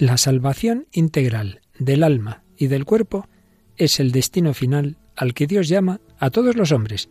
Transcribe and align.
la 0.00 0.16
salvación 0.16 0.86
integral 0.92 1.60
del 1.78 2.02
alma 2.02 2.42
y 2.56 2.68
del 2.68 2.86
cuerpo 2.86 3.28
es 3.76 4.00
el 4.00 4.12
destino 4.12 4.54
final 4.54 4.96
al 5.14 5.34
que 5.34 5.46
Dios 5.46 5.68
llama 5.68 6.00
a 6.18 6.30
todos 6.30 6.56
los 6.56 6.72
hombres, 6.72 7.10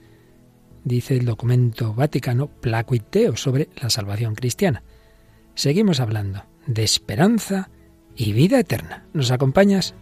dice 0.84 1.16
el 1.16 1.26
documento 1.26 1.94
vaticano 1.94 2.48
Placuiteo 2.48 3.38
sobre 3.38 3.70
la 3.80 3.92
salvación 3.92 4.34
cristiana. 4.34 4.82
Seguimos 5.54 6.00
hablando 6.00 6.46
de 6.66 6.84
esperanza 6.84 7.70
y 8.16 8.34
vida 8.34 8.60
eterna. 8.60 9.06
¿Nos 9.14 9.30
acompañas? 9.30 9.94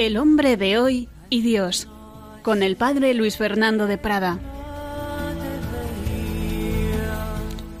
El 0.00 0.16
hombre 0.16 0.56
de 0.56 0.78
hoy 0.78 1.10
y 1.28 1.42
Dios, 1.42 1.86
con 2.40 2.62
el 2.62 2.76
padre 2.76 3.12
Luis 3.12 3.36
Fernando 3.36 3.86
de 3.86 3.98
Prada. 3.98 4.38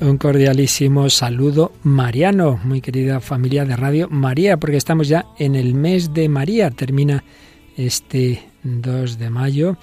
Un 0.02 0.18
cordialísimo 0.18 1.08
saludo 1.08 1.72
mariano, 1.82 2.60
muy 2.62 2.82
querida 2.82 3.20
familia 3.20 3.64
de 3.64 3.74
Radio 3.74 4.06
María, 4.10 4.58
porque 4.58 4.76
estamos 4.76 5.08
ya 5.08 5.24
en 5.38 5.54
el 5.54 5.72
mes 5.74 6.12
de 6.12 6.28
María. 6.28 6.70
Termina 6.70 7.24
este 7.78 8.42
2 8.64 9.18
de 9.18 9.30
mayo 9.30 9.78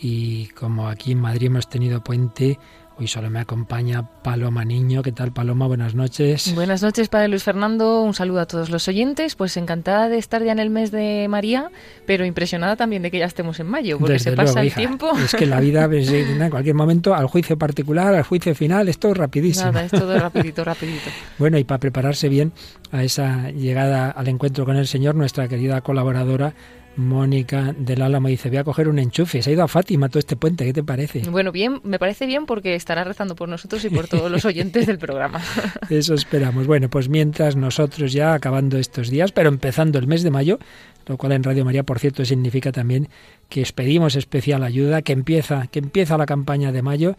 y 0.00 0.46
como 0.48 0.88
aquí 0.88 1.12
en 1.12 1.20
Madrid 1.20 1.46
hemos 1.46 1.70
tenido 1.70 2.02
puente, 2.02 2.58
Hoy 3.00 3.06
solo 3.06 3.30
me 3.30 3.38
acompaña 3.38 4.02
Paloma 4.24 4.64
Niño. 4.64 5.04
¿Qué 5.04 5.12
tal, 5.12 5.32
Paloma? 5.32 5.68
Buenas 5.68 5.94
noches. 5.94 6.52
Buenas 6.56 6.82
noches, 6.82 7.08
Padre 7.08 7.28
Luis 7.28 7.44
Fernando. 7.44 8.02
Un 8.02 8.12
saludo 8.12 8.40
a 8.40 8.46
todos 8.46 8.70
los 8.70 8.88
oyentes. 8.88 9.36
Pues 9.36 9.56
encantada 9.56 10.08
de 10.08 10.18
estar 10.18 10.42
ya 10.42 10.50
en 10.50 10.58
el 10.58 10.68
mes 10.68 10.90
de 10.90 11.28
María, 11.28 11.70
pero 12.06 12.24
impresionada 12.24 12.74
también 12.74 13.02
de 13.02 13.12
que 13.12 13.20
ya 13.20 13.26
estemos 13.26 13.60
en 13.60 13.68
mayo, 13.68 14.00
porque 14.00 14.18
se 14.18 14.32
pasa 14.32 14.62
el 14.62 14.74
tiempo. 14.74 15.16
Es 15.16 15.36
que 15.36 15.46
la 15.46 15.60
vida, 15.60 15.86
pues, 15.88 16.10
en 16.10 16.50
cualquier 16.50 16.74
momento, 16.74 17.14
al 17.14 17.28
juicio 17.28 17.56
particular, 17.56 18.12
al 18.16 18.24
juicio 18.24 18.52
final, 18.56 18.88
es 18.88 18.98
todo 18.98 19.14
rapidísimo. 19.14 19.70
Nada, 19.70 19.84
es 19.84 19.92
todo 19.92 20.18
rapidito, 20.18 20.64
rapidito. 20.64 21.08
bueno, 21.38 21.56
y 21.56 21.62
para 21.62 21.78
prepararse 21.78 22.28
bien 22.28 22.52
a 22.90 23.04
esa 23.04 23.52
llegada 23.52 24.10
al 24.10 24.26
encuentro 24.26 24.64
con 24.64 24.74
el 24.76 24.88
Señor, 24.88 25.14
nuestra 25.14 25.46
querida 25.46 25.82
colaboradora 25.82 26.52
Mónica 26.98 27.74
del 27.78 28.02
Álamo 28.02 28.28
dice, 28.28 28.48
voy 28.48 28.58
a 28.58 28.64
coger 28.64 28.88
un 28.88 28.98
enchufe. 28.98 29.40
Se 29.40 29.50
ha 29.50 29.52
ido 29.52 29.62
a 29.62 29.68
Fátima 29.68 30.08
todo 30.08 30.18
este 30.18 30.36
puente, 30.36 30.64
¿qué 30.64 30.72
te 30.72 30.82
parece? 30.82 31.22
Bueno, 31.30 31.52
bien, 31.52 31.80
me 31.84 31.98
parece 31.98 32.26
bien 32.26 32.44
porque 32.44 32.74
estará 32.74 33.04
rezando 33.04 33.36
por 33.36 33.48
nosotros 33.48 33.84
y 33.84 33.90
por 33.90 34.08
todos 34.08 34.30
los 34.30 34.44
oyentes 34.44 34.86
del 34.86 34.98
programa. 34.98 35.40
Eso 35.90 36.14
esperamos. 36.14 36.66
Bueno, 36.66 36.90
pues 36.90 37.08
mientras 37.08 37.56
nosotros 37.56 38.12
ya 38.12 38.34
acabando 38.34 38.78
estos 38.78 39.10
días, 39.10 39.32
pero 39.32 39.48
empezando 39.48 39.98
el 39.98 40.06
mes 40.06 40.22
de 40.22 40.30
mayo, 40.30 40.58
lo 41.06 41.16
cual 41.16 41.32
en 41.32 41.44
Radio 41.44 41.64
María, 41.64 41.84
por 41.84 41.98
cierto, 41.98 42.24
significa 42.24 42.72
también 42.72 43.08
que 43.48 43.62
os 43.62 43.72
pedimos 43.72 44.16
especial 44.16 44.62
ayuda, 44.62 45.02
que 45.02 45.12
empieza, 45.12 45.68
que 45.68 45.78
empieza 45.78 46.18
la 46.18 46.26
campaña 46.26 46.72
de 46.72 46.82
mayo 46.82 47.16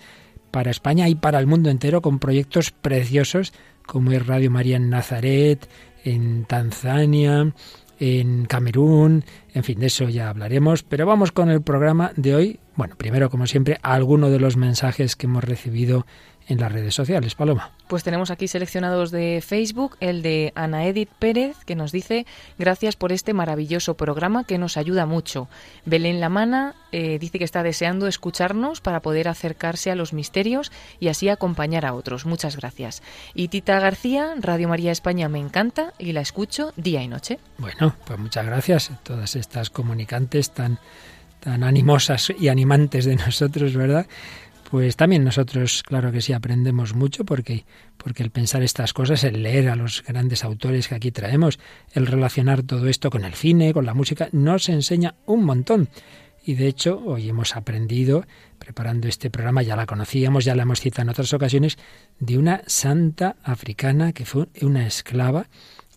para 0.51 0.71
España 0.71 1.07
y 1.07 1.15
para 1.15 1.39
el 1.39 1.47
mundo 1.47 1.69
entero 1.69 2.01
con 2.01 2.19
proyectos 2.19 2.71
preciosos 2.71 3.53
como 3.89 4.11
es 4.11 4.25
Radio 4.27 4.51
María 4.51 4.77
en 4.77 4.91
Nazaret, 4.91 5.67
en 6.03 6.45
Tanzania, 6.45 7.53
en 7.99 8.45
Camerún, 8.45 9.23
en 9.53 9.63
fin, 9.63 9.79
de 9.79 9.87
eso 9.87 10.07
ya 10.09 10.29
hablaremos, 10.29 10.83
pero 10.83 11.05
vamos 11.05 11.31
con 11.31 11.49
el 11.49 11.61
programa 11.61 12.11
de 12.15 12.35
hoy. 12.35 12.59
Bueno, 12.75 12.95
primero, 12.95 13.29
como 13.29 13.45
siempre, 13.45 13.77
alguno 13.81 14.29
de 14.29 14.39
los 14.39 14.55
mensajes 14.55 15.15
que 15.15 15.27
hemos 15.27 15.43
recibido 15.43 16.05
en 16.49 16.59
las 16.59 16.71
redes 16.71 16.93
sociales. 16.93 17.35
Paloma. 17.35 17.71
Pues 17.87 18.03
tenemos 18.03 18.31
aquí 18.31 18.47
seleccionados 18.47 19.11
de 19.11 19.41
Facebook 19.45 19.95
el 19.99 20.21
de 20.21 20.51
Ana 20.55 20.85
Edith 20.85 21.09
Pérez, 21.19 21.55
que 21.65 21.75
nos 21.75 21.91
dice 21.91 22.25
gracias 22.57 22.95
por 22.95 23.11
este 23.11 23.33
maravilloso 23.33 23.93
programa 23.95 24.43
que 24.43 24.57
nos 24.57 24.75
ayuda 24.75 25.05
mucho. 25.05 25.47
Belén 25.85 26.19
Lamana 26.19 26.75
eh, 26.91 27.19
dice 27.19 27.37
que 27.37 27.45
está 27.45 27.63
deseando 27.63 28.07
escucharnos 28.07 28.81
para 28.81 29.01
poder 29.01 29.27
acercarse 29.27 29.91
a 29.91 29.95
los 29.95 30.11
misterios 30.11 30.71
y 30.99 31.07
así 31.07 31.29
acompañar 31.29 31.85
a 31.85 31.93
otros. 31.93 32.25
Muchas 32.25 32.57
gracias. 32.57 33.03
Y 33.33 33.47
Tita 33.47 33.79
García, 33.79 34.33
Radio 34.39 34.67
María 34.67 34.91
España 34.91 35.29
me 35.29 35.39
encanta 35.39 35.93
y 35.99 36.11
la 36.11 36.21
escucho 36.21 36.73
día 36.75 37.03
y 37.03 37.07
noche. 37.07 37.39
Bueno, 37.59 37.95
pues 38.05 38.19
muchas 38.19 38.45
gracias 38.45 38.91
a 38.91 38.97
todas 38.97 39.35
estas 39.35 39.69
comunicantes 39.69 40.51
tan 40.51 40.79
tan 41.39 41.63
animosas 41.63 42.33
y 42.37 42.49
animantes 42.49 43.05
de 43.05 43.15
nosotros, 43.15 43.73
¿verdad? 43.73 44.07
Pues 44.71 44.95
también 44.95 45.23
nosotros, 45.23 45.81
claro 45.81 46.11
que 46.11 46.21
sí, 46.21 46.31
aprendemos 46.31 46.93
mucho 46.93 47.25
porque, 47.25 47.65
porque 47.97 48.21
el 48.21 48.29
pensar 48.29 48.61
estas 48.61 48.93
cosas, 48.93 49.23
el 49.23 49.41
leer 49.41 49.69
a 49.69 49.75
los 49.75 50.03
grandes 50.03 50.43
autores 50.43 50.87
que 50.87 50.95
aquí 50.95 51.11
traemos, 51.11 51.57
el 51.93 52.05
relacionar 52.05 52.61
todo 52.61 52.87
esto 52.87 53.09
con 53.09 53.25
el 53.25 53.33
cine, 53.33 53.73
con 53.73 53.87
la 53.87 53.95
música, 53.95 54.29
nos 54.31 54.69
enseña 54.69 55.15
un 55.25 55.43
montón. 55.43 55.89
Y 56.45 56.53
de 56.53 56.67
hecho, 56.67 57.01
hoy 57.03 57.29
hemos 57.29 57.55
aprendido, 57.55 58.25
preparando 58.59 59.07
este 59.07 59.31
programa, 59.31 59.63
ya 59.63 59.75
la 59.75 59.87
conocíamos, 59.87 60.45
ya 60.45 60.55
la 60.55 60.63
hemos 60.63 60.81
citado 60.81 61.03
en 61.03 61.09
otras 61.09 61.33
ocasiones, 61.33 61.79
de 62.19 62.37
una 62.37 62.61
santa 62.67 63.37
africana 63.43 64.13
que 64.13 64.25
fue 64.25 64.49
una 64.61 64.85
esclava 64.85 65.47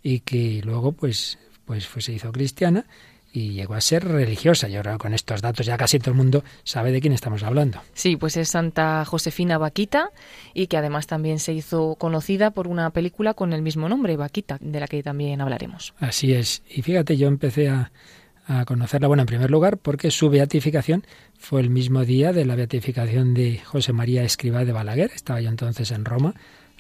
y 0.02 0.20
que 0.20 0.62
luego 0.64 0.92
pues, 0.92 1.38
pues, 1.66 1.86
pues 1.92 2.06
se 2.06 2.14
hizo 2.14 2.32
cristiana 2.32 2.86
y 3.32 3.50
llegó 3.50 3.75
a 3.75 3.81
ser 3.81 4.04
religiosa. 4.06 4.69
Y 4.69 4.76
ahora 4.76 4.98
con 4.98 5.15
estos 5.15 5.41
datos 5.41 5.65
ya 5.66 5.76
casi 5.76 5.98
todo 5.98 6.10
el 6.10 6.16
mundo 6.16 6.44
sabe 6.65 6.93
de 6.93 7.00
quién 7.00 7.12
estamos 7.12 7.43
hablando. 7.43 7.81
Sí, 7.94 8.16
pues 8.16 8.37
es 8.37 8.50
Santa 8.50 9.04
Josefina 9.04 9.59
Vaquita 9.59 10.10
y 10.54 10.66
que 10.66 10.76
además 10.76 11.06
también 11.06 11.38
se 11.38 11.53
hizo 11.53 11.97
conocida 11.97 12.50
por 12.50 12.69
una 12.69 12.91
película 12.91 13.34
con 13.34 13.53
el 13.53 13.62
mismo 13.62 13.88
nombre, 13.88 14.16
Vaquita, 14.16 14.59
de 14.60 14.81
la 14.81 14.87
que 14.87 15.03
también 15.03 15.41
hablaremos. 15.41 15.94
Así 15.98 16.32
es. 16.32 16.62
Y 16.69 16.82
fíjate, 16.82 17.16
yo 17.16 17.28
empecé 17.28 17.69
a, 17.69 17.91
a 18.47 18.65
conocerla, 18.65 19.09
bueno, 19.09 19.22
en 19.22 19.26
primer 19.26 19.50
lugar, 19.50 19.78
porque 19.78 20.10
su 20.10 20.28
beatificación 20.28 21.04
fue 21.38 21.60
el 21.60 21.70
mismo 21.70 22.04
día 22.04 22.32
de 22.32 22.44
la 22.44 22.54
beatificación 22.54 23.34
de 23.34 23.59
José 23.59 23.93
María 23.93 24.22
Escribá 24.25 24.64
de 24.64 24.72
Balaguer. 24.72 25.10
Estaba 25.14 25.41
yo 25.41 25.49
entonces 25.49 25.91
en 25.91 26.04
Roma 26.04 26.34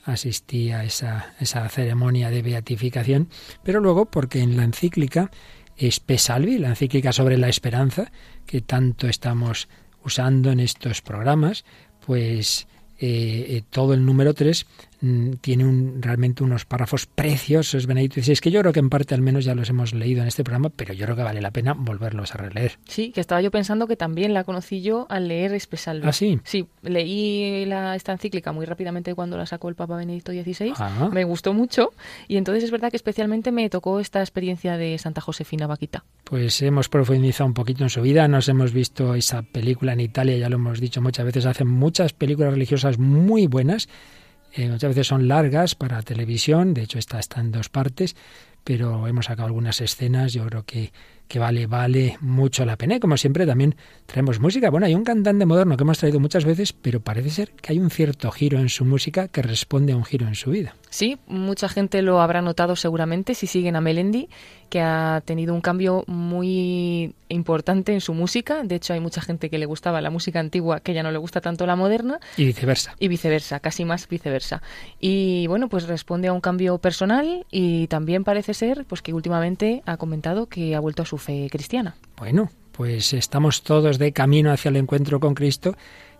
asistí 0.04 0.72
a 0.72 0.84
esa, 0.84 1.34
esa 1.38 1.68
ceremonia 1.68 2.30
de 2.30 2.42
beatificación, 2.42 3.28
pero 3.62 3.80
luego 3.80 4.06
porque 4.06 4.40
en 4.40 4.56
la 4.56 4.64
encíclica 4.64 5.30
Espesalvi, 5.76 6.58
la 6.58 6.68
encíclica 6.68 7.12
sobre 7.12 7.38
la 7.38 7.48
esperanza, 7.48 8.10
que 8.46 8.60
tanto 8.60 9.08
estamos 9.08 9.68
usando 10.04 10.50
en 10.50 10.60
estos 10.60 11.00
programas, 11.00 11.64
pues 12.04 12.66
eh, 12.98 13.46
eh, 13.48 13.62
todo 13.70 13.94
el 13.94 14.04
número 14.04 14.34
3 14.34 14.66
Mm, 14.66 14.91
tiene 15.40 15.64
un, 15.64 16.00
realmente 16.00 16.44
unos 16.44 16.64
párrafos 16.64 17.06
preciosos, 17.06 17.86
Benedicto 17.86 18.20
es 18.20 18.40
que 18.40 18.52
yo 18.52 18.60
creo 18.60 18.72
que 18.72 18.78
en 18.78 18.88
parte 18.88 19.14
al 19.14 19.20
menos 19.20 19.44
ya 19.44 19.54
los 19.54 19.68
hemos 19.68 19.94
leído 19.94 20.22
en 20.22 20.28
este 20.28 20.44
programa, 20.44 20.70
pero 20.70 20.94
yo 20.94 21.04
creo 21.06 21.16
que 21.16 21.24
vale 21.24 21.40
la 21.40 21.50
pena 21.50 21.74
volverlos 21.76 22.34
a 22.34 22.38
releer. 22.38 22.78
Sí, 22.86 23.10
que 23.10 23.20
estaba 23.20 23.40
yo 23.40 23.50
pensando 23.50 23.88
que 23.88 23.96
también 23.96 24.32
la 24.32 24.44
conocí 24.44 24.80
yo 24.80 25.06
al 25.10 25.26
leer 25.26 25.54
Espesalvi. 25.54 26.06
¿Ah, 26.06 26.12
sí? 26.12 26.38
Sí, 26.44 26.68
leí 26.82 27.64
la, 27.66 27.96
esta 27.96 28.12
encíclica 28.12 28.52
muy 28.52 28.64
rápidamente 28.64 29.14
cuando 29.14 29.36
la 29.36 29.46
sacó 29.46 29.68
el 29.68 29.74
Papa 29.74 29.96
Benedicto 29.96 30.30
XVI, 30.30 30.74
ah. 30.76 31.10
me 31.12 31.24
gustó 31.24 31.52
mucho, 31.52 31.90
y 32.28 32.36
entonces 32.36 32.62
es 32.62 32.70
verdad 32.70 32.90
que 32.90 32.96
especialmente 32.96 33.50
me 33.50 33.68
tocó 33.70 33.98
esta 33.98 34.20
experiencia 34.20 34.76
de 34.76 34.96
Santa 34.98 35.20
Josefina 35.20 35.66
Vaquita. 35.66 36.04
Pues 36.22 36.62
hemos 36.62 36.88
profundizado 36.88 37.48
un 37.48 37.54
poquito 37.54 37.82
en 37.82 37.90
su 37.90 38.02
vida, 38.02 38.28
nos 38.28 38.48
hemos 38.48 38.72
visto 38.72 39.16
esa 39.16 39.42
película 39.42 39.94
en 39.94 40.00
Italia, 40.00 40.36
ya 40.36 40.48
lo 40.48 40.56
hemos 40.56 40.80
dicho 40.80 41.02
muchas 41.02 41.26
veces, 41.26 41.44
hacen 41.46 41.66
muchas 41.66 42.12
películas 42.12 42.52
religiosas 42.52 42.98
muy 42.98 43.48
buenas, 43.48 43.88
eh, 44.54 44.68
muchas 44.68 44.90
veces 44.90 45.06
son 45.06 45.28
largas 45.28 45.74
para 45.74 46.02
televisión, 46.02 46.74
de 46.74 46.82
hecho 46.82 46.98
esta 46.98 47.18
está 47.18 47.40
en 47.40 47.52
dos 47.52 47.68
partes, 47.68 48.16
pero 48.64 49.06
hemos 49.08 49.26
sacado 49.26 49.46
algunas 49.46 49.80
escenas, 49.80 50.32
yo 50.32 50.46
creo 50.46 50.64
que, 50.64 50.92
que 51.26 51.38
vale, 51.38 51.66
vale 51.66 52.16
mucho 52.20 52.64
la 52.64 52.76
pena. 52.76 52.96
Y 52.96 53.00
como 53.00 53.16
siempre 53.16 53.46
también 53.46 53.74
traemos 54.06 54.38
música. 54.38 54.70
Bueno, 54.70 54.86
hay 54.86 54.94
un 54.94 55.04
cantante 55.04 55.46
moderno 55.46 55.76
que 55.76 55.82
hemos 55.82 55.98
traído 55.98 56.20
muchas 56.20 56.44
veces, 56.44 56.72
pero 56.72 57.00
parece 57.00 57.30
ser 57.30 57.50
que 57.52 57.72
hay 57.72 57.78
un 57.78 57.90
cierto 57.90 58.30
giro 58.30 58.58
en 58.58 58.68
su 58.68 58.84
música 58.84 59.28
que 59.28 59.42
responde 59.42 59.94
a 59.94 59.96
un 59.96 60.04
giro 60.04 60.28
en 60.28 60.34
su 60.34 60.50
vida. 60.50 60.76
Sí, 60.90 61.18
mucha 61.26 61.68
gente 61.68 62.02
lo 62.02 62.20
habrá 62.20 62.42
notado 62.42 62.76
seguramente 62.76 63.34
si 63.34 63.46
siguen 63.46 63.76
a 63.76 63.80
Melendi, 63.80 64.28
que 64.72 64.80
ha 64.80 65.20
tenido 65.26 65.52
un 65.52 65.60
cambio 65.60 66.02
muy 66.06 67.14
importante 67.28 67.92
en 67.92 68.00
su 68.00 68.14
música. 68.14 68.62
De 68.62 68.76
hecho, 68.76 68.94
hay 68.94 69.00
mucha 69.00 69.20
gente 69.20 69.50
que 69.50 69.58
le 69.58 69.66
gustaba 69.66 70.00
la 70.00 70.08
música 70.08 70.40
antigua 70.40 70.80
que 70.80 70.94
ya 70.94 71.02
no 71.02 71.10
le 71.10 71.18
gusta 71.18 71.42
tanto 71.42 71.66
la 71.66 71.76
moderna. 71.76 72.20
Y 72.38 72.46
viceversa. 72.46 72.94
Y 72.98 73.08
viceversa, 73.08 73.60
casi 73.60 73.84
más 73.84 74.08
viceversa. 74.08 74.62
Y 74.98 75.46
bueno, 75.46 75.68
pues 75.68 75.86
responde 75.88 76.28
a 76.28 76.32
un 76.32 76.40
cambio 76.40 76.78
personal 76.78 77.44
y 77.50 77.86
también 77.88 78.24
parece 78.24 78.54
ser 78.54 78.86
pues 78.86 79.02
que 79.02 79.12
últimamente 79.12 79.82
ha 79.84 79.98
comentado 79.98 80.46
que 80.46 80.74
ha 80.74 80.80
vuelto 80.80 81.02
a 81.02 81.04
su 81.04 81.18
fe 81.18 81.48
cristiana. 81.50 81.94
Bueno, 82.16 82.48
pues 82.72 83.12
estamos 83.12 83.64
todos 83.64 83.98
de 83.98 84.12
camino 84.12 84.52
hacia 84.52 84.70
el 84.70 84.76
encuentro 84.76 85.20
con 85.20 85.34
Cristo 85.34 85.76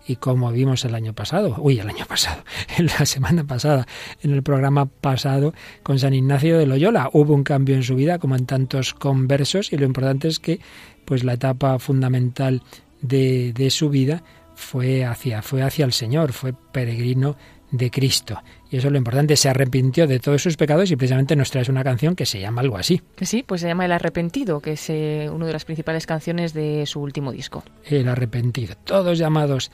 y 0.07 0.17
como 0.17 0.51
vimos 0.53 0.85
el 0.85 0.95
año 0.95 1.13
pasado, 1.15 1.57
uy, 1.59 1.79
el 1.79 1.89
año 1.89 2.07
pasado, 2.07 2.43
en 2.79 2.87
la 2.87 3.07
semana 3.07 3.45
pasada, 3.45 3.87
en 4.23 4.33
el 4.33 4.43
programa 4.43 4.87
pasado 4.87 5.55
con 5.83 5.99
San 5.99 6.15
Ignacio 6.15 6.59
de 6.59 6.67
Loyola, 6.67 7.11
hubo 7.13 7.35
un 7.35 7.45
cambio 7.45 7.77
en 7.77 7.83
su 7.83 7.95
vida 7.95 8.19
como 8.19 8.37
en 8.37 8.47
tantos 8.47 8.95
conversos 8.95 9.73
y 9.73 9.77
lo 9.77 9.87
importante 9.87 10.29
es 10.29 10.39
que 10.39 10.61
pues 11.05 11.25
la 11.25 11.35
etapa 11.35 11.79
fundamental 11.79 12.63
de, 13.01 13.53
de 13.53 13.71
su 13.71 13.91
vida 13.91 14.23
fue 14.55 15.05
hacia, 15.05 15.43
fue 15.43 15.63
hacia 15.63 15.85
el 15.85 15.93
Señor, 15.93 16.33
fue 16.33 16.53
peregrino 16.53 17.37
de 17.73 17.91
Cristo. 17.91 18.41
Y 18.71 18.77
eso 18.77 18.89
es 18.89 18.93
lo 18.93 18.99
importante, 18.99 19.37
se 19.37 19.49
arrepintió 19.49 20.07
de 20.07 20.21
todos 20.21 20.43
sus 20.43 20.57
pecados 20.57 20.91
y 20.91 20.97
precisamente 20.97 21.35
nos 21.35 21.51
trae 21.51 21.65
una 21.69 21.83
canción 21.83 22.15
que 22.15 22.27
se 22.27 22.41
llama 22.41 22.61
algo 22.61 22.77
así. 22.77 23.03
Sí, 23.21 23.43
pues 23.43 23.63
se 23.63 23.67
llama 23.67 23.85
El 23.85 23.93
Arrepentido, 23.93 24.61
que 24.61 24.73
es 24.73 24.89
eh, 24.89 25.29
una 25.33 25.47
de 25.47 25.53
las 25.53 25.65
principales 25.65 26.07
canciones 26.07 26.55
de 26.55 26.87
su 26.87 27.01
último 27.01 27.33
disco. 27.33 27.65
El 27.85 28.09
Arrepentido. 28.09 28.75
Todos 28.85 29.19
llamados 29.19 29.73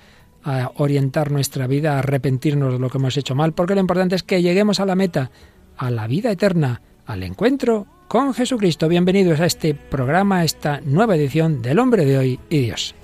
a 0.49 0.73
orientar 0.77 1.31
nuestra 1.31 1.67
vida, 1.67 1.95
a 1.95 1.99
arrepentirnos 1.99 2.73
de 2.73 2.79
lo 2.79 2.89
que 2.89 2.99
hemos 2.99 3.17
hecho 3.17 3.35
mal, 3.35 3.53
porque 3.53 3.75
lo 3.75 3.81
importante 3.81 4.17
es 4.17 4.23
que 4.23 4.41
lleguemos 4.41 4.81
a 4.81 4.87
la 4.87 4.95
meta, 4.95 5.31
a 5.77 5.91
la 5.91 6.07
vida 6.07 6.31
eterna, 6.31 6.81
al 7.05 7.23
encuentro 7.23 7.87
con 8.09 8.33
Jesucristo. 8.33 8.89
Bienvenidos 8.89 9.41
a 9.41 9.47
este 9.47 9.75
programa, 9.75 10.39
a 10.39 10.45
esta 10.45 10.81
nueva 10.81 11.17
edición 11.17 11.61
del 11.61 11.79
Hombre 11.79 12.07
de 12.07 12.19
hoy 12.19 12.41
y 12.49 12.61
Dios. 12.61 12.95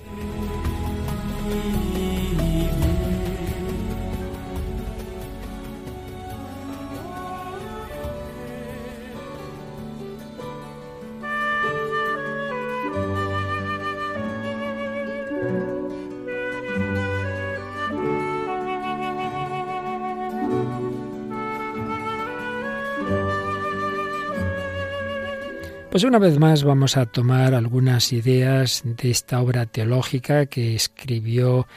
Pues 25.95 26.03
una 26.03 26.19
vez 26.19 26.37
más 26.39 26.65
vamos 26.65 26.97
a 26.97 27.05
tomar 27.05 27.53
algunas 27.53 28.11
ideas 28.11 28.81
de 28.83 29.11
esta 29.11 29.39
obra 29.39 29.65
teológica 29.65 30.45
que 30.45 30.75
escribió 30.75 31.67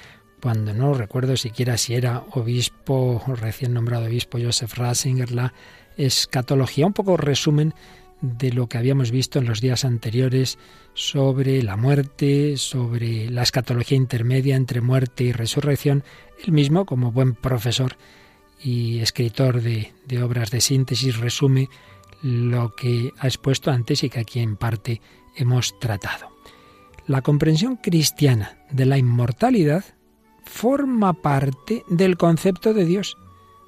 cuando 0.43 0.75
no 0.75 0.93
recuerdo 0.93 1.37
siquiera 1.37 1.76
si 1.76 1.94
era 1.94 2.25
obispo 2.32 3.23
recién 3.29 3.75
nombrado 3.75 4.06
obispo 4.06 4.37
Joseph 4.43 4.75
Ratzinger, 4.75 5.31
la 5.31 5.55
escatología, 5.97 6.85
un 6.85 6.94
poco 6.94 7.17
resumen 7.17 7.75
de 8.20 8.50
lo 8.50 8.69
que 8.69 8.79
habíamos 8.79 9.12
visto 9.12 9.38
en 9.38 9.47
los 9.47 9.61
días 9.61 9.85
anteriores 9.85 10.59
sobre 10.94 11.62
la 11.62 11.76
muerte, 11.76 12.56
sobre 12.56 13.31
la 13.31 13.43
escatología 13.43 13.97
intermedia 13.97 14.56
entre 14.56 14.81
muerte 14.81 15.23
y 15.23 15.31
resurrección. 15.31 16.03
Él 16.44 16.50
mismo, 16.50 16.87
como 16.87 17.12
buen 17.12 17.35
profesor 17.35 17.97
y 18.61 18.99
escritor 18.99 19.62
de, 19.62 19.93
de 20.09 20.25
obras 20.25 20.50
de 20.50 20.61
síntesis, 20.61 21.19
resume 21.19 21.69
lo 22.23 22.75
que 22.75 23.12
ha 23.19 23.26
expuesto 23.26 23.70
antes 23.70 24.03
y 24.05 24.11
que 24.11 24.20
aquí 24.20 24.41
en 24.41 24.56
parte 24.56 25.00
hemos 25.37 25.79
tratado. 25.79 26.31
La 27.06 27.23
comprensión 27.23 27.76
cristiana 27.76 28.59
de 28.70 28.87
la 28.87 28.99
inmortalidad 28.99 29.85
forma 30.44 31.15
parte 31.15 31.85
del 31.88 32.17
concepto 32.17 32.75
de 32.75 32.85
Dios 32.85 33.17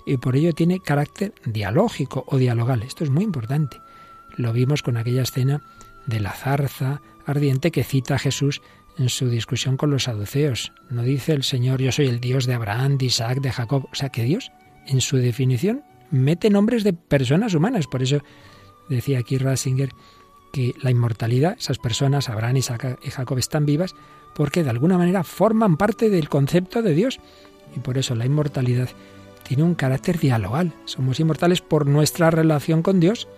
y 0.07 0.17
por 0.17 0.37
ello 0.37 0.53
tiene 0.55 0.81
carácter 0.81 1.35
dialógico 1.45 2.25
o 2.27 2.37
dialogal. 2.37 2.83
Esto 2.83 3.05
es 3.05 3.11
muy 3.11 3.25
importante. 3.25 3.79
Lo 4.37 4.53
vimos 4.53 4.83
con 4.83 4.97
aquella 4.97 5.23
escena 5.23 5.63
de 6.07 6.21
la 6.21 6.33
zarza 6.33 7.01
ardiente 7.27 7.71
que 7.71 7.85
cita 7.85 8.19
Jesús 8.19 8.61
en 8.99 9.09
su 9.09 9.29
discusión 9.29 9.77
con 9.77 9.91
los 9.91 10.05
saduceos. 10.05 10.73
No 10.89 11.03
dice 11.03 11.33
el 11.33 11.45
Señor 11.45 11.81
yo 11.81 11.93
soy 11.93 12.07
el 12.07 12.21
Dios 12.21 12.47
de 12.47 12.55
Abraham, 12.55 12.99
de 12.99 13.07
Isaac, 13.07 13.41
de 13.41 13.53
Jacob. 13.53 13.89
O 13.91 13.95
sea 13.95 14.09
que 14.11 14.25
Dios, 14.25 14.53
en 14.87 15.01
su 15.01 15.17
definición, 15.17 15.83
mete 16.11 16.51
nombres 16.51 16.85
de 16.85 16.93
personas 16.93 17.55
humanas. 17.55 17.87
Por 17.87 18.03
eso 18.03 18.19
decía 18.89 19.19
aquí 19.19 19.39
Ratzinger 19.39 19.91
que 20.53 20.75
la 20.83 20.91
inmortalidad, 20.91 21.57
esas 21.59 21.79
personas, 21.79 22.29
Abraham, 22.29 22.57
Isaac 22.57 22.99
y 23.03 23.11
Jacob, 23.11 23.39
están 23.39 23.67
vivas 23.67 23.95
porque 24.35 24.65
de 24.65 24.71
alguna 24.71 24.99
manera 24.99 25.25
forman 25.25 25.77
parte 25.77 26.11
del 26.11 26.29
concepto 26.29 26.83
de 26.83 26.95
Dios. 26.95 27.21
Y 27.77 27.81
por 27.81 27.99
eso 27.99 28.15
la 28.15 28.27
inmortalidad 28.27 28.89
tiene 29.43 29.63
un 29.63 29.75
carácter 29.75 30.19
dialogal. 30.19 30.73
Somos 30.85 31.21
inmortales 31.21 31.61
por 31.61 31.87
nuestra 31.87 32.31
relación 32.31 32.83
con 32.83 33.01
Dios, 33.01 33.29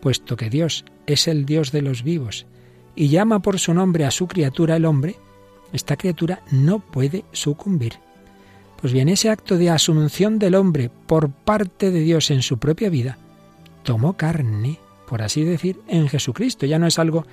puesto 0.00 0.36
que 0.36 0.50
Dios 0.50 0.84
es 1.06 1.28
el 1.28 1.44
Dios 1.44 1.72
de 1.72 1.82
los 1.82 2.02
vivos 2.02 2.46
y 2.94 3.08
llama 3.08 3.40
por 3.40 3.58
su 3.58 3.72
nombre 3.74 4.04
a 4.04 4.10
su 4.10 4.26
criatura 4.26 4.76
el 4.76 4.84
hombre, 4.84 5.16
esta 5.72 5.96
criatura 5.96 6.42
no 6.50 6.80
puede 6.80 7.24
sucumbir. 7.32 7.94
Pues 8.80 8.94
bien, 8.94 9.10
ese 9.10 9.28
acto 9.28 9.58
de 9.58 9.68
asunción 9.68 10.38
del 10.38 10.54
hombre 10.54 10.90
por 11.06 11.30
parte 11.30 11.90
de 11.90 12.00
Dios 12.00 12.30
en 12.30 12.40
su 12.40 12.58
propia 12.58 12.88
vida 12.88 13.18
tomó 13.82 14.14
carne, 14.14 14.78
por 15.06 15.20
así 15.20 15.44
decir, 15.44 15.80
en 15.86 16.08
Jesucristo. 16.08 16.64
Ya 16.64 16.78
no 16.78 16.86
es 16.86 16.98
algo, 16.98 17.26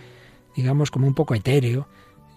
digamos, 0.56 0.92
como 0.92 1.08
un 1.08 1.14
poco 1.14 1.36
etéreo, 1.36 1.88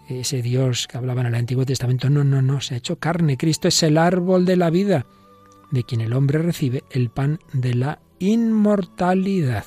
ese 0.08 0.42
Dios 0.42 0.86
que 0.86 0.96
hablaba 0.96 1.22
en 1.22 1.28
el 1.28 1.34
Antiguo 1.34 1.66
Testamento. 1.66 2.08
No, 2.08 2.22
no, 2.22 2.40
no, 2.40 2.60
se 2.60 2.74
ha 2.74 2.78
hecho 2.78 3.00
carne. 3.00 3.36
Cristo 3.36 3.66
es 3.66 3.82
el 3.82 3.98
árbol 3.98 4.44
de 4.44 4.56
la 4.56 4.70
vida, 4.70 5.06
de 5.72 5.82
quien 5.82 6.00
el 6.00 6.12
hombre 6.12 6.38
recibe 6.38 6.84
el 6.90 7.10
pan 7.10 7.40
de 7.52 7.74
la 7.74 7.98
inmortalidad. 8.20 9.64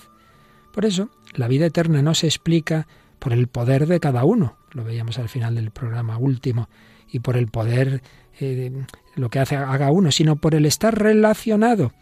Por 0.71 0.85
eso, 0.85 1.09
la 1.33 1.49
vida 1.49 1.65
eterna 1.65 2.01
no 2.01 2.13
se 2.13 2.27
explica 2.27 2.87
por 3.19 3.33
el 3.33 3.47
poder 3.47 3.87
de 3.87 3.99
cada 3.99 4.23
uno, 4.23 4.55
lo 4.71 4.83
veíamos 4.83 5.19
al 5.19 5.29
final 5.29 5.55
del 5.55 5.71
programa 5.71 6.17
último, 6.17 6.69
y 7.11 7.19
por 7.19 7.37
el 7.37 7.47
poder 7.47 8.01
eh, 8.39 8.71
lo 9.15 9.29
que 9.29 9.39
hace, 9.39 9.55
haga 9.55 9.91
uno, 9.91 10.11
sino 10.11 10.35
por 10.35 10.55
el 10.55 10.65
estar 10.65 10.97
relacionado. 10.97 11.93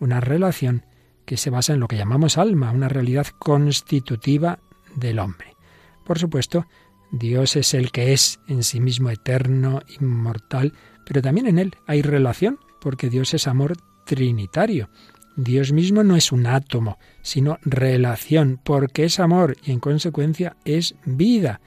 Una 0.00 0.20
relación 0.20 0.84
que 1.24 1.36
se 1.36 1.50
basa 1.50 1.74
en 1.74 1.80
lo 1.80 1.88
que 1.88 1.96
llamamos 1.96 2.38
alma, 2.38 2.70
una 2.70 2.88
realidad 2.88 3.26
constitutiva 3.38 4.58
del 4.94 5.18
hombre. 5.18 5.56
Por 6.04 6.18
supuesto, 6.18 6.66
Dios 7.10 7.56
es 7.56 7.74
el 7.74 7.90
que 7.90 8.12
es 8.12 8.40
en 8.48 8.62
sí 8.62 8.80
mismo 8.80 9.10
eterno, 9.10 9.82
inmortal, 10.00 10.72
pero 11.04 11.22
también 11.22 11.46
en 11.46 11.58
él 11.58 11.76
hay 11.86 12.02
relación, 12.02 12.58
porque 12.80 13.10
Dios 13.10 13.34
es 13.34 13.46
amor 13.46 13.76
trinitario. 14.06 14.88
Dios 15.36 15.72
mismo 15.72 16.02
no 16.02 16.16
es 16.16 16.32
un 16.32 16.46
átomo, 16.46 16.98
sino 17.22 17.58
relación, 17.62 18.60
porque 18.62 19.04
es 19.04 19.20
amor 19.20 19.56
y 19.62 19.72
en 19.72 19.80
consecuencia 19.80 20.56
es 20.64 20.94
vida. 21.04 21.60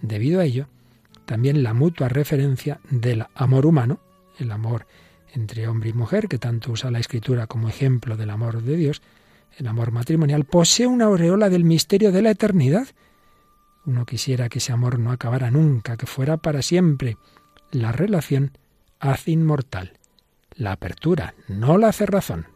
Debido 0.00 0.40
a 0.40 0.44
ello, 0.44 0.68
también 1.32 1.62
la 1.62 1.72
mutua 1.72 2.10
referencia 2.10 2.78
del 2.90 3.24
amor 3.34 3.64
humano, 3.64 4.00
el 4.38 4.52
amor 4.52 4.86
entre 5.32 5.66
hombre 5.66 5.88
y 5.88 5.92
mujer, 5.94 6.28
que 6.28 6.36
tanto 6.36 6.72
usa 6.72 6.90
la 6.90 6.98
escritura 6.98 7.46
como 7.46 7.70
ejemplo 7.70 8.18
del 8.18 8.28
amor 8.28 8.62
de 8.62 8.76
Dios, 8.76 9.00
el 9.56 9.66
amor 9.66 9.92
matrimonial, 9.92 10.44
posee 10.44 10.86
una 10.86 11.06
aureola 11.06 11.48
del 11.48 11.64
misterio 11.64 12.12
de 12.12 12.20
la 12.20 12.32
eternidad. 12.32 12.86
Uno 13.86 14.04
quisiera 14.04 14.50
que 14.50 14.58
ese 14.58 14.74
amor 14.74 14.98
no 14.98 15.10
acabara 15.10 15.50
nunca, 15.50 15.96
que 15.96 16.04
fuera 16.04 16.36
para 16.36 16.60
siempre. 16.60 17.16
La 17.70 17.92
relación 17.92 18.50
hace 19.00 19.30
inmortal. 19.30 19.94
La 20.54 20.72
apertura, 20.72 21.34
no 21.48 21.78
la 21.78 21.92
cerrazón. 21.92 22.46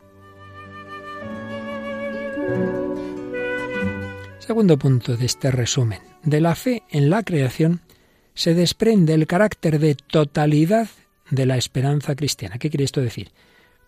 Segundo 4.39 4.79
punto 4.79 5.17
de 5.17 5.25
este 5.25 5.51
resumen. 5.51 6.01
De 6.25 6.43
la 6.43 6.55
fe 6.55 6.83
en 6.91 7.09
la 7.09 7.23
creación 7.23 7.81
se 8.37 8.55
desprende 8.55 9.15
el 9.15 9.27
carácter 9.27 9.81
de 9.81 9.95
totalidad 9.95 10.89
de 11.31 11.47
la 11.47 11.57
esperanza 11.57 12.15
cristiana. 12.15 12.59
¿Qué 12.59 12.71
quiere 12.71 12.85
esto 12.85 13.01
decir? 13.01 13.33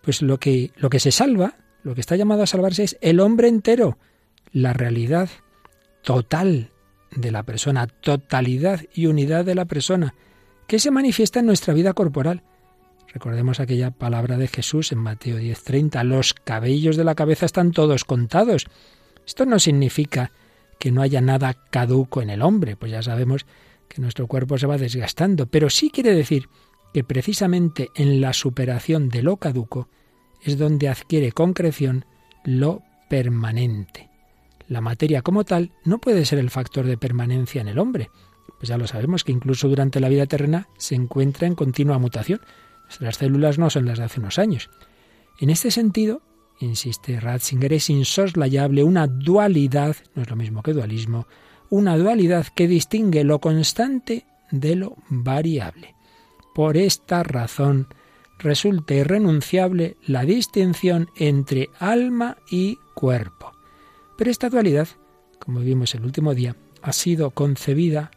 Pues 0.01 0.21
lo 0.23 0.39
que, 0.39 0.71
lo 0.75 0.89
que 0.89 0.99
se 0.99 1.11
salva, 1.11 1.53
lo 1.83 1.93
que 1.93 2.01
está 2.01 2.15
llamado 2.15 2.41
a 2.41 2.47
salvarse 2.47 2.83
es 2.83 2.97
el 3.01 3.19
hombre 3.19 3.47
entero, 3.47 3.99
la 4.51 4.73
realidad 4.73 5.29
total 6.01 6.71
de 7.11 7.31
la 7.31 7.43
persona, 7.43 7.85
totalidad 7.85 8.81
y 8.93 9.05
unidad 9.05 9.45
de 9.45 9.55
la 9.55 9.65
persona, 9.65 10.15
que 10.67 10.79
se 10.79 10.91
manifiesta 10.91 11.39
en 11.39 11.45
nuestra 11.45 11.75
vida 11.75 11.93
corporal. 11.93 12.41
Recordemos 13.13 13.59
aquella 13.59 13.91
palabra 13.91 14.37
de 14.37 14.47
Jesús 14.47 14.91
en 14.91 14.97
Mateo 14.97 15.37
10:30, 15.37 16.03
los 16.03 16.33
cabellos 16.33 16.97
de 16.97 17.03
la 17.03 17.15
cabeza 17.15 17.45
están 17.45 17.71
todos 17.71 18.03
contados. 18.03 18.65
Esto 19.27 19.45
no 19.45 19.59
significa 19.59 20.31
que 20.79 20.91
no 20.91 21.03
haya 21.03 21.21
nada 21.21 21.55
caduco 21.69 22.23
en 22.23 22.31
el 22.31 22.41
hombre, 22.41 22.75
pues 22.75 22.91
ya 22.91 23.03
sabemos 23.03 23.45
que 23.89 24.01
nuestro 24.01 24.27
cuerpo 24.27 24.57
se 24.57 24.67
va 24.67 24.77
desgastando, 24.77 25.47
pero 25.47 25.69
sí 25.69 25.89
quiere 25.89 26.13
decir 26.13 26.47
que 26.93 27.03
precisamente 27.03 27.89
en 27.95 28.21
la 28.21 28.33
superación 28.33 29.09
de 29.09 29.23
lo 29.23 29.37
caduco 29.37 29.89
es 30.41 30.57
donde 30.57 30.87
adquiere 30.87 31.31
concreción 31.31 32.05
lo 32.45 32.81
permanente. 33.09 34.09
La 34.67 34.81
materia 34.81 35.21
como 35.21 35.43
tal 35.43 35.71
no 35.83 35.97
puede 35.97 36.25
ser 36.25 36.39
el 36.39 36.51
factor 36.51 36.85
de 36.85 36.97
permanencia 36.97 37.61
en 37.61 37.67
el 37.67 37.79
hombre, 37.79 38.09
pues 38.59 38.69
ya 38.69 38.77
lo 38.77 38.87
sabemos 38.87 39.23
que 39.23 39.31
incluso 39.31 39.67
durante 39.67 39.99
la 39.99 40.09
vida 40.09 40.25
terrena 40.25 40.67
se 40.77 40.95
encuentra 40.95 41.47
en 41.47 41.55
continua 41.55 41.97
mutación. 41.97 42.41
Las 42.99 43.17
células 43.17 43.57
no 43.57 43.69
son 43.69 43.85
las 43.85 43.97
de 43.97 44.05
hace 44.05 44.19
unos 44.19 44.37
años. 44.37 44.69
En 45.39 45.49
este 45.49 45.71
sentido, 45.71 46.21
insiste 46.59 47.19
Ratzinger, 47.19 47.73
es 47.73 47.89
insoslayable 47.89 48.83
una 48.83 49.07
dualidad, 49.07 49.95
no 50.13 50.23
es 50.23 50.29
lo 50.29 50.35
mismo 50.35 50.61
que 50.61 50.73
dualismo, 50.73 51.27
una 51.69 51.97
dualidad 51.97 52.47
que 52.47 52.67
distingue 52.67 53.23
lo 53.23 53.39
constante 53.39 54.25
de 54.51 54.75
lo 54.75 54.95
variable. 55.09 55.95
Por 56.53 56.77
esta 56.77 57.23
razón 57.23 57.87
resulta 58.39 58.93
irrenunciable 58.93 59.97
la 60.05 60.25
distinción 60.25 61.09
entre 61.15 61.69
alma 61.79 62.37
y 62.49 62.77
cuerpo. 62.95 63.51
Pero 64.17 64.31
esta 64.31 64.49
dualidad, 64.49 64.87
como 65.39 65.59
vimos 65.59 65.93
el 65.95 66.03
último 66.03 66.33
día, 66.33 66.55
ha 66.81 66.93
sido 66.93 67.31
concebida 67.31 68.11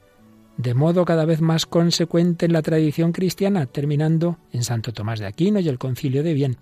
de 0.57 0.75
modo 0.75 1.05
cada 1.05 1.25
vez 1.25 1.41
más 1.41 1.67
consecuente 1.67 2.47
en 2.47 2.53
la 2.53 2.63
tradición 2.63 3.13
cristiana, 3.13 3.67
terminando 3.67 4.39
en 4.53 4.65
Santo 4.65 4.93
Tomás 4.93 5.19
de 5.19 5.27
Aquino 5.27 5.61
y 5.61 5.69
el 5.69 5.79
Concilio 5.79 6.23
de 6.23 6.35
Bien. 6.35 6.57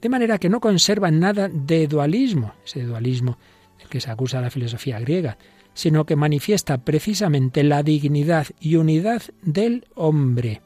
De 0.00 0.08
manera 0.08 0.38
que 0.38 0.48
no 0.48 0.60
conservan 0.60 1.18
nada 1.18 1.48
de 1.48 1.86
dualismo, 1.88 2.54
ese 2.64 2.84
dualismo 2.84 3.36
del 3.78 3.88
que 3.88 4.00
se 4.00 4.10
acusa 4.10 4.40
la 4.40 4.50
filosofía 4.50 5.00
griega, 5.00 5.36
sino 5.78 6.06
que 6.06 6.16
manifiesta 6.16 6.78
precisamente 6.78 7.62
la 7.62 7.84
dignidad 7.84 8.48
y 8.58 8.74
unidad 8.74 9.22
del 9.42 9.86
hombre. 9.94 10.60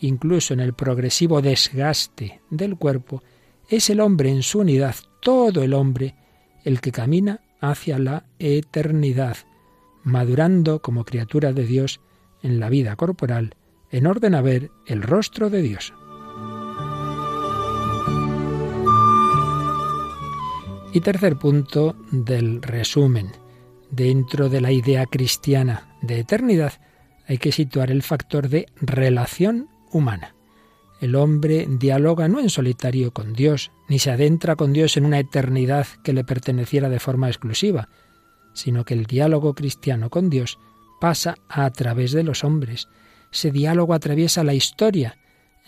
Incluso 0.00 0.52
en 0.52 0.60
el 0.60 0.74
progresivo 0.74 1.40
desgaste 1.40 2.42
del 2.50 2.76
cuerpo, 2.76 3.22
es 3.70 3.88
el 3.88 3.98
hombre 3.98 4.28
en 4.28 4.42
su 4.42 4.58
unidad, 4.58 4.94
todo 5.22 5.62
el 5.62 5.72
hombre, 5.72 6.16
el 6.64 6.82
que 6.82 6.92
camina 6.92 7.40
hacia 7.62 7.98
la 7.98 8.24
eternidad, 8.38 9.38
madurando 10.04 10.82
como 10.82 11.06
criatura 11.06 11.54
de 11.54 11.64
Dios 11.64 12.02
en 12.42 12.60
la 12.60 12.68
vida 12.68 12.94
corporal, 12.94 13.54
en 13.90 14.06
orden 14.06 14.34
a 14.34 14.42
ver 14.42 14.70
el 14.86 15.00
rostro 15.00 15.48
de 15.48 15.62
Dios. 15.62 15.94
Y 20.92 21.00
tercer 21.00 21.36
punto 21.36 21.96
del 22.10 22.60
resumen. 22.60 23.45
Dentro 23.90 24.48
de 24.48 24.60
la 24.60 24.72
idea 24.72 25.06
cristiana 25.06 25.96
de 26.02 26.20
eternidad 26.20 26.74
hay 27.26 27.38
que 27.38 27.52
situar 27.52 27.90
el 27.90 28.02
factor 28.02 28.48
de 28.48 28.66
relación 28.76 29.68
humana. 29.90 30.34
El 31.00 31.14
hombre 31.14 31.66
dialoga 31.68 32.28
no 32.28 32.40
en 32.40 32.48
solitario 32.48 33.12
con 33.12 33.34
Dios, 33.34 33.70
ni 33.88 33.98
se 33.98 34.10
adentra 34.10 34.56
con 34.56 34.72
Dios 34.72 34.96
en 34.96 35.04
una 35.04 35.18
eternidad 35.18 35.86
que 36.02 36.12
le 36.12 36.24
perteneciera 36.24 36.88
de 36.88 37.00
forma 37.00 37.28
exclusiva, 37.28 37.88
sino 38.54 38.84
que 38.84 38.94
el 38.94 39.04
diálogo 39.04 39.54
cristiano 39.54 40.08
con 40.08 40.30
Dios 40.30 40.58
pasa 41.00 41.34
a 41.48 41.70
través 41.70 42.12
de 42.12 42.22
los 42.22 42.44
hombres. 42.44 42.88
Ese 43.30 43.50
diálogo 43.50 43.92
atraviesa 43.92 44.42
la 44.42 44.54
historia 44.54 45.18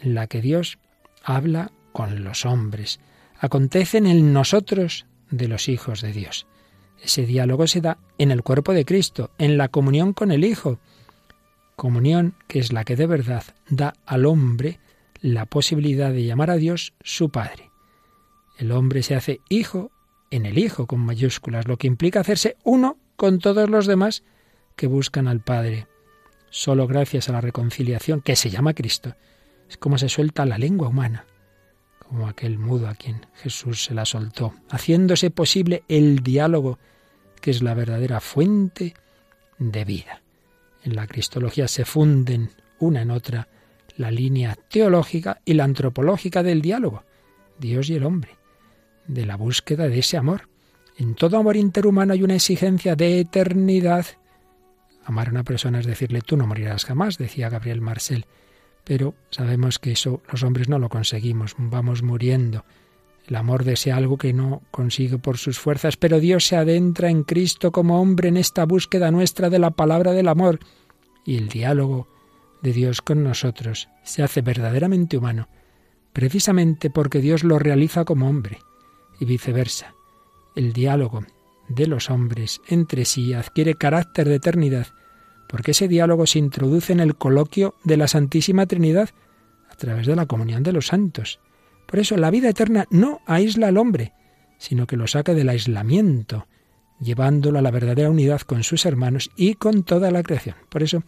en 0.01 0.15
la 0.15 0.27
que 0.27 0.41
Dios 0.41 0.79
habla 1.23 1.73
con 1.93 2.25
los 2.25 2.47
hombres. 2.47 3.01
Acontece 3.39 3.99
en 3.99 4.07
el 4.07 4.33
nosotros 4.33 5.07
de 5.31 5.49
los 5.49 5.69
hijos 5.69 6.01
de 6.01 6.13
Dios. 6.13 6.47
Ese 7.02 7.26
diálogo 7.26 7.67
se 7.67 7.81
da 7.81 7.99
en 8.19 8.31
el 8.31 8.43
cuerpo 8.43 8.73
de 8.73 8.85
Cristo, 8.85 9.31
en 9.38 9.57
la 9.57 9.69
comunión 9.69 10.12
con 10.12 10.33
el 10.33 10.45
Hijo. 10.45 10.78
Comunión 11.76 12.35
que 12.49 12.59
es 12.59 12.73
la 12.73 12.85
que 12.85 12.97
de 12.97 13.07
verdad 13.07 13.45
da 13.69 13.95
al 14.05 14.26
hombre 14.26 14.81
la 15.21 15.47
posibilidad 15.47 16.12
de 16.12 16.25
llamar 16.25 16.50
a 16.50 16.57
Dios 16.57 16.93
su 17.02 17.31
Padre. 17.31 17.71
El 18.59 18.73
hombre 18.73 19.02
se 19.02 19.14
hace 19.14 19.40
hijo 19.49 19.90
en 20.31 20.47
el 20.47 20.59
Hijo 20.59 20.87
con 20.87 21.00
mayúsculas, 21.00 21.69
lo 21.69 21.76
que 21.76 21.87
implica 21.87 22.21
hacerse 22.21 22.57
uno 22.64 22.99
con 23.17 23.38
todos 23.38 23.71
los 23.71 23.87
demás 23.87 24.25
que 24.76 24.87
buscan 24.87 25.28
al 25.28 25.40
Padre. 25.40 25.87
Solo 26.50 26.87
gracias 26.87 27.28
a 27.28 27.33
la 27.33 27.40
reconciliación, 27.40 28.21
que 28.21 28.37
se 28.37 28.50
llama 28.50 28.75
Cristo, 28.75 29.14
es 29.69 29.76
como 29.76 29.99
se 29.99 30.09
suelta 30.09 30.47
la 30.47 30.59
lengua 30.59 30.88
humana, 30.88 31.26
como 32.09 32.27
aquel 32.27 32.59
mudo 32.59 32.88
a 32.88 32.95
quien 32.95 33.27
Jesús 33.35 33.85
se 33.85 33.95
la 33.95 34.07
soltó, 34.07 34.55
haciéndose 34.71 35.31
posible 35.31 35.83
el 35.88 36.21
diálogo, 36.21 36.79
que 37.41 37.50
es 37.50 37.62
la 37.62 37.75
verdadera 37.75 38.21
fuente 38.21 38.95
de 39.59 39.85
vida. 39.85 40.23
En 40.83 40.97
la 40.97 41.07
Cristología 41.07 41.69
se 41.69 41.85
funden 41.85 42.50
una 42.79 43.03
en 43.03 43.11
otra 43.11 43.49
la 43.97 44.11
línea 44.11 44.57
teológica 44.69 45.41
y 45.45 45.55
la 45.55 45.65
antropológica 45.65 46.43
del 46.43 46.62
diálogo, 46.62 47.05
Dios 47.59 47.91
y 47.91 47.97
el 47.97 48.05
hombre, 48.05 48.37
de 49.07 49.27
la 49.27 49.37
búsqueda 49.37 49.88
de 49.88 49.99
ese 49.99 50.17
amor. 50.17 50.49
En 50.97 51.15
todo 51.15 51.37
amor 51.37 51.57
interhumano 51.57 52.15
hay 52.15 52.23
una 52.23 52.37
exigencia 52.37 52.97
de 52.97 53.21
eternidad. 53.21 54.07
Amar 55.05 55.29
a 55.29 55.31
una 55.33 55.45
persona 55.45 55.81
es 55.81 55.87
decirle 55.87 56.23
tú 56.23 56.37
no 56.37 56.47
morirás 56.47 56.85
jamás, 56.85 57.19
decía 57.19 57.50
Gabriel 57.50 57.81
Marcel, 57.81 58.27
pero 58.88 59.14
sabemos 59.28 59.78
que 59.78 59.92
eso 59.92 60.23
los 60.33 60.42
hombres 60.42 60.71
no 60.71 60.78
lo 60.78 60.88
conseguimos, 60.88 61.54
vamos 61.59 62.02
muriendo. 62.02 62.64
El 63.26 63.37
amor 63.37 63.64
desea 63.64 63.97
algo 63.97 64.16
que 64.16 64.33
no 64.33 64.62
consigue 64.71 65.18
por 65.18 65.37
sus 65.37 65.59
fuerzas, 65.59 65.99
pero 65.99 66.21
Dios 66.21 66.47
se 66.47 66.57
adentra 66.57 67.11
en 67.11 67.23
Cristo 67.23 67.71
como 67.71 68.00
hombre 68.00 68.28
en 68.28 68.38
esta 68.38 68.64
búsqueda 68.64 69.11
nuestra 69.11 69.50
de 69.50 69.59
la 69.59 69.73
palabra 69.73 70.12
del 70.12 70.26
amor 70.26 70.59
y 71.26 71.37
el 71.37 71.50
diálogo 71.50 72.09
de 72.62 72.73
Dios 72.73 73.02
con 73.02 73.23
nosotros 73.23 73.90
se 74.04 74.23
hace 74.23 74.40
verdaderamente 74.40 75.18
humano, 75.18 75.50
precisamente 76.14 76.88
porque 76.88 77.21
Dios 77.21 77.45
lo 77.45 77.59
realiza 77.59 78.07
como 78.07 78.26
hombre, 78.26 78.57
y 79.21 79.26
viceversa. 79.26 79.92
El 80.57 80.73
diálogo 80.73 81.26
de 81.68 81.88
los 81.88 82.09
hombres 82.09 82.62
entre 82.66 83.04
sí 83.04 83.35
adquiere 83.35 83.75
carácter 83.75 84.30
de 84.30 84.37
eternidad, 84.37 84.87
porque 85.49 85.73
ese 85.73 85.88
diálogo 85.88 86.26
se 86.26 86.38
introduce 86.38 86.93
en 86.93 87.00
el 87.00 87.17
coloquio 87.17 87.75
de 87.85 87.97
la 87.97 88.07
Santísima 88.07 88.67
Trinidad 88.67 89.11
a 89.71 89.75
través 89.76 90.07
de 90.07 90.17
la 90.17 90.26
comunión 90.26 90.62
de 90.62 90.73
los 90.73 90.88
santos. 90.88 91.40
Por 91.87 91.99
eso 91.99 92.17
la 92.17 92.31
vida 92.31 92.50
eterna 92.50 92.87
no 92.90 93.21
aísla 93.26 93.69
al 93.69 93.78
hombre, 93.78 94.12
sino 94.59 94.87
que 94.87 94.97
lo 94.97 95.07
saca 95.07 95.35
del 95.35 95.49
aislamiento, 95.49 96.47
llevándolo 97.00 97.59
a 97.59 97.62
la 97.62 97.71
verdadera 97.71 98.11
unidad 98.11 98.43
con 98.43 98.62
sus 98.62 98.85
hermanos 98.85 99.31
y 99.37 99.55
con 99.55 99.85
toda 99.85 100.11
la 100.11 100.23
creación. 100.23 100.57
Por 100.69 100.83
eso 100.83 101.02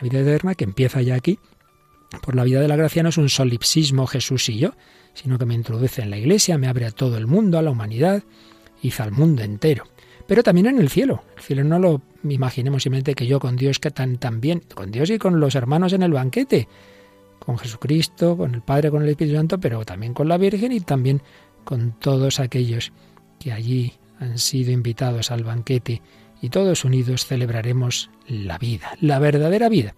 la 0.00 0.02
vida 0.02 0.20
eterna, 0.20 0.54
que 0.54 0.64
empieza 0.64 1.02
ya 1.02 1.14
aquí, 1.14 1.38
por 2.22 2.34
la 2.34 2.44
vida 2.44 2.60
de 2.60 2.68
la 2.68 2.76
gracia 2.76 3.02
no 3.02 3.08
es 3.08 3.18
un 3.18 3.28
solipsismo 3.28 4.06
Jesús 4.06 4.48
y 4.48 4.58
yo, 4.58 4.74
sino 5.14 5.38
que 5.38 5.46
me 5.46 5.54
introduce 5.54 6.02
en 6.02 6.10
la 6.10 6.18
iglesia, 6.18 6.58
me 6.58 6.68
abre 6.68 6.86
a 6.86 6.90
todo 6.90 7.16
el 7.16 7.26
mundo, 7.26 7.58
a 7.58 7.62
la 7.62 7.70
humanidad, 7.70 8.22
hizo 8.82 9.02
al 9.02 9.12
mundo 9.12 9.42
entero. 9.42 9.84
Pero 10.26 10.42
también 10.42 10.66
en 10.66 10.78
el 10.78 10.88
cielo. 10.88 11.22
El 11.36 11.42
cielo 11.42 11.64
no 11.64 11.78
lo 11.78 12.02
imaginemos 12.24 12.82
simplemente 12.82 13.14
que 13.14 13.26
yo 13.26 13.40
con 13.40 13.56
Dios 13.56 13.78
que 13.78 13.90
tan, 13.90 14.18
tan 14.18 14.40
bien, 14.40 14.62
con 14.74 14.90
Dios 14.90 15.10
y 15.10 15.18
con 15.18 15.40
los 15.40 15.54
hermanos 15.54 15.92
en 15.92 16.02
el 16.02 16.12
banquete, 16.12 16.68
con 17.38 17.58
Jesucristo, 17.58 18.36
con 18.36 18.54
el 18.54 18.62
Padre, 18.62 18.90
con 18.90 19.02
el 19.02 19.08
Espíritu 19.08 19.36
Santo, 19.36 19.58
pero 19.58 19.84
también 19.84 20.14
con 20.14 20.28
la 20.28 20.38
Virgen 20.38 20.72
y 20.72 20.80
también 20.80 21.22
con 21.64 21.92
todos 21.98 22.40
aquellos 22.40 22.92
que 23.38 23.52
allí 23.52 23.92
han 24.18 24.38
sido 24.38 24.70
invitados 24.70 25.30
al 25.30 25.42
banquete 25.42 26.00
y 26.40 26.48
todos 26.48 26.84
unidos 26.84 27.26
celebraremos 27.26 28.10
la 28.28 28.58
vida, 28.58 28.96
la 29.00 29.18
verdadera 29.18 29.68
vida. 29.68 29.94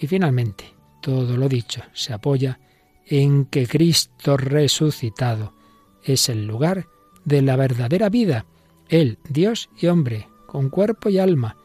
Y 0.00 0.06
finalmente, 0.06 0.64
todo 1.00 1.36
lo 1.36 1.48
dicho 1.48 1.82
se 1.92 2.12
apoya 2.12 2.58
en 3.06 3.46
que 3.46 3.66
Cristo 3.66 4.36
resucitado 4.36 5.54
es 6.02 6.28
el 6.28 6.46
lugar 6.46 6.86
de 7.24 7.42
la 7.42 7.56
verdadera 7.56 8.08
vida. 8.08 8.46
Él, 8.88 9.18
Dios 9.28 9.68
y 9.76 9.86
hombre, 9.86 10.28
con 10.46 10.70
cuerpo 10.70 11.08
y 11.08 11.18
alma, 11.18 11.56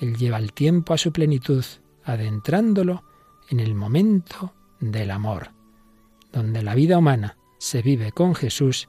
Él 0.00 0.16
lleva 0.16 0.38
el 0.38 0.52
tiempo 0.52 0.94
a 0.94 0.98
su 0.98 1.12
plenitud, 1.12 1.64
adentrándolo 2.04 3.02
en 3.48 3.60
el 3.60 3.74
momento 3.74 4.54
del 4.80 5.10
amor. 5.10 5.50
Donde 6.32 6.62
la 6.62 6.74
vida 6.74 6.98
humana 6.98 7.36
se 7.58 7.82
vive 7.82 8.12
con 8.12 8.34
Jesús, 8.34 8.88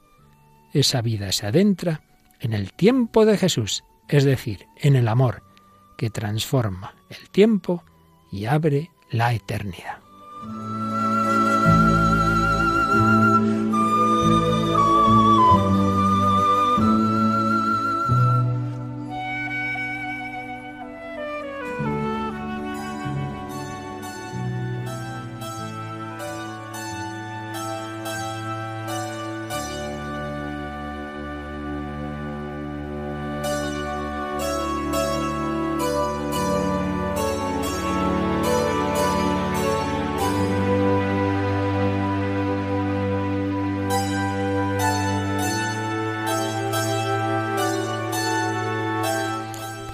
esa 0.72 1.02
vida 1.02 1.32
se 1.32 1.46
adentra 1.46 2.02
en 2.38 2.52
el 2.52 2.72
tiempo 2.72 3.24
de 3.24 3.36
Jesús, 3.36 3.84
es 4.08 4.24
decir, 4.24 4.66
en 4.76 4.96
el 4.96 5.08
amor 5.08 5.42
que 5.96 6.10
transforma 6.10 6.94
el 7.08 7.28
tiempo 7.30 7.84
y 8.30 8.46
abre 8.46 8.90
la 9.10 9.34
eternidad. 9.34 9.98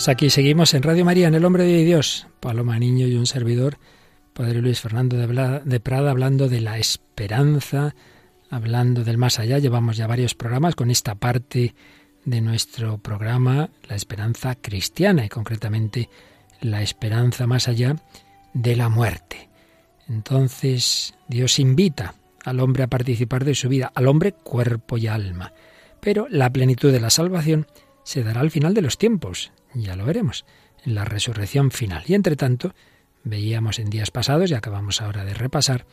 Pues 0.07 0.15
aquí 0.15 0.31
seguimos 0.31 0.73
en 0.73 0.85
Radio 0.85 1.05
María, 1.05 1.27
en 1.27 1.35
El 1.35 1.45
Hombre 1.45 1.65
de 1.65 1.83
Dios. 1.83 2.29
Paloma 2.39 2.79
Niño 2.79 3.09
y 3.09 3.17
un 3.17 3.27
servidor, 3.27 3.79
Padre 4.35 4.63
Luis 4.63 4.81
Fernando 4.81 5.17
de 5.17 5.81
Prada, 5.81 6.13
hablando 6.13 6.49
de 6.49 6.61
la 6.61 6.79
esperanza, 6.79 7.97
hablando 8.49 9.03
del 9.03 9.19
más 9.19 9.41
allá. 9.41 9.59
Llevamos 9.59 9.97
ya 9.97 10.07
varios 10.07 10.37
programas 10.37 10.77
con 10.77 10.93
esta 10.93 11.17
parte 11.17 11.75
de 12.25 12.41
nuestro 12.41 12.99
programa, 12.99 13.71
la 13.89 13.97
esperanza 13.97 14.55
cristiana 14.55 15.25
y 15.25 15.29
concretamente 15.29 16.09
la 16.61 16.83
esperanza 16.83 17.49
más 17.49 17.67
allá 17.67 17.97
de 18.55 18.77
la 18.77 18.89
muerte. 18.89 19.49
Entonces 20.09 21.15
Dios 21.27 21.59
invita 21.59 22.15
al 22.45 22.61
hombre 22.61 22.85
a 22.85 22.89
participar 22.89 23.45
de 23.45 23.57
su 23.57 23.69
vida, 23.69 23.91
al 23.93 24.07
hombre 24.07 24.31
cuerpo 24.31 24.99
y 24.99 25.09
alma. 25.09 25.53
Pero 25.99 26.29
la 26.31 26.53
plenitud 26.53 26.93
de 26.93 27.01
la 27.01 27.11
salvación 27.11 27.67
se 28.05 28.23
dará 28.23 28.41
al 28.41 28.53
final 28.53 28.73
de 28.73 28.83
los 28.83 28.99
tiempos, 28.99 29.51
ya 29.83 29.97
lo 29.97 30.05
veremos. 30.05 30.45
en 30.85 30.95
la 30.95 31.05
resurrección 31.05 31.71
final. 31.71 32.05
Y 32.07 32.15
entre 32.15 32.37
tanto, 32.37 32.75
veíamos 33.25 33.79
en 33.79 33.91
días 33.91 34.11
pasados, 34.11 34.51
y 34.51 34.55
acabamos 34.55 35.03
ahora 35.03 35.25
de 35.25 35.35
repasar, 35.35 35.87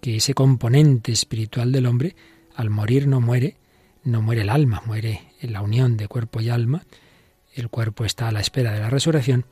que 0.00 0.16
ese 0.16 0.34
componente 0.34 1.12
espiritual 1.12 1.72
del 1.72 1.86
hombre, 1.86 2.14
al 2.54 2.70
morir 2.70 3.08
no 3.08 3.20
muere, 3.20 3.56
no 4.04 4.20
muere 4.22 4.42
el 4.42 4.50
alma, 4.50 4.82
muere 4.84 5.32
en 5.40 5.52
la 5.52 5.62
unión 5.62 5.96
de 5.96 6.06
cuerpo 6.06 6.40
y 6.40 6.50
alma, 6.50 6.84
el 7.54 7.70
cuerpo 7.70 8.04
está 8.04 8.28
a 8.28 8.32
la 8.32 8.40
espera 8.40 8.72
de 8.72 8.80
la 8.80 8.90
resurrección, 8.90 9.46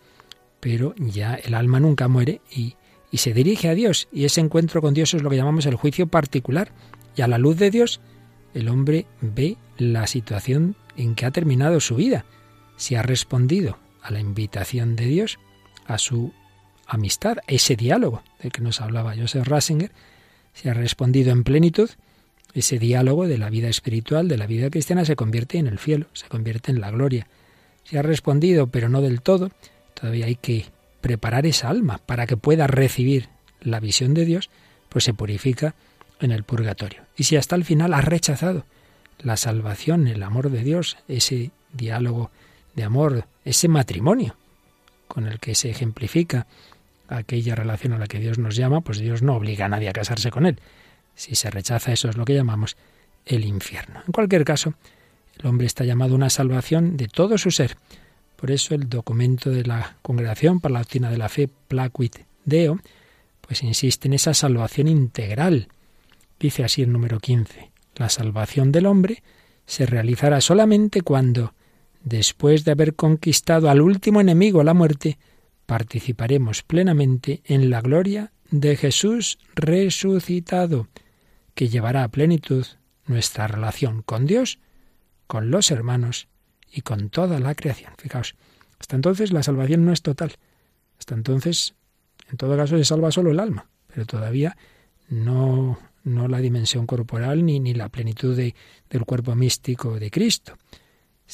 pero 0.61 0.95
ya 0.99 1.35
el 1.35 1.54
alma 1.54 1.81
nunca 1.81 2.09
muere 2.09 2.43
y, 2.50 2.76
y 3.11 3.19
se 3.19 3.33
dirige 3.33 3.69
a 3.69 3.75
Dios, 3.75 4.09
y 4.12 4.26
ese 4.26 4.40
encuentro 4.40 4.83
con 4.83 4.93
Dios 4.93 5.14
es 5.14 5.23
lo 5.23 5.31
que 5.31 5.37
llamamos 5.37 5.66
el 5.66 5.76
juicio 5.76 6.07
particular, 6.07 6.73
y 7.16 7.23
a 7.23 7.28
la 7.28 7.38
luz 7.38 7.57
de 7.57 7.71
Dios 7.71 8.00
el 8.52 8.69
hombre 8.69 9.07
ve 9.21 9.57
la 9.78 10.07
situación 10.07 10.76
en 10.97 11.14
que 11.14 11.26
ha 11.26 11.31
terminado 11.31 11.81
su 11.81 11.97
vida, 11.97 12.25
si 12.76 12.95
ha 12.95 13.02
respondido 13.02 13.78
a 14.02 14.11
la 14.11 14.21
invitación 14.21 14.97
de 14.97 15.07
Dios, 15.07 15.38
a 15.87 15.99
su 15.99 16.33
amistad, 16.87 17.38
ese 17.47 17.76
diálogo 17.76 18.23
del 18.40 18.52
que 18.52 18.61
nos 18.61 18.81
hablaba 18.81 19.16
Joseph 19.16 19.47
Rasinger, 19.47 19.93
si 20.52 20.69
ha 20.69 20.75
respondido 20.75 21.33
en 21.33 21.45
plenitud, 21.45 21.90
ese 22.54 22.78
diálogo 22.78 23.26
de 23.26 23.38
la 23.38 23.50
vida 23.50 23.69
espiritual, 23.69 24.28
de 24.28 24.38
la 24.38 24.47
vida 24.47 24.71
cristiana, 24.71 25.04
se 25.04 25.16
convierte 25.16 25.59
en 25.59 25.66
el 25.66 25.78
cielo, 25.78 26.07
se 26.12 26.28
convierte 26.28 26.71
en 26.71 26.81
la 26.81 26.90
gloria. 26.90 27.26
Si 27.83 27.97
ha 27.97 28.02
respondido, 28.02 28.69
pero 28.69 28.88
no 28.88 29.02
del 29.02 29.21
todo, 29.23 29.50
todavía 29.95 30.26
hay 30.26 30.37
que 30.37 30.66
preparar 31.00 31.47
esa 31.47 31.69
alma 31.69 31.99
para 32.07 32.26
que 32.26 32.37
pueda 32.37 32.66
recibir 32.66 33.28
la 33.61 33.81
visión 33.81 34.14
de 34.14 34.25
Dios, 34.25 34.50
pues 34.88 35.04
se 35.04 35.14
purifica 35.14 35.75
en 36.21 36.31
el 36.31 36.45
purgatorio. 36.45 37.02
Y 37.16 37.25
si 37.25 37.37
hasta 37.37 37.57
el 37.57 37.64
final 37.64 37.93
ha 37.93 38.00
rechazado 38.00 38.64
la 39.19 39.37
salvación, 39.37 40.07
el 40.07 40.23
amor 40.23 40.50
de 40.50 40.62
Dios, 40.62 40.97
ese 41.09 41.50
diálogo 41.73 42.31
de 42.75 42.85
amor, 42.85 43.26
ese 43.45 43.69
matrimonio 43.69 44.37
con 45.09 45.26
el 45.26 45.38
que 45.38 45.54
se 45.54 45.71
ejemplifica 45.71 46.47
aquella 47.09 47.54
relación 47.54 47.93
a 47.93 47.99
la 47.99 48.07
que 48.07 48.19
Dios 48.19 48.38
nos 48.38 48.57
llama, 48.57 48.81
pues 48.81 48.99
Dios 48.99 49.23
no 49.23 49.37
obliga 49.37 49.66
a 49.66 49.69
nadie 49.69 49.88
a 49.88 49.93
casarse 49.93 50.31
con 50.31 50.47
él. 50.47 50.59
Si 51.14 51.35
se 51.35 51.50
rechaza 51.50 51.93
eso 51.93 52.09
es 52.09 52.16
lo 52.16 52.25
que 52.25 52.35
llamamos 52.35 52.76
el 53.26 53.45
infierno. 53.45 54.02
En 54.07 54.12
cualquier 54.12 54.45
caso, 54.45 54.75
el 55.38 55.47
hombre 55.47 55.66
está 55.66 55.85
llamado 55.85 56.12
a 56.12 56.16
una 56.16 56.31
salvación 56.31 56.97
de 56.97 57.09
todo 57.09 57.38
su 57.38 57.50
ser. 57.50 57.76
Por 58.37 58.50
eso 58.50 58.75
el 58.75 58.88
documento 58.88 59.50
de 59.50 59.64
la 59.64 59.97
Congregación 60.02 60.61
para 60.61 60.75
la 60.75 60.78
Doctrina 60.81 61.11
de 61.11 61.19
la 61.19 61.28
Fe, 61.28 61.49
Placuit 61.69 62.16
Deo, 62.45 62.81
pues 63.40 63.62
insiste 63.62 64.09
en 64.09 64.14
esa 64.14 64.35
salvación 64.35 64.88
integral. 64.88 65.69
Dice 66.40 66.64
así 66.64 66.83
el 66.83 66.93
número 66.93 67.21
15. 67.21 67.71
La 67.97 68.09
salvación 68.09 68.73
del 68.73 68.87
hombre 68.87 69.23
se 69.66 69.87
realizará 69.87 70.40
solamente 70.40 71.02
cuando, 71.02 71.54
después 72.04 72.64
de 72.64 72.73
haber 72.73 72.94
conquistado 72.94 73.68
al 73.68 73.80
último 73.80 74.20
enemigo, 74.20 74.62
la 74.62 74.75
muerte, 74.75 75.18
participaremos 75.66 76.62
plenamente 76.62 77.42
en 77.44 77.70
la 77.70 77.80
gloria 77.80 78.32
de 78.50 78.76
Jesús 78.76 79.38
resucitado, 79.54 80.88
que 81.54 81.68
llevará 81.68 82.04
a 82.04 82.08
plenitud 82.08 82.66
nuestra 83.06 83.49
relación 83.49 84.02
con 84.02 84.26
Dios, 84.26 84.58
con 85.26 85.50
los 85.50 85.70
hermanos 85.70 86.28
y 86.70 86.82
con 86.82 87.08
toda 87.08 87.40
la 87.40 87.54
creación. 87.54 87.92
Fijaos, 87.99 88.37
hasta 88.78 88.96
entonces 88.96 89.32
la 89.32 89.42
salvación 89.42 89.84
no 89.84 89.92
es 89.92 90.02
total. 90.02 90.32
Hasta 90.99 91.14
entonces, 91.14 91.75
en 92.30 92.37
todo 92.37 92.56
caso, 92.56 92.76
se 92.76 92.84
salva 92.84 93.11
solo 93.11 93.30
el 93.30 93.40
alma, 93.40 93.68
pero 93.88 94.06
todavía 94.06 94.56
no 95.08 95.78
no 96.04 96.28
la 96.28 96.38
dimensión 96.38 96.87
corporal 96.87 97.44
ni, 97.44 97.58
ni 97.58 97.75
la 97.75 97.88
plenitud 97.88 98.37
del 98.37 99.04
cuerpo 99.06 99.34
místico 99.34 99.99
de 99.99 100.11
Cristo, 100.11 100.56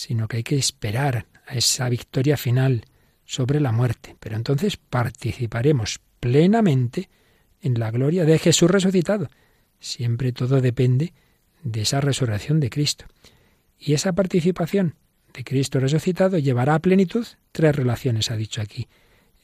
sino 0.01 0.29
que 0.29 0.39
hay 0.39 0.43
que 0.43 0.57
esperar 0.57 1.27
a 1.47 1.57
esa 1.57 1.91
victoria 1.91 2.39
final 2.39 2.87
sobre 3.27 3.61
la 3.61 3.71
muerte. 3.71 4.17
Pero 4.19 4.35
entonces 4.35 4.79
participaremos 4.79 6.01
plenamente 6.21 7.11
en 7.61 7.79
la 7.79 7.91
gloria 7.91 8.25
de 8.25 8.39
Jesús 8.39 8.71
resucitado. 8.71 9.29
Siempre 9.79 10.33
todo 10.33 10.63
depende 10.63 11.13
de 11.63 11.83
esa 11.83 12.01
resurrección 12.01 12.61
de 12.61 12.71
Cristo. 12.71 13.05
Y 13.79 13.93
esa 13.93 14.15
participación 14.15 14.95
de 15.35 15.45
Cristo 15.45 15.81
resucitado 15.81 16.39
llevará 16.39 16.77
a 16.77 16.79
plenitud 16.79 17.27
tres 17.53 17.77
relaciones, 17.77 18.31
ha 18.31 18.37
dicho 18.37 18.63
aquí 18.63 18.89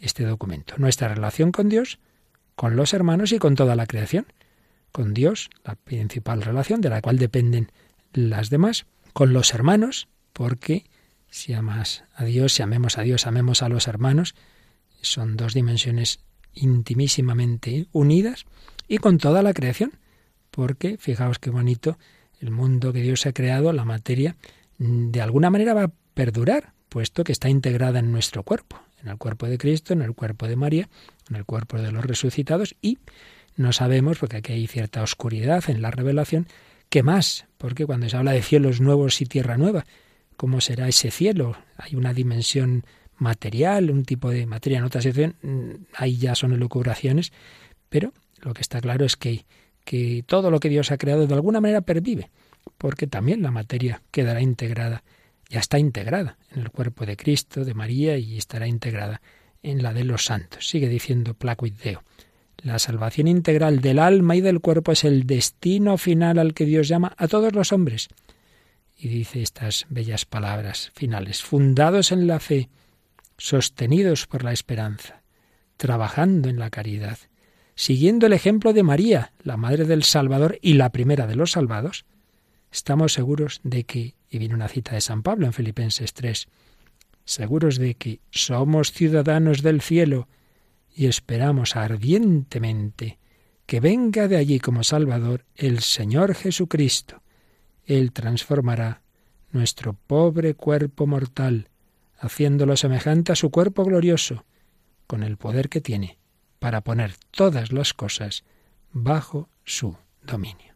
este 0.01 0.25
documento. 0.25 0.77
Nuestra 0.79 1.09
relación 1.09 1.53
con 1.53 1.69
Dios, 1.69 1.99
con 2.55 2.77
los 2.77 2.95
hermanos 2.95 3.33
y 3.33 3.39
con 3.39 3.57
toda 3.57 3.77
la 3.77 3.87
creación 3.87 4.27
con 4.91 5.13
Dios, 5.13 5.51
la 5.65 5.75
principal 5.75 6.41
relación 6.41 6.81
de 6.81 6.89
la 6.89 7.03
cual 7.03 7.19
dependen 7.19 7.71
las 8.15 8.49
demás, 8.49 8.87
con 9.13 9.35
los 9.35 9.53
hermanos, 9.53 10.09
porque 10.37 10.85
si 11.31 11.55
amas 11.55 12.05
a 12.15 12.23
Dios, 12.27 12.53
si 12.53 12.63
amemos 12.63 12.99
a 12.99 13.03
Dios, 13.03 13.27
amemos 13.27 13.63
a 13.63 13.71
los 13.71 13.89
hermanos, 13.89 14.35
son 15.01 15.39
dos 15.39 15.55
dimensiones 15.55 16.21
intimísimamente 16.53 17.87
unidas, 17.91 18.45
y 18.87 18.99
con 18.99 19.17
toda 19.17 19.43
la 19.43 19.55
creación, 19.55 19.93
porque 20.51 20.99
fijaos 20.99 21.39
qué 21.39 21.49
bonito, 21.49 21.97
el 22.39 22.51
mundo 22.51 22.93
que 22.93 23.01
Dios 23.01 23.25
ha 23.25 23.33
creado, 23.33 23.73
la 23.73 23.87
materia, 23.87 24.37
de 24.77 25.23
alguna 25.23 25.49
manera 25.49 25.73
va 25.73 25.85
a 25.85 25.93
perdurar, 26.13 26.75
puesto 26.91 27.25
que 27.25 27.33
está 27.33 27.49
integrada 27.49 28.01
en 28.01 28.13
nuestro 28.13 28.43
cuerpo, 28.43 28.79
en 29.03 29.09
el 29.09 29.17
cuerpo 29.17 29.47
de 29.47 29.57
Cristo, 29.57 29.95
en 29.95 30.03
el 30.03 30.15
cuerpo 30.15 30.47
de 30.47 30.57
María, 30.57 30.91
en 31.31 31.37
el 31.37 31.47
cuerpo 31.47 31.79
de 31.79 31.93
los 31.93 32.05
resucitados, 32.05 32.77
y 32.83 32.99
no 33.57 33.73
sabemos, 33.73 34.19
porque 34.19 34.37
aquí 34.37 34.53
hay 34.53 34.67
cierta 34.67 35.03
oscuridad 35.03 35.65
en 35.69 35.81
la 35.81 35.91
revelación, 35.91 36.47
¿qué 36.91 37.03
más? 37.03 37.47
Porque 37.57 37.87
cuando 37.87 38.07
se 38.11 38.19
habla 38.19 38.33
de 38.33 38.43
cielos 38.43 38.83
nuevos 38.83 39.23
y 39.23 39.25
tierra 39.25 39.57
nueva, 39.57 39.87
¿cómo 40.37 40.61
será 40.61 40.89
ese 40.89 41.11
cielo? 41.11 41.57
Hay 41.77 41.95
una 41.95 42.13
dimensión 42.13 42.85
material, 43.19 43.91
un 43.91 44.05
tipo 44.05 44.31
de 44.31 44.47
materia 44.47 44.79
en 44.79 44.85
otra 44.85 45.01
sección, 45.01 45.37
mm, 45.43 45.71
ahí 45.95 46.17
ya 46.17 46.35
son 46.35 46.53
elucubraciones, 46.53 47.33
pero 47.89 48.13
lo 48.41 48.55
que 48.55 48.63
está 48.63 48.81
claro 48.81 49.05
es 49.05 49.17
que, 49.17 49.47
que 49.85 50.25
todo 50.27 50.51
lo 50.51 50.61
que 50.61 50.69
Dios 50.69 50.91
ha 50.91 50.99
creado 50.99 51.27
de 51.27 51.35
alguna 51.35 51.61
manera 51.61 51.81
pervive, 51.81 52.31
porque 52.79 53.07
también 53.07 53.43
la 53.43 53.51
materia 53.51 54.03
quedará 54.11 54.43
integrada, 54.43 55.03
ya 55.49 55.61
está 55.61 55.79
integrada 55.79 56.37
en 56.51 56.63
el 56.63 56.71
cuerpo 56.71 57.07
de 57.07 57.17
Cristo, 57.17 57.65
de 57.65 57.75
María, 57.75 58.19
y 58.19 58.37
estará 58.37 58.67
integrada 58.67 59.23
en 59.63 59.83
la 59.83 59.93
de 59.93 60.05
los 60.05 60.25
santos. 60.25 60.69
Sigue 60.69 60.89
diciendo 60.89 61.35
Placuit 61.35 61.77
Deo. 61.77 62.03
La 62.59 62.79
salvación 62.79 63.29
integral 63.29 63.81
del 63.81 63.99
alma 63.99 64.35
y 64.35 64.41
del 64.41 64.61
cuerpo 64.61 64.93
es 64.93 65.05
el 65.05 65.27
destino 65.27 65.99
final 65.99 66.39
al 66.39 66.55
que 66.55 66.65
Dios 66.65 66.89
llama 66.89 67.15
a 67.17 67.29
todos 67.29 67.53
los 67.53 67.73
hombres. 67.73 68.09
Y 68.97 69.09
dice 69.09 69.43
estas 69.43 69.87
bellas 69.91 70.25
palabras 70.25 70.91
finales, 70.95 71.43
fundados 71.43 72.13
en 72.13 72.27
la 72.27 72.41
fe, 72.41 72.71
sostenidos 73.37 74.27
por 74.27 74.43
la 74.43 74.53
esperanza, 74.53 75.23
trabajando 75.77 76.49
en 76.49 76.59
la 76.59 76.71
caridad, 76.71 77.19
siguiendo 77.75 78.27
el 78.27 78.33
ejemplo 78.33 78.73
de 78.73 78.83
María, 78.83 79.33
la 79.43 79.59
Madre 79.59 79.85
del 79.85 80.03
Salvador 80.03 80.59
y 80.63 80.75
la 80.75 80.91
primera 80.91 81.27
de 81.27 81.37
los 81.37 81.53
salvados, 81.53 82.07
estamos 82.73 83.13
seguros 83.13 83.61
de 83.63 83.85
que, 83.85 84.15
y 84.31 84.39
viene 84.39 84.55
una 84.55 84.69
cita 84.69 84.95
de 84.95 85.03
San 85.03 85.23
Pablo 85.23 85.47
en 85.47 85.53
Filipenses 85.53 86.15
3, 86.15 86.49
seguros 87.25 87.77
de 87.77 87.95
que 87.95 88.21
somos 88.31 88.93
ciudadanos 88.93 89.63
del 89.63 89.83
cielo 89.83 90.29
y 90.95 91.07
esperamos 91.07 91.77
ardientemente 91.77 93.19
que 93.67 93.81
venga 93.81 94.29
de 94.29 94.37
allí 94.37 94.61
como 94.61 94.85
Salvador 94.85 95.45
el 95.57 95.81
Señor 95.81 96.35
Jesucristo. 96.35 97.21
Él 97.87 98.13
transformará 98.13 99.03
nuestro 99.51 99.95
pobre 99.95 100.55
cuerpo 100.55 101.07
mortal, 101.07 101.69
haciéndolo 102.19 102.77
semejante 102.77 103.33
a 103.33 103.37
su 103.37 103.51
cuerpo 103.51 103.85
glorioso, 103.85 104.45
con 105.07 105.23
el 105.23 105.37
poder 105.37 105.69
que 105.69 105.81
tiene 105.81 106.19
para 106.59 106.81
poner 106.81 107.15
todas 107.31 107.73
las 107.73 107.95
cosas 107.95 108.45
bajo 108.93 109.49
su 109.65 109.97
dominio. 110.23 110.75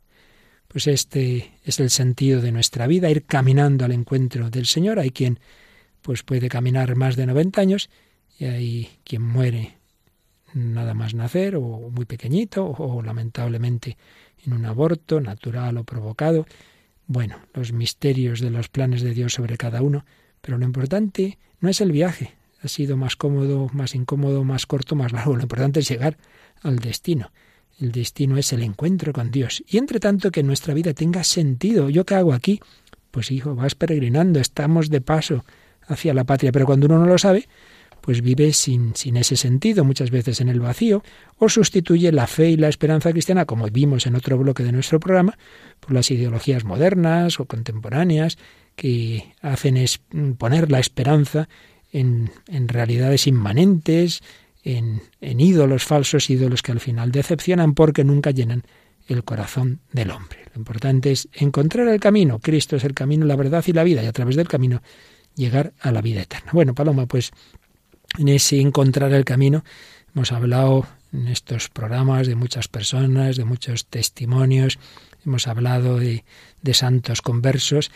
Pues 0.69 0.87
este 0.87 1.59
es 1.65 1.81
el 1.81 1.91
sentido 1.91 2.41
de 2.41 2.53
nuestra 2.53 2.87
vida, 2.87 3.11
ir 3.11 3.25
caminando 3.25 3.85
al 3.85 3.93
encuentro 3.93 4.51
del 4.51 4.67
Señor. 4.67 5.01
Hay 5.01 5.11
quien 5.11 5.41
pues 6.01 6.23
puede 6.23 6.49
caminar 6.49 6.95
más 6.95 7.17
de 7.17 7.27
90 7.27 7.61
años 7.61 7.91
y 8.39 8.45
hay 8.45 8.91
quien 9.05 9.23
muere 9.23 9.79
nada 10.55 10.95
más 10.95 11.15
nacer 11.15 11.57
o 11.57 11.61
muy 11.61 12.05
pequeñito 12.05 12.67
o, 12.67 13.03
lamentablemente 13.03 13.97
en 14.45 14.53
un 14.53 14.65
aborto 14.65 15.21
natural 15.21 15.79
o 15.79 15.85
provocado. 15.85 16.47
Bueno, 17.13 17.41
los 17.55 17.73
misterios 17.73 18.39
de 18.39 18.51
los 18.51 18.69
planes 18.69 19.03
de 19.03 19.13
Dios 19.13 19.33
sobre 19.33 19.57
cada 19.57 19.83
uno, 19.83 20.05
pero 20.41 20.59
lo 20.59 20.65
importante 20.65 21.39
no 21.59 21.69
es 21.69 21.81
el 21.81 21.91
viaje, 21.91 22.37
ha 22.63 22.69
sido 22.69 22.97
más 22.97 23.17
cómodo, 23.17 23.69
más 23.73 23.97
incómodo, 23.97 24.45
más 24.45 24.65
corto, 24.65 24.95
más 24.95 25.11
largo, 25.11 25.35
lo 25.35 25.43
importante 25.43 25.81
es 25.81 25.89
llegar 25.89 26.19
al 26.63 26.79
destino. 26.79 27.33
El 27.81 27.91
destino 27.91 28.39
es 28.39 28.53
el 28.53 28.63
encuentro 28.63 29.13
con 29.13 29.33
Dios. 29.33 29.61
Y 29.67 29.79
entre 29.79 29.99
tanto 29.99 30.31
que 30.31 30.45
nuestra 30.45 30.73
vida 30.73 30.95
tenga 30.95 31.25
sentido. 31.25 31.91
¿Yo 31.91 32.07
qué 32.07 32.15
hago 32.15 32.33
aquí? 32.33 32.61
Pues 33.11 33.33
hijo, 33.33 33.57
vas 33.57 33.75
peregrinando, 33.75 34.39
estamos 34.39 34.89
de 34.89 35.01
paso 35.01 35.45
hacia 35.89 36.15
la 36.15 36.23
patria, 36.23 36.53
pero 36.53 36.65
cuando 36.65 36.87
uno 36.87 37.01
no 37.01 37.07
lo 37.07 37.19
sabe, 37.19 37.49
pues 38.01 38.23
vive 38.23 38.53
sin, 38.53 38.95
sin 38.95 39.17
ese 39.17 39.37
sentido, 39.37 39.85
muchas 39.85 40.11
veces 40.11 40.41
en 40.41 40.49
el 40.49 40.61
vacío, 40.61 41.03
o 41.39 41.49
sustituye 41.49 42.13
la 42.13 42.27
fe 42.27 42.51
y 42.51 42.57
la 42.57 42.69
esperanza 42.69 43.13
cristiana, 43.13 43.45
como 43.45 43.67
vimos 43.69 44.07
en 44.07 44.15
otro 44.15 44.39
bloque 44.39 44.63
de 44.63 44.73
nuestro 44.73 45.01
programa, 45.01 45.39
por 45.81 45.93
las 45.93 46.11
ideologías 46.11 46.65
modernas 46.65 47.41
o 47.41 47.47
contemporáneas 47.47 48.39
que 48.77 49.35
hacen 49.43 49.77
es 49.77 50.01
poner 50.39 50.71
la 50.71 50.79
esperanza 50.79 51.49
en, 51.93 52.31
en 52.49 52.69
realidades 52.69 53.27
inmanentes, 53.27 54.23
en, 54.63 55.03
en 55.21 55.41
ídolos 55.41 55.85
falsos, 55.85 56.31
ídolos 56.31 56.63
que 56.63 56.73
al 56.73 56.81
final 56.81 57.13
decepcionan 57.13 57.75
porque 57.75 58.05
nunca 58.05 58.31
llenan 58.31 58.63
el 59.07 59.25
corazón 59.25 59.81
del 59.93 60.11
hombre. 60.11 60.39
Lo 60.55 60.61
importante 60.61 61.11
es 61.13 61.29
encontrar 61.33 61.89
el 61.89 62.01
camino. 62.01 62.39
Cristo 62.39 62.77
es 62.77 62.85
el 62.85 62.95
camino, 62.95 63.27
la 63.27 63.37
verdad 63.37 63.65
y 63.67 63.73
la 63.73 63.85
vida, 63.85 64.03
y 64.03 64.07
a 64.07 64.13
través 64.13 64.37
del 64.37 64.49
camino 64.49 64.83
llegar 65.35 65.73
a 65.81 65.93
la 65.93 66.01
vida 66.01 66.23
eterna. 66.23 66.51
Bueno, 66.53 66.75
Paloma, 66.75 67.07
pues 67.07 67.31
en 68.19 68.29
ese 68.29 68.61
encontrar 68.61 69.13
el 69.13 69.25
camino 69.25 69.65
hemos 70.15 70.33
hablado 70.33 70.87
en 71.13 71.29
estos 71.29 71.69
programas 71.69 72.27
de 72.27 72.35
muchas 72.35 72.69
personas, 72.69 73.37
de 73.37 73.45
muchos 73.45 73.87
testimonios, 73.87 74.79
hemos 75.25 75.47
hablado 75.49 75.99
de, 75.99 76.25
de 76.63 76.75
santos 76.75 77.23
conversos 77.23 77.91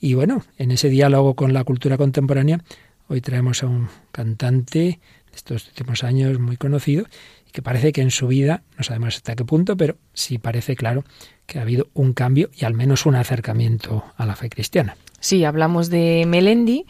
y 0.00 0.14
bueno, 0.14 0.44
en 0.58 0.70
ese 0.70 0.88
diálogo 0.88 1.34
con 1.34 1.52
la 1.52 1.64
cultura 1.64 1.96
contemporánea, 1.96 2.62
hoy 3.08 3.20
traemos 3.20 3.62
a 3.62 3.66
un 3.66 3.88
cantante 4.12 4.78
de 4.78 5.00
estos 5.34 5.68
últimos 5.68 6.04
años 6.04 6.38
muy 6.38 6.56
conocido 6.56 7.06
y 7.48 7.52
que 7.52 7.62
parece 7.62 7.92
que 7.92 8.02
en 8.02 8.10
su 8.10 8.26
vida, 8.26 8.62
no 8.76 8.84
sabemos 8.84 9.16
hasta 9.16 9.36
qué 9.36 9.44
punto, 9.44 9.76
pero 9.76 9.96
sí 10.12 10.38
parece 10.38 10.76
claro 10.76 11.04
que 11.46 11.58
ha 11.58 11.62
habido 11.62 11.88
un 11.94 12.12
cambio 12.12 12.50
y 12.54 12.64
al 12.64 12.74
menos 12.74 13.06
un 13.06 13.14
acercamiento 13.14 14.04
a 14.16 14.26
la 14.26 14.36
fe 14.36 14.50
cristiana. 14.50 14.96
Sí, 15.20 15.44
hablamos 15.44 15.88
de 15.88 16.24
Melendi 16.26 16.84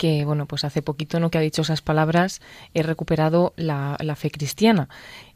que 0.00 0.24
bueno 0.24 0.46
pues 0.46 0.64
hace 0.64 0.80
poquito 0.80 1.20
no 1.20 1.30
que 1.30 1.36
ha 1.36 1.42
dicho 1.42 1.60
esas 1.60 1.82
palabras 1.82 2.40
he 2.72 2.82
recuperado 2.82 3.52
la, 3.56 3.98
la 4.00 4.16
fe 4.16 4.30
cristiana 4.30 4.88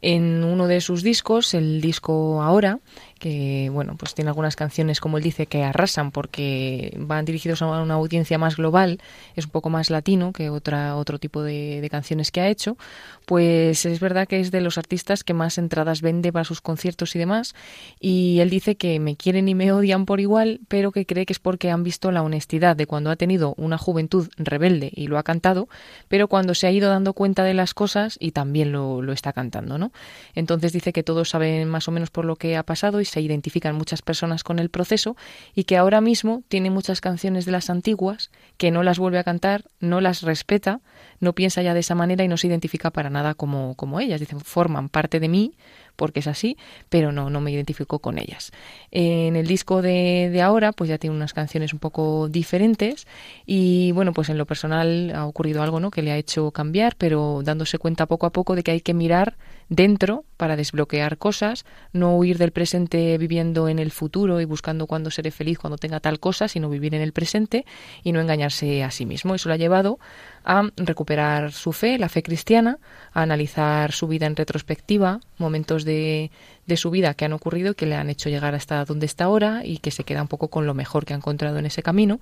en 0.05 0.45
uno 0.45 0.67
de 0.67 0.83
sus 0.83 1.03
discos 1.03 1.55
el 1.55 1.81
disco 1.81 2.43
ahora 2.43 2.79
que 3.25 3.71
bueno, 3.73 3.97
pues 3.97 4.12
tiene 4.12 4.29
algunas 4.29 4.55
canciones, 4.55 5.01
como 5.01 5.17
él 5.17 5.25
dice, 5.25 5.47
que 5.47 5.64
arrasan 5.64 6.11
porque 6.11 6.95
van 6.99 7.25
dirigidos 7.25 7.62
a 7.62 7.81
una 7.81 7.95
audiencia 7.95 8.37
más 8.37 8.57
global, 8.57 9.01
es 9.35 9.47
un 9.47 9.51
poco 9.51 9.71
más 9.71 9.88
latino 9.88 10.35
que 10.35 10.51
otra, 10.51 10.95
otro 10.95 11.19
tipo 11.19 11.43
de, 11.43 11.88
canciones 11.90 12.31
que 12.31 12.43
ha 12.43 12.49
hecho, 12.49 12.77
pues 13.25 13.87
es 13.87 13.99
verdad 13.99 14.29
que 14.29 14.40
es 14.40 14.51
de 14.51 14.61
los 14.61 14.77
artistas 14.77 15.25
que 15.25 15.33
más 15.33 15.57
entradas 15.57 16.03
vende 16.03 16.35
para 16.35 16.45
sus 16.45 16.61
conciertos 16.61 17.17
y 17.17 17.19
demás, 17.19 17.55
y 17.99 18.40
él 18.40 18.51
dice 18.51 18.77
que 18.77 19.01
me 19.01 19.17
quieren 19.17 19.49
y 19.49 19.55
me 19.55 19.73
odian 19.73 20.05
por 20.05 20.21
igual, 20.21 20.61
pero 20.69 20.93
que 20.93 21.07
cree 21.07 21.25
que 21.25 21.33
es 21.33 21.38
porque 21.38 21.71
han 21.71 21.83
visto 21.83 22.11
la 22.11 22.23
honestidad 22.23 22.77
de 22.77 22.87
cuando 22.87 23.09
ha 23.09 23.17
tenido 23.17 23.55
una 23.57 23.79
juventud 23.79 24.29
rebelde 24.37 24.90
y 24.95 25.07
lo 25.07 25.17
ha 25.17 25.23
cantado, 25.23 25.67
pero 26.09 26.29
cuando 26.29 26.55
se 26.55 26.67
ha 26.67 26.73
ido 26.73 26.90
dando 26.90 27.14
cuenta 27.14 27.43
de 27.43 27.55
las 27.55 27.73
cosas 27.73 28.19
y 28.21 28.33
también 28.33 28.71
lo, 28.71 29.01
lo 29.01 29.14
está 29.14 29.33
cantando, 29.33 29.79
¿no? 29.79 29.93
Entonces 30.35 30.72
dice 30.72 30.92
que 30.92 31.02
todos 31.02 31.30
saben 31.30 31.68
más 31.68 31.88
o 31.88 31.92
menos 31.92 32.11
por 32.11 32.24
lo 32.24 32.37
que 32.37 32.57
ha 32.57 32.62
pasado 32.62 33.00
y 33.00 33.04
se 33.04 33.20
identifican 33.20 33.74
muchas 33.76 34.02
personas 34.02 34.44
con 34.44 34.59
el 34.59 34.70
proceso 34.70 35.16
y 35.54 35.64
que 35.64 35.76
ahora 35.76 36.00
mismo 36.00 36.42
tiene 36.48 36.70
muchas 36.70 37.00
canciones 37.00 37.44
de 37.44 37.52
las 37.52 37.70
antiguas 37.70 38.30
que 38.57 38.70
no 38.70 38.83
las 38.83 38.98
vuelve 38.98 39.18
a 39.18 39.24
cantar, 39.24 39.64
no 39.80 40.00
las 40.00 40.22
respeta, 40.22 40.80
no 41.20 41.35
piensa 41.35 41.62
ya 41.62 41.74
de 41.74 41.80
esa 41.80 41.94
manera 41.94 42.24
y 42.24 42.28
no 42.28 42.37
se 42.37 42.46
identifica 42.46 42.90
para 42.90 43.11
nada 43.11 43.35
como, 43.35 43.74
como 43.74 44.00
ellas. 44.00 44.20
Dicen, 44.20 44.40
forman 44.40 44.88
parte 44.88 45.20
de 45.20 45.28
mí, 45.28 45.54
porque 45.96 46.20
es 46.20 46.26
así, 46.26 46.57
pero 46.88 47.12
no, 47.12 47.30
no 47.30 47.40
me 47.40 47.50
identifico 47.50 47.98
con 47.98 48.18
ellas. 48.18 48.52
En 48.90 49.37
el 49.37 49.46
disco 49.46 49.83
de, 49.83 50.40
ahora, 50.42 50.72
pues 50.72 50.90
ya 50.90 50.98
tiene 50.98 51.16
unas 51.16 51.33
canciones 51.33 51.72
un 51.72 51.78
poco 51.78 52.28
diferentes 52.28 53.07
y 53.46 53.92
bueno, 53.92 54.12
pues 54.12 54.28
en 54.28 54.38
lo 54.38 54.46
personal 54.46 55.12
ha 55.14 55.26
ocurrido 55.26 55.62
algo 55.62 55.80
¿no? 55.80 55.90
que 55.90 56.02
le 56.02 56.12
ha 56.12 56.16
hecho 56.16 56.50
cambiar, 56.50 56.96
pero 56.96 57.40
dándose 57.44 57.78
cuenta 57.78 58.07
poco 58.07 58.26
a 58.26 58.30
poco 58.30 58.54
de 58.54 58.62
que 58.62 58.72
hay 58.72 58.80
que 58.80 58.94
mirar 58.94 59.37
dentro 59.68 60.24
para 60.37 60.57
desbloquear 60.57 61.16
cosas, 61.18 61.64
no 61.92 62.16
huir 62.16 62.38
del 62.38 62.52
presente 62.52 63.16
viviendo 63.18 63.68
en 63.68 63.78
el 63.78 63.90
futuro 63.90 64.40
y 64.40 64.44
buscando 64.44 64.87
cuándo 64.87 65.11
seré 65.11 65.30
feliz 65.30 65.59
cuando 65.59 65.78
tenga 65.78 66.00
tal 66.00 66.20
cosa, 66.20 66.48
sino 66.48 66.68
vivir 66.68 66.94
en 66.94 67.00
el 67.00 67.12
presente 67.12 67.64
y 68.02 68.12
no 68.12 68.20
engañarse 68.20 68.83
a 68.83 68.90
sí 68.90 69.07
mismo. 69.07 69.35
Eso 69.35 69.48
lo 69.48 69.54
ha 69.54 69.59
llevado 69.59 69.98
a 70.44 70.70
recuperar 70.76 71.52
su 71.52 71.72
fe, 71.72 71.98
la 71.98 72.09
fe 72.09 72.22
cristiana, 72.22 72.78
a 73.12 73.22
analizar 73.22 73.92
su 73.92 74.07
vida 74.07 74.26
en 74.26 74.37
retrospectiva, 74.37 75.20
momentos 75.38 75.85
de, 75.85 76.30
de 76.66 76.76
su 76.76 76.90
vida 76.90 77.14
que 77.14 77.24
han 77.24 77.33
ocurrido 77.33 77.74
que 77.74 77.87
le 77.87 77.94
han 77.94 78.11
hecho 78.11 78.28
llegar 78.28 78.54
hasta 78.54 78.85
donde 78.85 79.07
está 79.07 79.24
ahora 79.24 79.62
y 79.64 79.78
que 79.78 79.90
se 79.90 80.04
queda 80.04 80.22
un 80.22 80.28
poco 80.28 80.48
con 80.48 80.66
lo 80.66 80.74
mejor 80.74 81.04
que 81.07 81.14
ha 81.14 81.16
encontrado 81.16 81.59
en 81.59 81.66
ese 81.66 81.83
camino. 81.83 82.20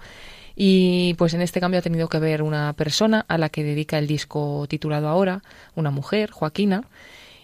Y 0.55 1.15
pues 1.15 1.35
en 1.35 1.43
este 1.43 1.61
cambio 1.61 1.81
ha 1.81 1.83
tenido 1.83 2.09
que 2.09 2.19
ver 2.19 2.43
una 2.43 2.73
persona 2.75 3.25
a 3.29 3.39
la 3.39 3.49
que 3.49 3.65
dedica 3.65 3.99
el 3.99 4.07
disco 4.07 4.67
titulado 4.69 5.09
ahora, 5.09 5.43
una 5.75 5.91
mujer, 5.91 6.31
Joaquina, 6.31 6.85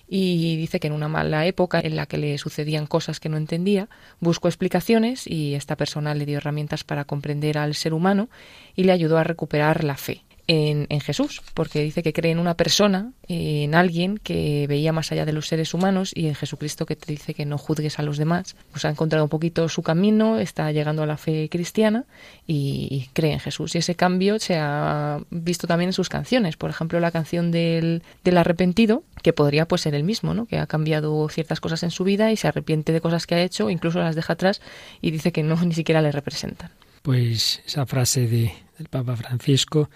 y 0.08 0.56
dice 0.56 0.80
que 0.80 0.86
en 0.86 0.94
una 0.94 1.08
mala 1.08 1.46
época 1.46 1.80
en 1.80 1.96
la 1.96 2.06
que 2.06 2.16
le 2.16 2.38
sucedían 2.38 2.86
cosas 2.86 3.20
que 3.20 3.28
no 3.28 3.36
entendía, 3.36 3.88
buscó 4.20 4.48
explicaciones 4.48 5.26
y 5.26 5.54
esta 5.54 5.76
persona 5.76 6.14
le 6.14 6.24
dio 6.24 6.38
herramientas 6.38 6.84
para 6.84 7.04
comprender 7.04 7.58
al 7.58 7.74
ser 7.74 7.92
humano 7.92 8.30
y 8.74 8.84
le 8.84 8.92
ayudó 8.92 9.18
a 9.18 9.24
recuperar 9.24 9.84
la 9.84 9.96
fe 9.96 10.22
en, 10.48 11.00
Jesús, 11.00 11.42
porque 11.52 11.82
dice 11.82 12.02
que 12.02 12.14
cree 12.14 12.32
en 12.32 12.38
una 12.38 12.54
persona, 12.54 13.12
en 13.28 13.74
alguien 13.74 14.16
que 14.16 14.66
veía 14.66 14.92
más 14.92 15.12
allá 15.12 15.26
de 15.26 15.34
los 15.34 15.46
seres 15.46 15.74
humanos 15.74 16.10
y 16.14 16.26
en 16.26 16.34
Jesucristo 16.34 16.86
que 16.86 16.96
te 16.96 17.12
dice 17.12 17.34
que 17.34 17.44
no 17.44 17.58
juzgues 17.58 17.98
a 17.98 18.02
los 18.02 18.16
demás. 18.16 18.56
Pues 18.72 18.86
ha 18.86 18.88
encontrado 18.88 19.24
un 19.24 19.28
poquito 19.28 19.68
su 19.68 19.82
camino, 19.82 20.38
está 20.38 20.72
llegando 20.72 21.02
a 21.02 21.06
la 21.06 21.18
fe 21.18 21.50
cristiana 21.50 22.06
y, 22.46 22.88
y 22.90 23.10
cree 23.12 23.34
en 23.34 23.40
Jesús. 23.40 23.74
Y 23.74 23.78
ese 23.78 23.94
cambio 23.94 24.38
se 24.38 24.56
ha 24.56 25.20
visto 25.30 25.66
también 25.66 25.90
en 25.90 25.92
sus 25.92 26.08
canciones. 26.08 26.56
Por 26.56 26.70
ejemplo, 26.70 26.98
la 26.98 27.10
canción 27.10 27.50
del, 27.50 28.02
del 28.24 28.38
arrepentido, 28.38 29.02
que 29.22 29.34
podría 29.34 29.68
pues 29.68 29.82
ser 29.82 29.94
el 29.94 30.02
mismo, 30.02 30.32
¿no? 30.32 30.46
que 30.46 30.58
ha 30.58 30.66
cambiado 30.66 31.28
ciertas 31.28 31.60
cosas 31.60 31.82
en 31.82 31.90
su 31.90 32.04
vida 32.04 32.32
y 32.32 32.36
se 32.36 32.48
arrepiente 32.48 32.92
de 32.92 33.02
cosas 33.02 33.26
que 33.26 33.34
ha 33.34 33.42
hecho, 33.42 33.68
incluso 33.68 33.98
las 33.98 34.16
deja 34.16 34.32
atrás 34.32 34.62
y 35.02 35.10
dice 35.10 35.30
que 35.30 35.42
no 35.42 35.56
ni 35.62 35.74
siquiera 35.74 36.00
le 36.00 36.10
representan. 36.10 36.70
Pues 37.02 37.62
esa 37.66 37.84
frase 37.84 38.26
de, 38.26 38.52
del 38.78 38.88
Papa 38.88 39.16
Francisco 39.16 39.90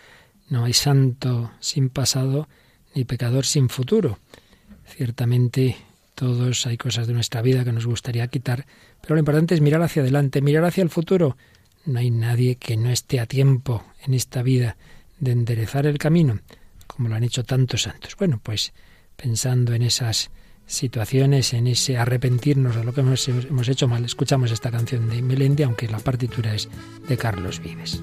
no 0.52 0.66
hay 0.66 0.74
santo 0.74 1.50
sin 1.60 1.88
pasado 1.88 2.46
ni 2.94 3.06
pecador 3.06 3.46
sin 3.46 3.70
futuro. 3.70 4.18
Ciertamente 4.84 5.76
todos 6.14 6.66
hay 6.66 6.76
cosas 6.76 7.06
de 7.06 7.14
nuestra 7.14 7.40
vida 7.40 7.64
que 7.64 7.72
nos 7.72 7.86
gustaría 7.86 8.28
quitar, 8.28 8.66
pero 9.00 9.14
lo 9.14 9.20
importante 9.20 9.54
es 9.54 9.62
mirar 9.62 9.80
hacia 9.80 10.02
adelante, 10.02 10.42
mirar 10.42 10.64
hacia 10.66 10.82
el 10.82 10.90
futuro. 10.90 11.38
No 11.86 12.00
hay 12.00 12.10
nadie 12.10 12.56
que 12.56 12.76
no 12.76 12.90
esté 12.90 13.18
a 13.18 13.24
tiempo 13.24 13.82
en 14.04 14.12
esta 14.12 14.42
vida 14.42 14.76
de 15.20 15.32
enderezar 15.32 15.86
el 15.86 15.96
camino, 15.96 16.40
como 16.86 17.08
lo 17.08 17.14
han 17.14 17.24
hecho 17.24 17.44
tantos 17.44 17.84
santos. 17.84 18.14
Bueno, 18.18 18.38
pues 18.42 18.74
pensando 19.16 19.72
en 19.72 19.80
esas 19.80 20.30
situaciones, 20.66 21.54
en 21.54 21.66
ese 21.66 21.96
arrepentirnos 21.96 22.76
de 22.76 22.84
lo 22.84 22.92
que 22.92 23.00
hemos, 23.00 23.68
hecho 23.70 23.88
mal, 23.88 24.04
escuchamos 24.04 24.50
esta 24.50 24.70
canción 24.70 25.08
de 25.08 25.22
Melendi, 25.22 25.62
aunque 25.62 25.88
la 25.88 25.98
partitura 25.98 26.54
es 26.54 26.68
de 27.08 27.16
Carlos 27.16 27.58
Vives. 27.60 28.02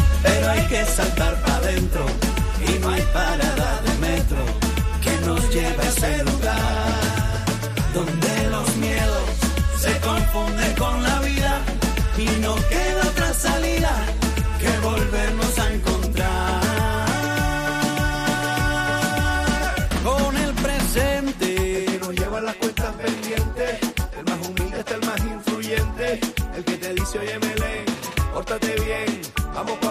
pero 0.21 0.49
hay 0.49 0.65
que 0.67 0.85
saltar 0.85 1.39
para 1.41 1.55
adentro 1.57 2.05
y 2.67 2.79
no 2.79 2.89
hay 2.89 3.01
parada 3.13 3.81
de 3.81 3.93
metro 4.07 4.37
que 5.01 5.25
nos 5.25 5.49
lleve 5.53 5.83
a 5.83 5.89
ese 5.89 6.23
lugar 6.23 7.41
donde 7.93 8.49
los 8.49 8.75
miedos 8.77 9.23
se 9.79 9.99
confunden 9.99 10.75
con 10.75 11.03
la 11.03 11.19
vida 11.19 11.61
y 12.17 12.25
no 12.41 12.55
queda 12.55 13.01
otra 13.07 13.33
salida 13.33 13.91
que 14.59 14.79
volvernos 14.79 15.59
a 15.59 15.73
encontrar. 15.73 16.61
Con 20.03 20.37
el 20.37 20.53
presente 20.53 21.85
el 21.85 21.85
que 21.85 21.99
nos 21.99 22.15
lleva 22.15 22.41
las 22.41 22.55
cuentas 22.55 22.93
pendientes. 22.95 23.79
El 24.17 24.25
más 24.25 24.47
humilde 24.47 24.79
hasta 24.79 24.95
el 24.95 25.05
más 25.05 25.19
influyente. 25.19 26.19
El 26.55 26.63
que 26.63 26.77
te 26.77 26.93
dice 26.93 27.19
oye 27.19 27.39
Melén 27.39 27.85
pórtate 28.33 28.75
bien 28.85 29.21
vamos 29.53 29.77
pa' 29.79 29.90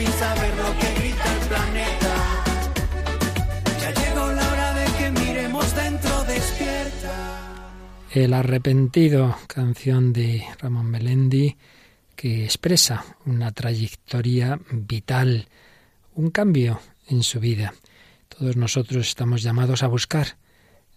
Fin 0.00 0.12
saber 0.12 0.56
lo 0.56 0.78
que 0.78 0.94
grita 0.98 1.32
el 1.32 1.48
planeta. 1.48 2.14
Ya 3.80 3.90
llegó 3.94 4.32
la 4.32 4.52
hora 4.52 4.74
de 4.74 4.86
que 4.96 5.10
miremos 5.10 5.74
dentro 5.74 6.24
despierta. 6.24 7.62
El 8.12 8.32
arrepentido, 8.32 9.36
canción 9.46 10.12
de 10.12 10.44
Ramón 10.58 10.90
Melendi, 10.90 11.56
que 12.16 12.44
expresa 12.44 13.04
una 13.26 13.52
trayectoria 13.52 14.58
vital, 14.70 15.48
un 16.14 16.30
cambio 16.30 16.80
en 17.08 17.22
su 17.22 17.40
vida. 17.40 17.74
Todos 18.28 18.56
nosotros 18.56 19.06
estamos 19.08 19.42
llamados 19.42 19.82
a 19.82 19.88
buscar, 19.88 20.38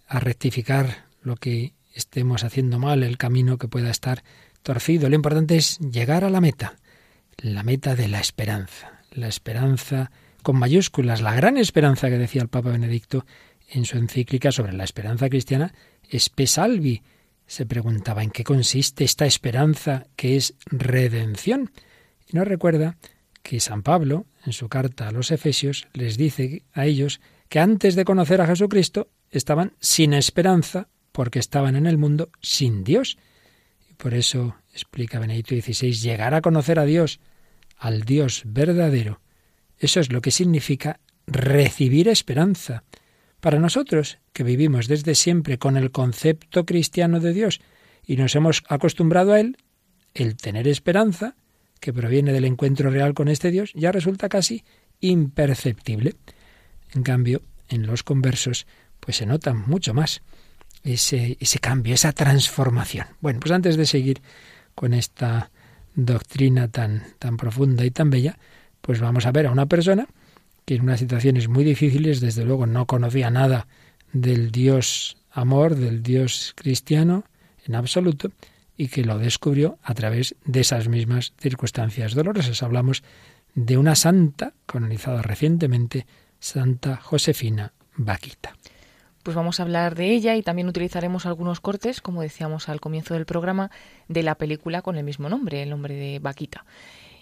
a 0.08 0.18
rectificar 0.18 1.06
lo 1.22 1.36
que 1.36 1.74
estemos 1.94 2.42
haciendo 2.42 2.78
mal, 2.78 3.02
el 3.02 3.18
camino 3.18 3.58
que 3.58 3.68
pueda 3.68 3.90
estar 3.90 4.24
torcido. 4.62 5.08
Lo 5.08 5.16
importante 5.16 5.56
es 5.56 5.78
llegar 5.78 6.24
a 6.24 6.30
la 6.30 6.40
meta, 6.40 6.76
la 7.38 7.62
meta 7.62 7.94
de 7.94 8.08
la 8.08 8.20
esperanza, 8.20 8.93
la 9.14 9.28
esperanza 9.28 10.10
con 10.42 10.58
mayúsculas, 10.58 11.22
la 11.22 11.34
gran 11.34 11.56
esperanza 11.56 12.08
que 12.08 12.18
decía 12.18 12.42
el 12.42 12.48
Papa 12.48 12.70
Benedicto 12.70 13.24
en 13.70 13.84
su 13.84 13.96
encíclica 13.96 14.52
sobre 14.52 14.74
la 14.74 14.84
esperanza 14.84 15.28
cristiana, 15.28 15.72
Spe 16.10 16.46
Salvi. 16.46 17.02
Se 17.46 17.66
preguntaba 17.66 18.22
en 18.22 18.30
qué 18.30 18.44
consiste 18.44 19.04
esta 19.04 19.26
esperanza 19.26 20.06
que 20.16 20.36
es 20.36 20.54
redención. 20.66 21.70
Y 22.28 22.36
nos 22.36 22.46
recuerda 22.46 22.96
que 23.42 23.60
San 23.60 23.82
Pablo, 23.82 24.26
en 24.44 24.52
su 24.52 24.68
carta 24.68 25.08
a 25.08 25.12
los 25.12 25.30
Efesios, 25.30 25.88
les 25.92 26.16
dice 26.16 26.62
a 26.72 26.86
ellos 26.86 27.20
que 27.48 27.60
antes 27.60 27.94
de 27.94 28.04
conocer 28.04 28.40
a 28.40 28.46
Jesucristo 28.46 29.08
estaban 29.30 29.72
sin 29.80 30.14
esperanza 30.14 30.88
porque 31.12 31.38
estaban 31.38 31.76
en 31.76 31.86
el 31.86 31.98
mundo 31.98 32.30
sin 32.40 32.84
Dios. 32.84 33.18
Y 33.90 33.94
por 33.94 34.14
eso, 34.14 34.56
explica 34.72 35.18
Benedicto 35.18 35.54
XVI, 35.54 35.92
llegar 35.92 36.34
a 36.34 36.40
conocer 36.40 36.78
a 36.78 36.84
Dios, 36.84 37.20
al 37.76 38.02
Dios 38.02 38.42
verdadero, 38.44 39.20
eso 39.78 40.00
es 40.00 40.12
lo 40.12 40.20
que 40.20 40.30
significa 40.30 41.00
recibir 41.26 42.08
esperanza. 42.08 42.84
Para 43.40 43.58
nosotros, 43.58 44.18
que 44.32 44.42
vivimos 44.42 44.88
desde 44.88 45.14
siempre 45.14 45.58
con 45.58 45.76
el 45.76 45.90
concepto 45.90 46.64
cristiano 46.64 47.20
de 47.20 47.32
Dios 47.32 47.60
y 48.06 48.16
nos 48.16 48.34
hemos 48.34 48.62
acostumbrado 48.68 49.32
a 49.32 49.40
él, 49.40 49.56
el 50.14 50.36
tener 50.36 50.68
esperanza, 50.68 51.36
que 51.80 51.92
proviene 51.92 52.32
del 52.32 52.46
encuentro 52.46 52.88
real 52.88 53.12
con 53.12 53.28
este 53.28 53.50
Dios, 53.50 53.72
ya 53.74 53.92
resulta 53.92 54.30
casi 54.30 54.64
imperceptible. 55.00 56.14
En 56.94 57.02
cambio, 57.02 57.42
en 57.68 57.86
los 57.86 58.02
conversos, 58.02 58.66
pues 59.00 59.16
se 59.18 59.26
nota 59.26 59.52
mucho 59.52 59.92
más 59.92 60.22
ese, 60.82 61.36
ese 61.40 61.58
cambio, 61.58 61.94
esa 61.94 62.12
transformación. 62.12 63.08
Bueno, 63.20 63.40
pues 63.40 63.52
antes 63.52 63.76
de 63.76 63.84
seguir 63.84 64.22
con 64.74 64.94
esta 64.94 65.50
doctrina 65.94 66.68
tan, 66.68 67.02
tan 67.18 67.36
profunda 67.36 67.84
y 67.84 67.90
tan 67.90 68.10
bella, 68.10 68.38
pues 68.80 69.00
vamos 69.00 69.26
a 69.26 69.32
ver 69.32 69.46
a 69.46 69.52
una 69.52 69.66
persona 69.66 70.06
que 70.64 70.76
en 70.76 70.82
unas 70.82 71.00
situaciones 71.00 71.48
muy 71.48 71.64
difíciles, 71.64 72.20
desde 72.20 72.44
luego, 72.44 72.66
no 72.66 72.86
conocía 72.86 73.30
nada 73.30 73.66
del 74.12 74.50
Dios 74.50 75.16
amor, 75.30 75.74
del 75.74 76.02
Dios 76.02 76.52
cristiano 76.56 77.24
en 77.66 77.74
absoluto, 77.74 78.30
y 78.76 78.88
que 78.88 79.04
lo 79.04 79.18
descubrió 79.18 79.78
a 79.82 79.94
través 79.94 80.34
de 80.44 80.60
esas 80.60 80.88
mismas 80.88 81.32
circunstancias 81.38 82.14
dolorosas. 82.14 82.62
Hablamos 82.62 83.02
de 83.54 83.78
una 83.78 83.94
santa 83.94 84.52
canonizada 84.66 85.22
recientemente, 85.22 86.06
Santa 86.40 86.96
Josefina 86.96 87.72
Vaquita. 87.96 88.56
Pues 89.24 89.34
vamos 89.34 89.58
a 89.58 89.62
hablar 89.62 89.94
de 89.94 90.10
ella 90.10 90.36
y 90.36 90.42
también 90.42 90.68
utilizaremos 90.68 91.24
algunos 91.24 91.60
cortes, 91.60 92.02
como 92.02 92.20
decíamos 92.20 92.68
al 92.68 92.80
comienzo 92.80 93.14
del 93.14 93.24
programa, 93.24 93.70
de 94.06 94.22
la 94.22 94.34
película 94.34 94.82
con 94.82 94.96
el 94.98 95.04
mismo 95.04 95.30
nombre, 95.30 95.62
el 95.62 95.70
nombre 95.70 95.94
de 95.94 96.18
Vaquita. 96.18 96.66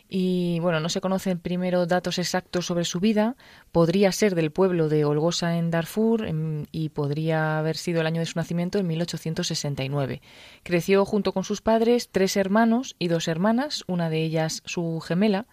Y 0.08 0.58
bueno, 0.58 0.80
no 0.80 0.88
se 0.88 1.00
conocen 1.00 1.38
primero 1.38 1.86
datos 1.86 2.18
exactos 2.18 2.66
sobre 2.66 2.84
su 2.84 2.98
vida. 2.98 3.36
Podría 3.70 4.10
ser 4.10 4.34
del 4.34 4.50
pueblo 4.50 4.88
de 4.88 5.04
Olgosa 5.04 5.56
en 5.56 5.70
Darfur 5.70 6.26
em, 6.26 6.66
y 6.72 6.88
podría 6.88 7.58
haber 7.60 7.76
sido 7.76 8.00
el 8.00 8.08
año 8.08 8.18
de 8.20 8.26
su 8.26 8.36
nacimiento 8.36 8.78
en 8.78 8.88
1869. 8.88 10.20
Creció 10.64 11.04
junto 11.04 11.32
con 11.32 11.44
sus 11.44 11.62
padres, 11.62 12.10
tres 12.10 12.36
hermanos 12.36 12.96
y 12.98 13.08
dos 13.08 13.28
hermanas, 13.28 13.84
una 13.86 14.10
de 14.10 14.24
ellas 14.24 14.62
su 14.66 15.00
gemela. 15.00 15.46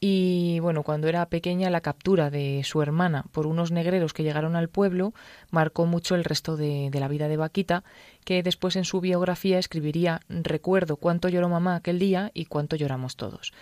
Y 0.00 0.60
bueno, 0.60 0.84
cuando 0.84 1.08
era 1.08 1.26
pequeña 1.28 1.70
la 1.70 1.80
captura 1.80 2.30
de 2.30 2.62
su 2.64 2.82
hermana 2.82 3.24
por 3.32 3.48
unos 3.48 3.72
negreros 3.72 4.12
que 4.12 4.22
llegaron 4.22 4.54
al 4.54 4.68
pueblo 4.68 5.12
marcó 5.50 5.86
mucho 5.86 6.14
el 6.14 6.22
resto 6.22 6.56
de, 6.56 6.90
la 6.92 7.08
vida 7.08 7.26
de 7.26 7.36
Vaquita, 7.36 7.82
que 8.24 8.44
después 8.44 8.76
en 8.76 8.84
su 8.84 9.00
biografía 9.00 9.58
escribiría 9.58 10.20
Recuerdo 10.28 10.96
cuánto 10.96 11.28
lloró 11.28 11.48
mamá 11.48 11.74
aquel 11.74 11.98
día 11.98 12.30
y 12.32 12.44
cuánto 12.44 12.76
lloramos 12.76 13.16
todos. 13.16 13.52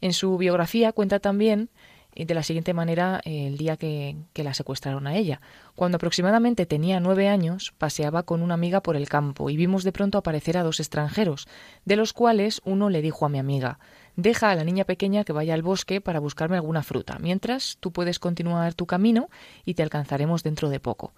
En 0.00 0.12
su 0.12 0.36
biografía 0.38 0.92
cuenta 0.92 1.20
también 1.20 1.70
de 2.16 2.34
la 2.34 2.42
siguiente 2.42 2.72
manera 2.72 3.20
el 3.24 3.58
día 3.58 3.76
que, 3.76 4.16
que, 4.32 4.42
la 4.42 4.54
secuestraron 4.54 5.06
a 5.06 5.16
ella. 5.16 5.40
Cuando 5.74 5.96
aproximadamente 5.96 6.64
tenía 6.64 6.98
nueve 6.98 7.28
años, 7.28 7.74
paseaba 7.76 8.22
con 8.22 8.42
una 8.42 8.54
amiga 8.54 8.82
por 8.82 8.96
el 8.96 9.08
campo 9.08 9.50
y 9.50 9.56
vimos 9.56 9.84
de 9.84 9.92
pronto 9.92 10.16
aparecer 10.16 10.56
a 10.56 10.62
dos 10.62 10.80
extranjeros, 10.80 11.46
de 11.84 11.96
los 11.96 12.14
cuales 12.14 12.62
uno 12.64 12.88
le 12.88 13.02
dijo 13.02 13.26
a 13.26 13.28
mi 13.28 13.38
amiga 13.38 13.78
Deja 14.16 14.50
a 14.50 14.54
la 14.54 14.64
niña 14.64 14.84
pequeña 14.84 15.24
que 15.24 15.34
vaya 15.34 15.52
al 15.52 15.62
bosque 15.62 16.00
para 16.00 16.20
buscarme 16.20 16.56
alguna 16.56 16.82
fruta, 16.82 17.18
mientras 17.20 17.76
tú 17.80 17.92
puedes 17.92 18.18
continuar 18.18 18.72
tu 18.72 18.86
camino 18.86 19.28
y 19.66 19.74
te 19.74 19.82
alcanzaremos 19.82 20.42
dentro 20.42 20.70
de 20.70 20.80
poco. 20.80 21.12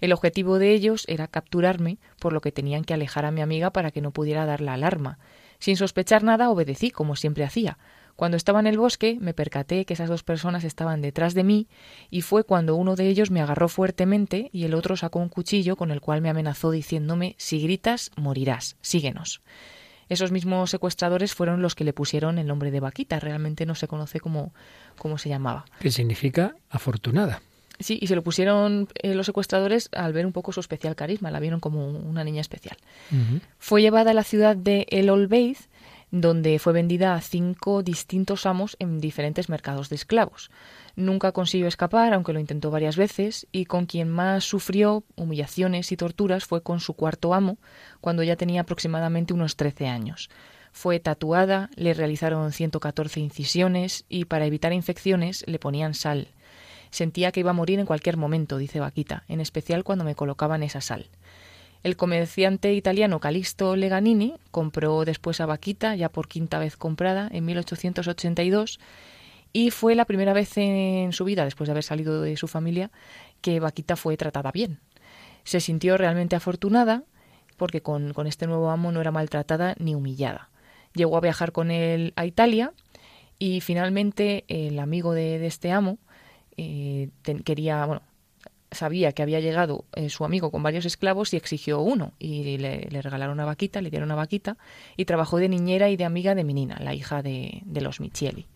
El 0.00 0.12
objetivo 0.12 0.58
de 0.58 0.72
ellos 0.72 1.04
era 1.08 1.28
capturarme, 1.28 1.98
por 2.18 2.32
lo 2.32 2.40
que 2.40 2.50
tenían 2.50 2.84
que 2.84 2.94
alejar 2.94 3.24
a 3.24 3.30
mi 3.30 3.40
amiga 3.40 3.70
para 3.70 3.92
que 3.92 4.00
no 4.00 4.10
pudiera 4.10 4.46
dar 4.46 4.60
la 4.62 4.74
alarma. 4.74 5.18
Sin 5.60 5.76
sospechar 5.76 6.24
nada, 6.24 6.50
obedecí, 6.50 6.90
como 6.90 7.14
siempre 7.14 7.44
hacía. 7.44 7.78
Cuando 8.16 8.36
estaba 8.36 8.60
en 8.60 8.66
el 8.66 8.78
bosque 8.78 9.16
me 9.20 9.32
percaté 9.32 9.84
que 9.84 9.94
esas 9.94 10.08
dos 10.08 10.24
personas 10.24 10.64
estaban 10.64 11.00
detrás 11.00 11.32
de 11.34 11.44
mí 11.44 11.68
y 12.10 12.22
fue 12.22 12.44
cuando 12.44 12.74
uno 12.74 12.96
de 12.96 13.08
ellos 13.08 13.30
me 13.30 13.40
agarró 13.40 13.68
fuertemente 13.68 14.50
y 14.52 14.64
el 14.64 14.74
otro 14.74 14.96
sacó 14.96 15.20
un 15.20 15.30
cuchillo 15.30 15.76
con 15.76 15.90
el 15.90 16.00
cual 16.00 16.20
me 16.20 16.28
amenazó 16.28 16.70
diciéndome 16.70 17.34
si 17.38 17.62
gritas 17.62 18.10
morirás, 18.16 18.76
síguenos. 18.82 19.40
Esos 20.10 20.32
mismos 20.32 20.70
secuestradores 20.70 21.34
fueron 21.34 21.62
los 21.62 21.74
que 21.74 21.84
le 21.84 21.92
pusieron 21.92 22.38
el 22.38 22.46
nombre 22.46 22.70
de 22.70 22.80
Vaquita, 22.80 23.20
realmente 23.20 23.64
no 23.64 23.74
se 23.76 23.88
conoce 23.88 24.20
cómo, 24.20 24.52
cómo 24.98 25.16
se 25.18 25.28
llamaba. 25.28 25.64
¿Qué 25.78 25.90
significa 25.90 26.56
afortunada? 26.68 27.40
Sí, 27.78 27.98
y 28.02 28.08
se 28.08 28.16
lo 28.16 28.22
pusieron 28.22 28.88
eh, 29.02 29.14
los 29.14 29.24
secuestradores 29.24 29.88
al 29.92 30.12
ver 30.12 30.26
un 30.26 30.32
poco 30.32 30.52
su 30.52 30.60
especial 30.60 30.96
carisma, 30.96 31.30
la 31.30 31.40
vieron 31.40 31.60
como 31.60 31.86
una 31.88 32.24
niña 32.24 32.42
especial. 32.42 32.76
Fue 33.58 33.80
llevada 33.80 34.10
a 34.10 34.14
la 34.14 34.24
ciudad 34.24 34.56
de 34.56 34.86
El 34.90 35.08
Olbeid, 35.08 35.56
donde 36.10 36.58
fue 36.58 36.72
vendida 36.72 37.14
a 37.14 37.20
cinco 37.20 37.82
distintos 37.82 38.46
amos 38.46 38.76
en 38.78 39.00
diferentes 39.00 39.48
mercados 39.48 39.88
de 39.88 39.96
esclavos. 39.96 40.50
Nunca 40.96 41.32
consiguió 41.32 41.68
escapar, 41.68 42.12
aunque 42.12 42.32
lo 42.32 42.40
intentó 42.40 42.70
varias 42.70 42.96
veces, 42.96 43.46
y 43.52 43.66
con 43.66 43.86
quien 43.86 44.08
más 44.08 44.44
sufrió 44.44 45.04
humillaciones 45.16 45.92
y 45.92 45.96
torturas 45.96 46.44
fue 46.44 46.62
con 46.62 46.80
su 46.80 46.94
cuarto 46.94 47.34
amo, 47.34 47.58
cuando 48.00 48.22
ya 48.22 48.36
tenía 48.36 48.62
aproximadamente 48.62 49.32
unos 49.32 49.56
13 49.56 49.86
años. 49.86 50.30
Fue 50.72 51.00
tatuada, 51.00 51.70
le 51.74 51.94
realizaron 51.94 52.52
114 52.52 53.20
incisiones 53.20 54.04
y 54.08 54.24
para 54.26 54.46
evitar 54.46 54.72
infecciones 54.72 55.44
le 55.46 55.58
ponían 55.58 55.94
sal. 55.94 56.28
Sentía 56.90 57.30
que 57.30 57.40
iba 57.40 57.50
a 57.50 57.54
morir 57.54 57.78
en 57.78 57.86
cualquier 57.86 58.16
momento, 58.16 58.58
dice 58.58 58.80
Vaquita, 58.80 59.24
en 59.28 59.40
especial 59.40 59.84
cuando 59.84 60.04
me 60.04 60.16
colocaban 60.16 60.62
esa 60.62 60.80
sal. 60.80 61.08
El 61.82 61.96
comerciante 61.96 62.74
italiano 62.74 63.20
Calixto 63.20 63.74
Leganini 63.74 64.34
compró 64.50 65.04
después 65.06 65.40
a 65.40 65.46
Vaquita, 65.46 65.94
ya 65.96 66.10
por 66.10 66.28
quinta 66.28 66.58
vez 66.58 66.76
comprada, 66.76 67.28
en 67.32 67.46
1882, 67.46 68.78
y 69.52 69.70
fue 69.70 69.94
la 69.94 70.04
primera 70.04 70.34
vez 70.34 70.58
en 70.58 71.12
su 71.12 71.24
vida, 71.24 71.44
después 71.44 71.68
de 71.68 71.72
haber 71.72 71.84
salido 71.84 72.20
de 72.20 72.36
su 72.36 72.48
familia, 72.48 72.90
que 73.40 73.60
Vaquita 73.60 73.96
fue 73.96 74.18
tratada 74.18 74.52
bien. 74.52 74.78
Se 75.44 75.60
sintió 75.60 75.96
realmente 75.96 76.36
afortunada 76.36 77.04
porque 77.56 77.80
con, 77.82 78.14
este 78.26 78.46
nuevo 78.46 78.70
amo 78.70 78.92
no 78.92 79.00
era 79.00 79.10
maltratada 79.10 79.74
ni 79.78 79.94
humillada. 79.94 80.50
Llegó 80.94 81.16
a 81.16 81.20
viajar 81.20 81.52
con 81.52 81.70
él 81.70 82.12
a 82.16 82.26
Italia 82.26 82.72
y 83.38 83.60
finalmente 83.60 84.44
el 84.48 84.78
amigo 84.78 85.12
de, 85.12 85.46
este 85.46 85.72
amo 85.72 85.98
eh, 86.56 87.08
quería, 87.44 87.86
bueno, 87.86 88.02
sabía 88.70 89.12
que 89.12 89.22
había 89.22 89.40
llegado 89.40 89.84
eh, 89.94 90.10
su 90.10 90.24
amigo 90.24 90.50
con 90.50 90.62
varios 90.62 90.84
esclavos 90.84 91.32
y 91.32 91.36
exigió 91.36 91.80
uno 91.80 92.12
y 92.18 92.58
le, 92.58 92.88
regalaron 92.90 93.34
una 93.34 93.44
vaquita, 93.44 93.80
le 93.80 93.90
dieron 93.90 94.08
una 94.08 94.14
vaquita 94.14 94.56
y 94.96 95.04
trabajó 95.04 95.38
de 95.38 95.48
niñera 95.48 95.90
y 95.90 95.96
de 95.96 96.04
amiga 96.04 96.34
de 96.34 96.44
Menina, 96.44 96.78
la 96.80 96.94
hija 96.94 97.22
de, 97.22 97.62
de 97.64 97.80
los 97.80 98.00
Micheli. 98.00 98.46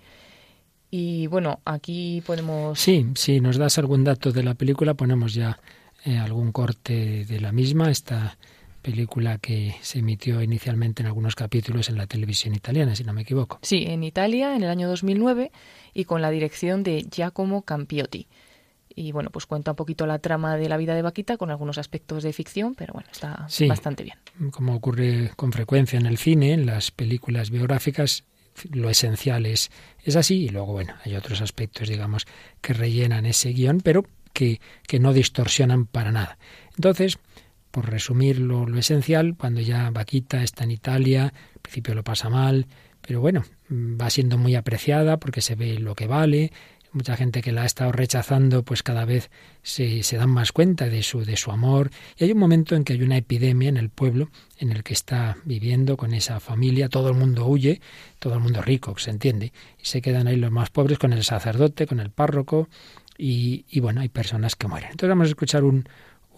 Y 0.90 1.26
bueno, 1.26 1.60
aquí 1.64 2.22
podemos... 2.24 2.78
Sí, 2.78 3.06
si 3.16 3.40
nos 3.40 3.56
das 3.56 3.78
algún 3.78 4.04
dato 4.04 4.30
de 4.30 4.44
la 4.44 4.54
película, 4.54 4.94
ponemos 4.94 5.34
ya 5.34 5.58
eh, 6.04 6.18
algún 6.18 6.52
corte 6.52 7.24
de 7.24 7.40
la 7.40 7.50
misma, 7.50 7.90
esta 7.90 8.38
película 8.84 9.38
que 9.38 9.74
se 9.80 10.00
emitió 10.00 10.42
inicialmente 10.42 11.02
en 11.02 11.06
algunos 11.06 11.34
capítulos 11.34 11.88
en 11.88 11.96
la 11.96 12.06
televisión 12.06 12.54
italiana, 12.54 12.94
si 12.94 13.02
no 13.02 13.14
me 13.14 13.22
equivoco. 13.22 13.58
Sí, 13.62 13.86
en 13.88 14.04
Italia 14.04 14.54
en 14.54 14.62
el 14.62 14.68
año 14.68 14.86
2009 14.88 15.50
y 15.94 16.04
con 16.04 16.20
la 16.20 16.30
dirección 16.30 16.82
de 16.82 17.06
Giacomo 17.10 17.62
Campiotti. 17.62 18.28
Y 18.94 19.12
bueno, 19.12 19.30
pues 19.30 19.46
cuenta 19.46 19.72
un 19.72 19.76
poquito 19.76 20.06
la 20.06 20.18
trama 20.18 20.56
de 20.56 20.68
la 20.68 20.76
vida 20.76 20.94
de 20.94 21.02
Vaquita 21.02 21.36
con 21.36 21.50
algunos 21.50 21.78
aspectos 21.78 22.22
de 22.22 22.32
ficción, 22.32 22.74
pero 22.74 22.92
bueno, 22.92 23.08
está 23.10 23.46
bastante 23.68 24.04
bien. 24.04 24.18
Como 24.52 24.74
ocurre 24.74 25.32
con 25.36 25.52
frecuencia 25.52 25.98
en 25.98 26.06
el 26.06 26.18
cine, 26.18 26.52
en 26.52 26.66
las 26.66 26.90
películas 26.90 27.50
biográficas, 27.50 28.24
lo 28.70 28.88
esencial 28.90 29.46
es, 29.46 29.70
es 30.02 30.16
así 30.16 30.44
y 30.44 30.48
luego, 30.48 30.72
bueno, 30.72 30.94
hay 31.04 31.16
otros 31.16 31.40
aspectos, 31.40 31.88
digamos, 31.88 32.26
que 32.60 32.72
rellenan 32.72 33.26
ese 33.26 33.50
guion, 33.50 33.80
pero 33.80 34.04
que, 34.32 34.60
que 34.86 35.00
no 35.00 35.12
distorsionan 35.12 35.86
para 35.86 36.12
nada. 36.12 36.38
Entonces, 36.76 37.18
por 37.70 37.90
resumir 37.90 38.38
lo, 38.38 38.66
lo, 38.66 38.78
esencial, 38.78 39.34
cuando 39.36 39.60
ya 39.60 39.90
Vaquita 39.90 40.42
está 40.42 40.64
en 40.64 40.70
Italia, 40.70 41.24
al 41.24 41.60
principio 41.60 41.94
lo 41.94 42.04
pasa 42.04 42.28
mal, 42.28 42.66
pero 43.00 43.20
bueno, 43.20 43.44
va 43.70 44.08
siendo 44.10 44.38
muy 44.38 44.54
apreciada 44.54 45.18
porque 45.18 45.40
se 45.40 45.56
ve 45.56 45.78
lo 45.78 45.94
que 45.94 46.06
vale, 46.06 46.52
mucha 46.94 47.16
gente 47.16 47.42
que 47.42 47.52
la 47.52 47.62
ha 47.62 47.66
estado 47.66 47.92
rechazando, 47.92 48.62
pues 48.62 48.82
cada 48.82 49.04
vez 49.04 49.30
se, 49.62 50.02
se, 50.02 50.16
dan 50.16 50.30
más 50.30 50.52
cuenta 50.52 50.88
de 50.88 51.02
su, 51.02 51.24
de 51.24 51.36
su 51.36 51.50
amor. 51.50 51.90
Y 52.16 52.24
hay 52.24 52.32
un 52.32 52.38
momento 52.38 52.76
en 52.76 52.84
que 52.84 52.94
hay 52.94 53.02
una 53.02 53.16
epidemia 53.16 53.68
en 53.68 53.76
el 53.76 53.90
pueblo 53.90 54.30
en 54.58 54.70
el 54.70 54.82
que 54.82 54.94
está 54.94 55.36
viviendo 55.44 55.96
con 55.96 56.14
esa 56.14 56.40
familia, 56.40 56.88
todo 56.88 57.08
el 57.08 57.14
mundo 57.16 57.46
huye, 57.46 57.80
todo 58.18 58.34
el 58.34 58.40
mundo 58.40 58.62
rico, 58.62 58.96
se 58.98 59.10
entiende, 59.10 59.52
y 59.80 59.86
se 59.86 60.00
quedan 60.00 60.26
ahí 60.28 60.36
los 60.36 60.50
más 60.50 60.70
pobres 60.70 60.98
con 60.98 61.12
el 61.12 61.24
sacerdote, 61.24 61.86
con 61.86 62.00
el 62.00 62.10
párroco, 62.10 62.68
y, 63.18 63.64
y 63.68 63.80
bueno, 63.80 64.00
hay 64.00 64.08
personas 64.08 64.56
que 64.56 64.68
mueren. 64.68 64.90
Entonces 64.90 65.08
vamos 65.08 65.26
a 65.26 65.30
escuchar 65.30 65.64
un, 65.64 65.88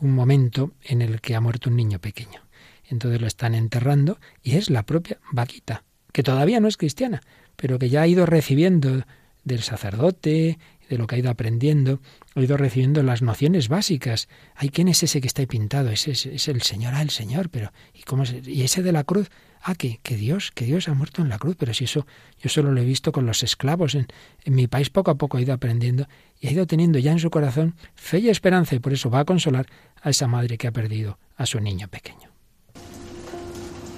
un 0.01 0.13
momento 0.13 0.73
en 0.83 1.03
el 1.03 1.21
que 1.21 1.35
ha 1.35 1.41
muerto 1.41 1.71
un 1.71 1.77
niño 1.77 1.99
pequeño. 1.99 2.43
Entonces 2.89 3.21
lo 3.21 3.27
están 3.27 3.55
enterrando 3.55 4.19
y 4.43 4.57
es 4.57 4.71
la 4.71 4.85
propia 4.85 5.19
vaquita, 5.33 5.85
que 6.13 6.23
todavía 6.23 6.61
no 6.61 6.69
es 6.69 6.77
cristiana, 6.77 7.21
pero 7.57 7.79
que 7.79 7.89
ya 7.89 8.03
ha 8.03 8.07
ido 8.07 8.27
recibiendo 8.27 9.05
del 9.47 9.63
sacerdote, 9.63 10.59
de 10.89 10.99
lo 10.99 11.07
que 11.07 11.15
ha 11.15 11.19
ido 11.19 11.31
aprendiendo, 11.31 12.01
ha 12.35 12.41
ido 12.41 12.57
recibiendo 12.57 13.03
las 13.03 13.23
nociones 13.23 13.69
básicas. 13.69 14.29
Ay, 14.55 14.69
¿quién 14.69 14.89
es 14.89 15.03
ese 15.03 15.21
que 15.21 15.29
está 15.29 15.43
ahí 15.43 15.47
pintado? 15.47 15.91
Ese 15.91 16.11
es, 16.11 16.49
el 16.49 16.63
Señor, 16.63 16.95
ah, 16.95 17.03
el 17.03 17.11
Señor, 17.11 17.49
pero 17.49 17.73
¿y 17.95 18.03
cómo 18.03 18.25
y 18.25 18.63
ese 18.63 18.83
de 18.83 18.93
la 18.93 19.05
cruz? 19.05 19.31
Ah, 19.63 19.75
que, 19.75 19.99
que 20.03 20.17
Dios, 20.17 20.53
que 20.53 20.65
Dios 20.65 20.89
ha 20.89 20.95
muerto 20.95 21.23
en 21.23 21.29
la 21.29 21.39
cruz, 21.39 21.57
pero 21.59 21.73
si 21.75 21.85
eso 21.85 22.07
yo 22.41 22.49
solo 22.49 22.73
lo 22.73 22.81
he 22.81 22.85
visto 22.85 23.13
con 23.13 23.25
los 23.25 23.43
esclavos 23.43 23.95
en, 23.95 24.07
en 24.45 24.55
mi 24.55 24.67
país 24.67 24.91
poco 24.91 25.11
a 25.11 25.17
poco 25.17 25.39
ha 25.39 25.41
ido 25.41 25.55
aprendiendo 25.55 26.07
y 26.41 26.49
ha 26.49 26.53
ido 26.53 26.67
teniendo 26.67 26.99
ya 26.99 27.13
en 27.13 27.19
su 27.19 27.31
corazón 27.31 27.75
fe 27.95 28.19
y 28.19 28.29
esperanza 28.29 28.75
y 28.75 28.81
por 28.81 28.93
eso 28.93 29.11
va 29.11 29.21
a 29.21 29.25
consolar 29.25 29.67
a 30.03 30.11
esa 30.11 30.27
madre 30.29 30.59
que 30.59 30.69
ha 30.69 30.73
perdido 30.73 31.19
a 31.37 31.47
su 31.47 31.61
niño 31.61 31.89
pequeño. 31.89 32.31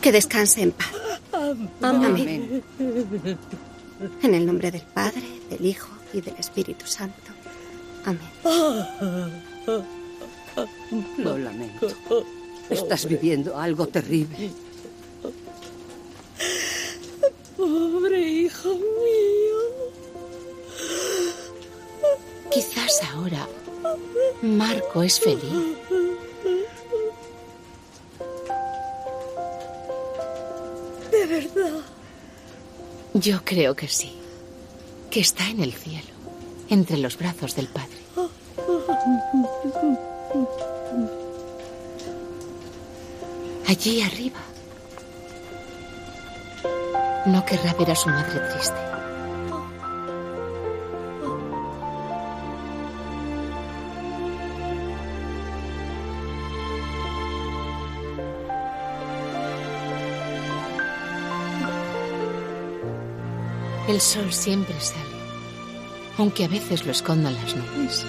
Que 0.01 0.13
descanse 0.13 0.63
en 0.63 0.73
paz. 0.73 0.93
Amén. 1.83 2.63
En 4.23 4.35
el 4.35 4.47
nombre 4.47 4.71
del 4.71 4.83
Padre, 4.83 5.23
del 5.51 5.67
Hijo 5.67 5.89
y 6.13 6.21
del 6.21 6.35
Espíritu 6.37 6.87
Santo. 6.87 7.33
Amén. 8.05 8.21
Lo 11.19 11.37
lamento. 11.37 11.89
Estás 12.71 13.07
viviendo 13.07 13.59
algo 13.59 13.87
terrible. 13.89 14.51
Pobre 17.57 18.21
hijo 18.21 18.69
mío. 18.69 19.59
Quizás 22.51 23.03
ahora 23.13 23.49
Marco 24.43 25.03
es 25.03 25.19
feliz. 25.19 25.43
De 31.11 31.27
verdad. 31.27 31.98
Yo 33.15 33.41
creo 33.45 33.75
que 33.75 33.89
sí. 33.89 34.13
Que 35.11 35.21
está 35.21 35.49
en 35.49 35.61
el 35.61 35.73
cielo, 35.73 36.09
entre 36.69 36.99
los 36.99 37.17
brazos 37.17 37.57
del 37.57 37.67
Padre. 37.69 37.97
Allí 43.67 44.03
arriba. 44.03 44.41
No 47.27 47.45
querrá 47.45 47.75
ver 47.75 47.91
a 47.91 47.95
su 47.97 48.09
madre 48.09 48.41
triste. 48.53 48.88
El 63.89 64.03
sol 64.03 64.31
siempre 64.35 64.79
sale, 64.79 65.17
aunque 66.19 66.45
a 66.45 66.49
veces 66.49 66.85
lo 66.85 66.93
escondan 66.93 67.33
las 67.33 67.57
nubes. 67.57 68.07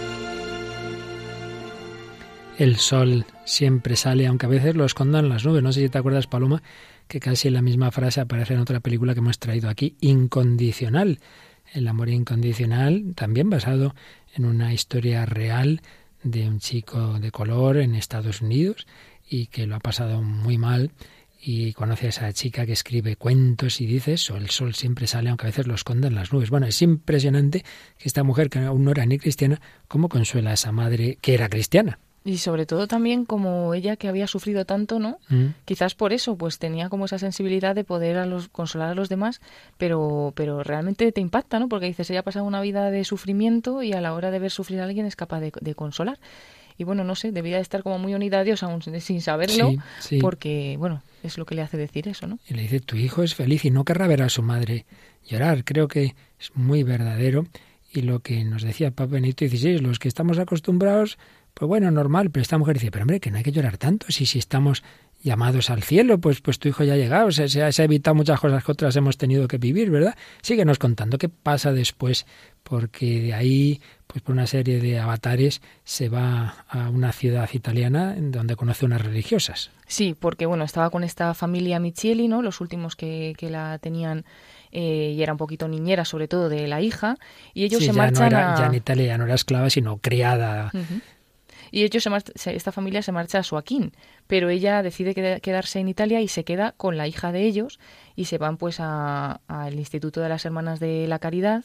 El 2.57 2.75
sol 2.75 3.25
siempre 3.45 3.95
sale, 3.95 4.27
aunque 4.27 4.45
a 4.45 4.49
veces 4.49 4.75
lo 4.75 4.83
escondan 4.83 5.29
las 5.29 5.45
nubes. 5.45 5.63
No 5.63 5.71
sé 5.71 5.79
si 5.79 5.87
te 5.87 5.97
acuerdas, 5.97 6.27
Paloma, 6.27 6.61
que 7.07 7.21
casi 7.21 7.49
la 7.49 7.61
misma 7.61 7.91
frase 7.91 8.19
aparece 8.19 8.55
en 8.55 8.59
otra 8.59 8.81
película 8.81 9.13
que 9.13 9.21
hemos 9.21 9.39
traído 9.39 9.69
aquí, 9.69 9.95
Incondicional. 10.01 11.21
El 11.73 11.87
amor 11.87 12.09
incondicional, 12.09 13.13
también 13.15 13.49
basado 13.49 13.95
en 14.35 14.43
una 14.43 14.73
historia 14.73 15.25
real 15.25 15.81
de 16.23 16.45
un 16.45 16.59
chico 16.59 17.19
de 17.19 17.31
color 17.31 17.77
en 17.77 17.95
Estados 17.95 18.41
Unidos 18.41 18.85
y 19.29 19.45
que 19.45 19.65
lo 19.65 19.77
ha 19.77 19.79
pasado 19.79 20.21
muy 20.21 20.57
mal 20.57 20.91
y 21.41 21.73
conoce 21.73 22.07
a 22.07 22.09
esa 22.09 22.33
chica 22.33 22.65
que 22.65 22.73
escribe 22.73 23.15
cuentos 23.15 23.79
y 23.79 23.85
dice 23.85 24.13
eso, 24.13 24.35
el 24.35 24.49
sol 24.49 24.73
siempre 24.75 25.07
sale 25.07 25.29
aunque 25.29 25.45
a 25.45 25.49
veces 25.49 25.67
lo 25.67 25.75
escondan 25.75 26.15
las 26.15 26.33
nubes. 26.33 26.49
Bueno, 26.49 26.65
es 26.65 26.81
impresionante 26.81 27.63
que 27.97 28.07
esta 28.07 28.23
mujer 28.23 28.49
que 28.49 28.59
aún 28.59 28.83
no 28.83 28.91
era 28.91 29.05
ni 29.05 29.17
cristiana, 29.17 29.61
cómo 29.87 30.09
consuela 30.09 30.51
a 30.51 30.53
esa 30.53 30.71
madre 30.71 31.17
que 31.21 31.33
era 31.33 31.49
cristiana. 31.49 31.99
Y 32.25 32.37
sobre 32.37 32.65
todo 32.65 32.87
también 32.87 33.23
como 33.23 33.73
ella 33.73 33.95
que 33.95 34.09
había 34.09 34.27
sufrido 34.27 34.65
tanto, 34.65 34.99
¿no? 34.99 35.19
Mm. 35.29 35.47
Quizás 35.63 35.95
por 35.95 36.11
eso, 36.11 36.37
pues 36.37 36.59
tenía 36.59 36.89
como 36.89 37.05
esa 37.05 37.17
sensibilidad 37.17 37.73
de 37.73 37.85
poder 37.85 38.17
a 38.17 38.25
los, 38.25 38.49
consolar 38.49 38.89
a 38.89 38.95
los 38.95 39.07
demás, 39.07 39.39
pero, 39.77 40.33
pero 40.35 40.61
realmente 40.61 41.11
te 41.13 41.21
impacta, 41.21 41.59
¿no? 41.59 41.69
Porque 41.69 41.85
dices, 41.85 42.09
ella 42.09 42.19
ha 42.19 42.23
pasado 42.23 42.45
una 42.45 42.59
vida 42.59 42.91
de 42.91 43.05
sufrimiento 43.05 43.81
y 43.83 43.93
a 43.93 44.01
la 44.01 44.13
hora 44.13 44.31
de 44.31 44.39
ver 44.39 44.51
sufrir 44.51 44.81
a 44.81 44.83
alguien 44.83 45.05
es 45.05 45.15
capaz 45.15 45.39
de, 45.39 45.53
de 45.61 45.75
consolar 45.75 46.19
y 46.79 46.85
bueno, 46.85 47.03
no 47.03 47.13
sé, 47.13 47.33
debía 47.33 47.57
de 47.57 47.61
estar 47.61 47.83
como 47.83 47.99
muy 47.99 48.13
unida 48.15 48.39
a 48.39 48.43
Dios 48.45 48.63
aún 48.63 48.81
sin 48.81 49.21
saberlo, 49.21 49.73
porque, 50.21 50.77
bueno, 50.79 51.03
es 51.23 51.37
lo 51.37 51.45
que 51.45 51.53
le 51.53 51.61
hace 51.61 51.75
decir 51.75 52.07
eso, 52.07 52.25
¿no? 52.25 52.39
Y 52.47 52.53
le 52.53 52.61
dice, 52.61 52.79
tu 52.79 52.95
hijo 52.95 53.21
es 53.21 53.35
feliz 53.35 53.65
y 53.65 53.69
no 53.69 53.83
querrá 53.83 54.07
ver 54.07 54.21
a 54.21 54.29
su 54.29 54.41
madre 54.41 54.85
llorar. 55.27 55.65
Creo 55.65 55.89
que 55.89 56.15
es 56.39 56.51
muy 56.55 56.83
verdadero 56.83 57.45
Y 57.91 58.03
lo 58.03 58.19
que 58.19 58.45
nos 58.45 58.63
decía 58.63 58.91
Papa 58.91 59.11
Benito 59.11 59.45
XVI, 59.45 59.79
los 59.79 59.99
que 59.99 60.07
estamos 60.07 60.39
acostumbrados, 60.39 61.17
pues 61.53 61.67
bueno, 61.67 61.91
normal, 61.91 62.31
pero 62.31 62.43
esta 62.43 62.57
mujer 62.57 62.75
dice, 62.75 62.91
pero 62.91 63.03
hombre, 63.03 63.19
que 63.19 63.29
no 63.29 63.37
hay 63.37 63.43
que 63.43 63.51
llorar 63.51 63.77
tanto, 63.77 64.05
si, 64.09 64.25
si 64.25 64.39
estamos 64.39 64.83
llamados 65.21 65.69
al 65.69 65.83
cielo, 65.83 66.19
pues, 66.19 66.41
pues 66.41 66.59
tu 66.59 66.69
hijo 66.69 66.83
ya 66.83 66.93
ha 66.93 66.97
llegado, 66.97 67.31
se, 67.31 67.49
se, 67.49 67.61
ha 67.61 67.85
evitado 67.85 68.15
muchas 68.15 68.39
cosas 68.39 68.63
que 68.63 68.71
otras 68.71 68.95
hemos 68.95 69.17
tenido 69.17 69.47
que 69.47 69.57
vivir, 69.57 69.89
¿verdad? 69.89 70.15
Síguenos 70.41 70.79
contando 70.79 71.17
qué 71.17 71.29
pasa 71.29 71.73
después, 71.73 72.25
porque 72.63 73.21
de 73.21 73.33
ahí, 73.33 73.81
pues 74.07 74.21
por 74.21 74.33
una 74.33 74.47
serie 74.47 74.79
de 74.79 74.99
avatares, 74.99 75.61
se 75.83 76.09
va 76.09 76.65
a 76.69 76.89
una 76.89 77.11
ciudad 77.11 77.49
italiana 77.53 78.15
donde 78.17 78.55
conoce 78.55 78.85
unas 78.85 79.01
religiosas. 79.01 79.71
Sí, 79.87 80.15
porque 80.17 80.45
bueno, 80.45 80.63
estaba 80.63 80.89
con 80.89 81.03
esta 81.03 81.33
familia 81.33 81.79
Micheli, 81.79 82.27
¿no? 82.27 82.41
Los 82.41 82.61
últimos 82.61 82.95
que, 82.95 83.33
que 83.37 83.49
la 83.49 83.77
tenían 83.79 84.23
eh, 84.71 85.13
y 85.15 85.23
era 85.23 85.33
un 85.33 85.37
poquito 85.37 85.67
niñera, 85.67 86.05
sobre 86.05 86.27
todo 86.27 86.47
de 86.47 86.67
la 86.67 86.81
hija, 86.81 87.17
y 87.53 87.63
ellos 87.63 87.79
Sí, 87.79 87.87
se 87.87 87.93
ya 87.93 87.97
marchan 87.97 88.31
no 88.31 88.37
era, 88.37 88.53
a... 88.53 88.59
ya 88.59 88.65
en 88.67 88.75
Italia 88.75 89.05
ya 89.07 89.17
no 89.17 89.25
era 89.25 89.35
esclava, 89.35 89.69
sino 89.69 89.97
criada. 89.97 90.71
Y 91.71 91.83
ellos 91.83 92.03
se 92.03 92.09
mar- 92.09 92.23
se- 92.35 92.55
esta 92.55 92.71
familia 92.71 93.01
se 93.01 93.11
marcha 93.11 93.39
a 93.39 93.43
Joaquín, 93.43 93.91
pero 94.27 94.49
ella 94.49 94.81
decide 94.83 95.13
queda- 95.15 95.39
quedarse 95.39 95.79
en 95.79 95.87
Italia 95.87 96.21
y 96.21 96.27
se 96.27 96.43
queda 96.43 96.73
con 96.77 96.97
la 96.97 97.07
hija 97.07 97.31
de 97.31 97.43
ellos 97.43 97.79
y 98.15 98.25
se 98.25 98.37
van 98.37 98.57
pues 98.57 98.79
al 98.79 99.73
Instituto 99.75 100.21
de 100.21 100.29
las 100.29 100.45
Hermanas 100.45 100.79
de 100.79 101.07
la 101.07 101.19
Caridad, 101.19 101.63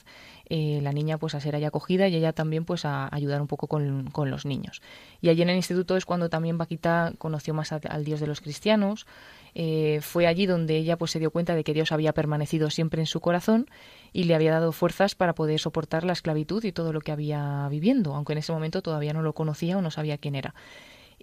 eh, 0.51 0.81
la 0.83 0.93
niña 0.93 1.19
pues 1.19 1.35
a 1.35 1.41
ser 1.41 1.57
ahí 1.57 1.65
acogida 1.65 2.09
y 2.09 2.17
ella 2.17 2.33
también 2.33 2.65
pues 2.65 2.85
a 2.85 3.09
ayudar 3.15 3.41
un 3.41 3.47
poco 3.47 3.67
con, 3.67 4.11
con 4.11 4.31
los 4.31 4.45
niños. 4.45 4.83
Y 5.21 5.29
allí 5.29 5.43
en 5.43 5.51
el 5.51 5.57
instituto 5.57 5.97
es 5.97 6.05
cuando 6.05 6.29
también 6.29 6.59
Paquita 6.59 7.13
conoció 7.19 7.55
más 7.55 7.73
al 7.73 8.05
Dios 8.05 8.21
de 8.21 8.27
los 8.27 8.41
cristianos, 8.41 9.07
eh, 9.55 10.01
fue 10.03 10.27
allí 10.27 10.47
donde 10.47 10.77
ella 10.77 10.97
pues 10.97 11.13
se 11.13 11.21
dio 11.21 11.31
cuenta 11.31 11.55
de 11.55 11.63
que 11.63 11.75
Dios 11.75 11.93
había 11.93 12.13
permanecido 12.13 12.71
siempre 12.71 13.01
en 13.01 13.07
su 13.07 13.21
corazón 13.21 13.69
y 14.13 14.25
le 14.25 14.35
había 14.35 14.51
dado 14.53 14.73
fuerzas 14.73 15.15
para 15.15 15.35
poder 15.35 15.61
soportar 15.61 16.05
la 16.05 16.13
esclavitud 16.13 16.65
y 16.65 16.73
todo 16.73 16.93
lo 16.93 17.01
que 17.01 17.13
había 17.13 17.69
viviendo, 17.71 18.15
aunque 18.15 18.33
en 18.33 18.41
ese 18.41 18.53
momento 18.53 18.83
todavía 18.83 19.13
no 19.13 19.23
lo 19.23 19.33
conocía 19.33 19.79
o 19.79 19.83
no 19.83 19.91
sabía 19.91 20.19
quién 20.19 20.35
era. 20.35 20.55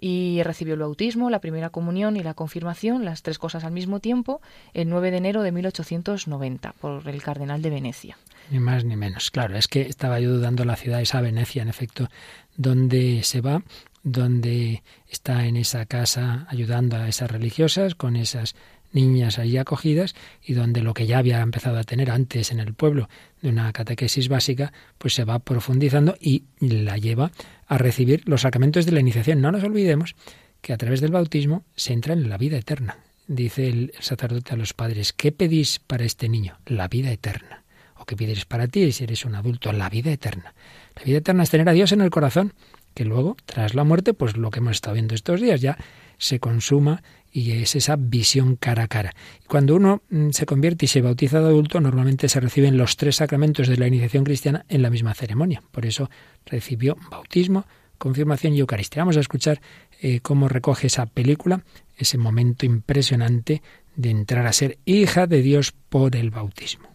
Y 0.00 0.42
recibió 0.42 0.74
el 0.74 0.80
bautismo, 0.80 1.30
la 1.30 1.40
primera 1.40 1.70
comunión 1.70 2.16
y 2.16 2.22
la 2.22 2.34
confirmación, 2.34 3.04
las 3.04 3.22
tres 3.22 3.38
cosas 3.38 3.64
al 3.64 3.72
mismo 3.72 4.00
tiempo, 4.00 4.40
el 4.74 4.88
9 4.88 5.12
de 5.12 5.16
enero 5.18 5.42
de 5.42 5.52
1890 5.52 6.72
por 6.80 7.06
el 7.06 7.22
cardenal 7.22 7.62
de 7.62 7.70
Venecia. 7.70 8.16
Ni 8.50 8.60
más 8.60 8.84
ni 8.84 8.96
menos. 8.96 9.30
Claro, 9.30 9.56
es 9.56 9.68
que 9.68 9.82
estaba 9.82 10.20
yo 10.20 10.30
dudando 10.30 10.64
la 10.64 10.76
ciudad, 10.76 11.00
esa 11.00 11.20
Venecia, 11.20 11.62
en 11.62 11.68
efecto, 11.68 12.08
donde 12.56 13.22
se 13.22 13.40
va, 13.40 13.62
donde 14.02 14.82
está 15.08 15.46
en 15.46 15.56
esa 15.56 15.86
casa 15.86 16.46
ayudando 16.48 16.96
a 16.96 17.08
esas 17.08 17.30
religiosas 17.30 17.94
con 17.94 18.16
esas 18.16 18.54
niñas 18.92 19.38
allí 19.38 19.56
acogidas 19.56 20.14
y 20.44 20.54
donde 20.54 20.82
lo 20.82 20.94
que 20.94 21.06
ya 21.06 21.18
había 21.18 21.40
empezado 21.40 21.78
a 21.78 21.84
tener 21.84 22.10
antes 22.10 22.50
en 22.50 22.60
el 22.60 22.74
pueblo 22.74 23.08
de 23.40 23.48
una 23.48 23.72
catequesis 23.72 24.28
básica, 24.28 24.72
pues 24.98 25.14
se 25.14 25.24
va 25.24 25.38
profundizando 25.38 26.16
y 26.20 26.44
la 26.60 26.98
lleva 26.98 27.32
a 27.66 27.78
recibir 27.78 28.22
los 28.26 28.42
sacramentos 28.42 28.86
de 28.86 28.92
la 28.92 29.00
iniciación. 29.00 29.40
No 29.40 29.52
nos 29.52 29.64
olvidemos 29.64 30.14
que 30.60 30.72
a 30.72 30.76
través 30.76 31.00
del 31.00 31.10
bautismo 31.10 31.64
se 31.74 31.92
entra 31.92 32.12
en 32.12 32.28
la 32.28 32.38
vida 32.38 32.58
eterna. 32.58 32.98
Dice 33.26 33.68
el 33.68 33.92
sacerdote 34.00 34.52
a 34.52 34.56
los 34.56 34.74
padres, 34.74 35.12
¿qué 35.12 35.32
pedís 35.32 35.78
para 35.78 36.04
este 36.04 36.28
niño? 36.28 36.58
La 36.66 36.88
vida 36.88 37.10
eterna. 37.10 37.61
¿O 38.02 38.04
qué 38.04 38.16
pides 38.16 38.46
para 38.46 38.66
ti 38.66 38.90
si 38.90 39.04
eres 39.04 39.24
un 39.24 39.36
adulto? 39.36 39.72
La 39.72 39.88
vida 39.88 40.10
eterna. 40.10 40.54
La 40.96 41.04
vida 41.04 41.18
eterna 41.18 41.44
es 41.44 41.50
tener 41.50 41.68
a 41.68 41.72
Dios 41.72 41.92
en 41.92 42.00
el 42.00 42.10
corazón, 42.10 42.52
que 42.94 43.04
luego, 43.04 43.36
tras 43.46 43.76
la 43.76 43.84
muerte, 43.84 44.12
pues 44.12 44.36
lo 44.36 44.50
que 44.50 44.58
hemos 44.58 44.72
estado 44.72 44.94
viendo 44.94 45.14
estos 45.14 45.40
días 45.40 45.60
ya 45.60 45.78
se 46.18 46.40
consuma 46.40 47.04
y 47.30 47.52
es 47.52 47.76
esa 47.76 47.94
visión 47.94 48.56
cara 48.56 48.82
a 48.82 48.88
cara. 48.88 49.14
Cuando 49.46 49.76
uno 49.76 50.02
mm, 50.10 50.30
se 50.30 50.46
convierte 50.46 50.86
y 50.86 50.88
se 50.88 51.00
bautiza 51.00 51.38
de 51.38 51.46
adulto, 51.46 51.80
normalmente 51.80 52.28
se 52.28 52.40
reciben 52.40 52.76
los 52.76 52.96
tres 52.96 53.14
sacramentos 53.16 53.68
de 53.68 53.76
la 53.76 53.86
iniciación 53.86 54.24
cristiana 54.24 54.66
en 54.68 54.82
la 54.82 54.90
misma 54.90 55.14
ceremonia. 55.14 55.62
Por 55.70 55.86
eso 55.86 56.10
recibió 56.44 56.96
bautismo, 57.08 57.66
confirmación 57.98 58.52
y 58.54 58.58
Eucaristía. 58.58 59.02
Vamos 59.02 59.16
a 59.16 59.20
escuchar 59.20 59.60
eh, 60.00 60.18
cómo 60.20 60.48
recoge 60.48 60.88
esa 60.88 61.06
película, 61.06 61.62
ese 61.96 62.18
momento 62.18 62.66
impresionante 62.66 63.62
de 63.94 64.10
entrar 64.10 64.44
a 64.48 64.52
ser 64.52 64.78
hija 64.86 65.28
de 65.28 65.40
Dios 65.40 65.72
por 65.88 66.16
el 66.16 66.30
bautismo. 66.30 66.91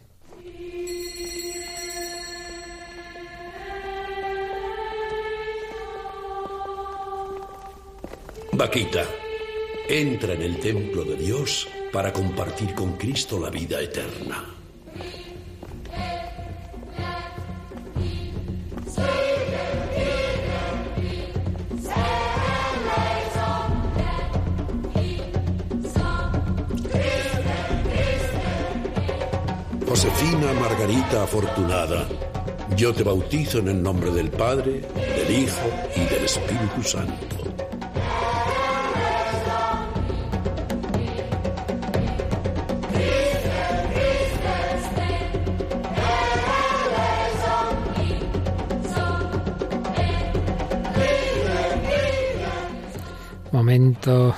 Vaquita, 8.57 9.05
entra 9.87 10.33
en 10.33 10.41
el 10.41 10.59
templo 10.59 11.03
de 11.03 11.15
Dios 11.15 11.67
para 11.93 12.11
compartir 12.11 12.73
con 12.73 12.97
Cristo 12.97 13.39
la 13.39 13.51
vida 13.51 13.79
eterna. 13.79 14.43
Josefina 29.87 30.53
Margarita 30.59 31.23
Afortunada, 31.23 32.07
yo 32.75 32.91
te 32.91 33.03
bautizo 33.03 33.59
en 33.59 33.67
el 33.67 33.83
nombre 33.83 34.09
del 34.09 34.31
Padre, 34.31 34.81
del 34.81 35.43
Hijo 35.43 35.69
y 35.95 36.05
del 36.11 36.25
Espíritu 36.25 36.81
Santo. 36.81 37.36
Momento 54.07 54.37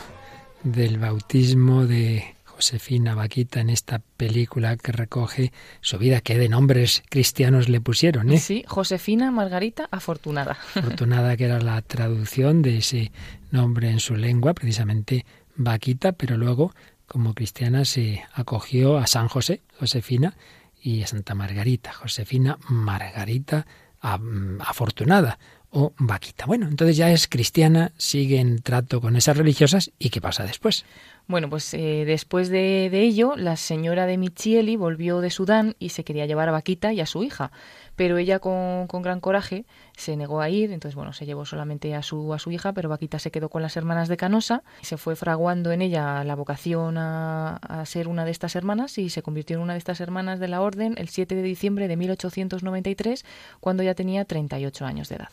del 0.63 0.97
bautismo 0.97 1.85
de 1.85 2.35
Josefina 2.43 3.13
Vaquita 3.13 3.59
en 3.59 3.69
esta 3.69 3.99
película 4.17 4.75
que 4.77 4.91
recoge 4.91 5.53
su 5.81 5.99
vida, 5.99 6.21
que 6.21 6.39
de 6.39 6.49
nombres 6.49 7.03
cristianos 7.07 7.69
le 7.69 7.79
pusieron, 7.79 8.31
¿eh? 8.31 8.39
Sí, 8.39 8.63
Josefina 8.67 9.29
Margarita 9.29 9.87
Afortunada. 9.91 10.57
Afortunada 10.73 11.37
que 11.37 11.45
era 11.45 11.61
la 11.61 11.79
traducción 11.83 12.63
de 12.63 12.79
ese 12.79 13.11
nombre 13.51 13.91
en 13.91 13.99
su 13.99 14.15
lengua, 14.15 14.55
precisamente 14.55 15.27
Vaquita, 15.55 16.13
pero 16.13 16.35
luego 16.35 16.73
como 17.05 17.35
cristiana 17.35 17.85
se 17.85 18.23
acogió 18.33 18.97
a 18.97 19.05
San 19.05 19.27
José, 19.27 19.61
Josefina, 19.79 20.33
y 20.81 21.03
a 21.03 21.07
Santa 21.07 21.35
Margarita, 21.35 21.93
Josefina 21.93 22.57
Margarita 22.69 23.67
Afortunada 24.01 25.37
o 25.71 25.93
Vaquita. 25.97 26.45
Bueno, 26.45 26.67
entonces 26.67 26.97
ya 26.97 27.11
es 27.11 27.27
cristiana, 27.27 27.91
sigue 27.97 28.39
en 28.39 28.61
trato 28.61 29.01
con 29.01 29.15
esas 29.15 29.37
religiosas 29.37 29.91
y 29.99 30.09
¿qué 30.09 30.21
pasa 30.21 30.43
después? 30.43 30.85
Bueno, 31.29 31.47
pues 31.47 31.75
eh, 31.75 32.05
después 32.07 32.49
de, 32.49 32.89
ello, 32.91 33.35
la 33.37 33.55
señora 33.55 34.07
de 34.07 34.17
Michieli 34.17 34.75
volvió 34.75 35.21
de 35.21 35.29
Sudán 35.29 35.75
y 35.77 35.89
se 35.89 36.03
quería 36.03 36.25
llevar 36.25 36.49
a 36.49 36.51
Vaquita 36.51 36.91
y 36.91 37.01
a 37.01 37.05
su 37.05 37.23
hija, 37.23 37.51
pero 37.95 38.17
ella 38.17 38.39
con, 38.39 38.87
gran 38.87 39.19
coraje 39.19 39.67
se 39.95 40.17
negó 40.17 40.41
a 40.41 40.49
ir, 40.49 40.71
entonces 40.71 40.95
bueno, 40.95 41.13
se 41.13 41.27
llevó 41.27 41.45
solamente 41.45 41.93
a 41.93 42.01
su, 42.01 42.33
a 42.33 42.39
su 42.39 42.49
hija, 42.49 42.73
pero 42.73 42.89
Vaquita 42.89 43.19
se 43.19 43.29
quedó 43.29 43.49
con 43.49 43.61
las 43.61 43.77
hermanas 43.77 44.07
de 44.07 44.17
Canosa, 44.17 44.63
se 44.81 44.97
fue 44.97 45.15
fraguando 45.15 45.71
en 45.71 45.83
ella 45.83 46.23
la 46.23 46.33
vocación 46.33 46.97
a, 46.97 47.57
a 47.57 47.85
ser 47.85 48.07
una 48.07 48.25
de 48.25 48.31
estas 48.31 48.55
hermanas 48.55 48.97
y 48.97 49.11
se 49.11 49.21
convirtió 49.21 49.57
en 49.57 49.61
una 49.61 49.73
de 49.73 49.79
estas 49.79 50.01
hermanas 50.01 50.39
de 50.39 50.47
la 50.47 50.61
orden 50.61 50.95
el 50.97 51.09
7 51.09 51.35
de 51.35 51.43
diciembre 51.43 51.87
de 51.87 51.95
1893, 51.95 53.23
cuando 53.59 53.83
ya 53.83 53.93
tenía 53.93 54.25
38 54.25 54.83
años 54.83 55.09
de 55.09 55.17
edad. 55.17 55.29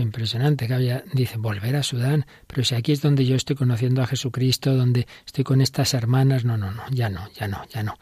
Impresionante 0.00 0.66
que 0.66 0.74
había, 0.74 1.04
dice, 1.12 1.38
volver 1.38 1.76
a 1.76 1.82
Sudán, 1.82 2.26
pero 2.46 2.64
si 2.64 2.74
aquí 2.74 2.92
es 2.92 3.00
donde 3.00 3.24
yo 3.24 3.34
estoy 3.34 3.56
conociendo 3.56 4.02
a 4.02 4.06
Jesucristo, 4.06 4.74
donde 4.74 5.06
estoy 5.24 5.44
con 5.44 5.60
estas 5.60 5.94
hermanas, 5.94 6.44
no, 6.44 6.56
no, 6.56 6.70
no, 6.70 6.82
ya 6.90 7.08
no, 7.08 7.30
ya 7.32 7.48
no, 7.48 7.64
ya 7.68 7.82
no. 7.82 7.98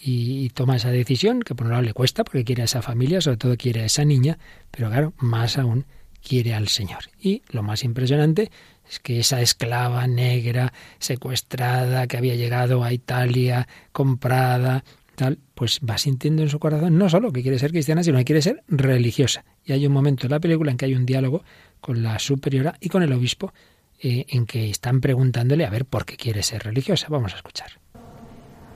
Y, 0.00 0.44
y 0.44 0.50
toma 0.50 0.76
esa 0.76 0.90
decisión, 0.90 1.40
que 1.40 1.54
por 1.54 1.66
un 1.66 1.72
lado 1.72 1.82
le 1.82 1.94
cuesta, 1.94 2.24
porque 2.24 2.44
quiere 2.44 2.62
a 2.62 2.64
esa 2.66 2.82
familia, 2.82 3.20
sobre 3.20 3.36
todo 3.36 3.56
quiere 3.56 3.82
a 3.82 3.86
esa 3.86 4.04
niña, 4.04 4.38
pero 4.70 4.90
claro, 4.90 5.14
más 5.18 5.58
aún 5.58 5.86
quiere 6.26 6.54
al 6.54 6.68
Señor. 6.68 7.04
Y 7.20 7.42
lo 7.50 7.62
más 7.62 7.84
impresionante 7.84 8.50
es 8.88 8.98
que 9.00 9.20
esa 9.20 9.40
esclava 9.40 10.06
negra, 10.06 10.72
secuestrada, 10.98 12.06
que 12.06 12.16
había 12.16 12.34
llegado 12.34 12.84
a 12.84 12.92
Italia, 12.92 13.68
comprada, 13.92 14.84
tal, 15.18 15.40
pues 15.54 15.80
va 15.80 15.98
sintiendo 15.98 16.42
en 16.42 16.48
su 16.48 16.60
corazón 16.60 16.96
no 16.96 17.10
solo 17.10 17.32
que 17.32 17.42
quiere 17.42 17.58
ser 17.58 17.72
cristiana, 17.72 18.04
sino 18.04 18.18
que 18.18 18.24
quiere 18.24 18.40
ser 18.40 18.62
religiosa. 18.68 19.44
Y 19.64 19.72
hay 19.72 19.84
un 19.84 19.92
momento 19.92 20.26
en 20.26 20.30
la 20.30 20.38
película 20.40 20.70
en 20.70 20.78
que 20.78 20.86
hay 20.86 20.94
un 20.94 21.04
diálogo 21.04 21.42
con 21.80 22.02
la 22.02 22.18
superiora 22.20 22.76
y 22.80 22.88
con 22.88 23.02
el 23.02 23.12
obispo 23.12 23.52
eh, 24.00 24.24
en 24.28 24.46
que 24.46 24.70
están 24.70 25.00
preguntándole 25.00 25.66
a 25.66 25.70
ver 25.70 25.84
por 25.84 26.06
qué 26.06 26.16
quiere 26.16 26.42
ser 26.44 26.62
religiosa. 26.62 27.08
Vamos 27.10 27.34
a 27.34 27.36
escuchar. 27.36 27.72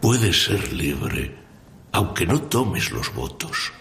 Puedes 0.01 0.45
ser 0.45 0.73
libre, 0.73 1.33
aunque 1.93 2.27
no 2.27 2.43
tomes 2.43 2.91
los 2.91 3.15
votos. 3.15 3.73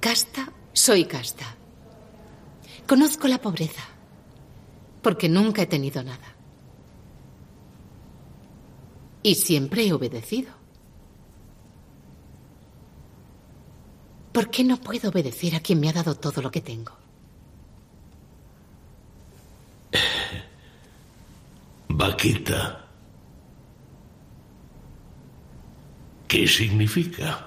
Casta, 0.00 0.52
soy 0.72 1.04
casta. 1.04 1.54
Conozco 2.88 3.28
la 3.28 3.40
pobreza, 3.40 3.82
porque 5.02 5.28
nunca 5.28 5.62
he 5.62 5.66
tenido 5.66 6.02
nada. 6.02 6.31
Y 9.22 9.34
siempre 9.36 9.86
he 9.86 9.92
obedecido. 9.92 10.52
¿Por 14.32 14.50
qué 14.50 14.64
no 14.64 14.78
puedo 14.78 15.10
obedecer 15.10 15.54
a 15.54 15.60
quien 15.60 15.78
me 15.78 15.88
ha 15.88 15.92
dado 15.92 16.14
todo 16.14 16.40
lo 16.42 16.50
que 16.50 16.62
tengo? 16.62 16.92
Vaquita. 21.88 22.88
¿Qué 26.26 26.48
significa? 26.48 27.46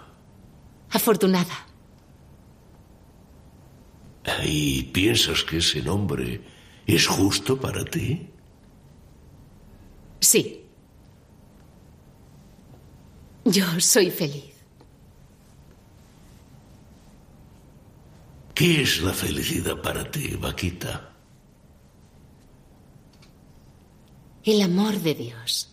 Afortunada. 0.91 1.65
¿Y 4.45 4.84
piensas 4.84 5.43
que 5.43 5.57
ese 5.57 5.82
nombre 5.82 6.41
es 6.86 7.07
justo 7.07 7.59
para 7.59 7.84
ti? 7.84 8.30
Sí. 10.19 10.64
Yo 13.46 13.80
soy 13.80 14.10
feliz. 14.10 14.56
¿Qué 18.56 18.82
es 18.82 19.02
la 19.02 19.14
felicidad 19.14 19.80
para 19.82 20.10
ti, 20.10 20.36
Vaquita? 20.36 21.14
El 24.43 24.62
amor 24.62 25.00
de 25.00 25.14
Dios, 25.14 25.70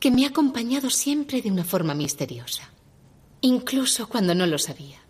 que 0.00 0.10
me 0.10 0.24
ha 0.24 0.28
acompañado 0.28 0.88
siempre 0.88 1.42
de 1.42 1.50
una 1.50 1.64
forma 1.64 1.94
misteriosa, 1.94 2.70
incluso 3.42 4.08
cuando 4.08 4.34
no 4.34 4.46
lo 4.46 4.58
sabía. 4.58 5.00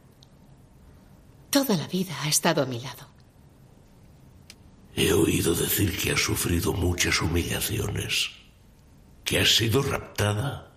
Toda 1.50 1.76
la 1.76 1.86
vida 1.86 2.16
ha 2.22 2.28
estado 2.28 2.62
a 2.62 2.66
mi 2.66 2.80
lado. 2.80 3.06
He 4.96 5.12
oído 5.12 5.54
decir 5.54 5.96
que 5.96 6.12
has 6.12 6.20
sufrido 6.20 6.72
muchas 6.72 7.20
humillaciones, 7.20 8.30
que 9.24 9.38
has 9.38 9.56
sido 9.56 9.82
raptada, 9.82 10.76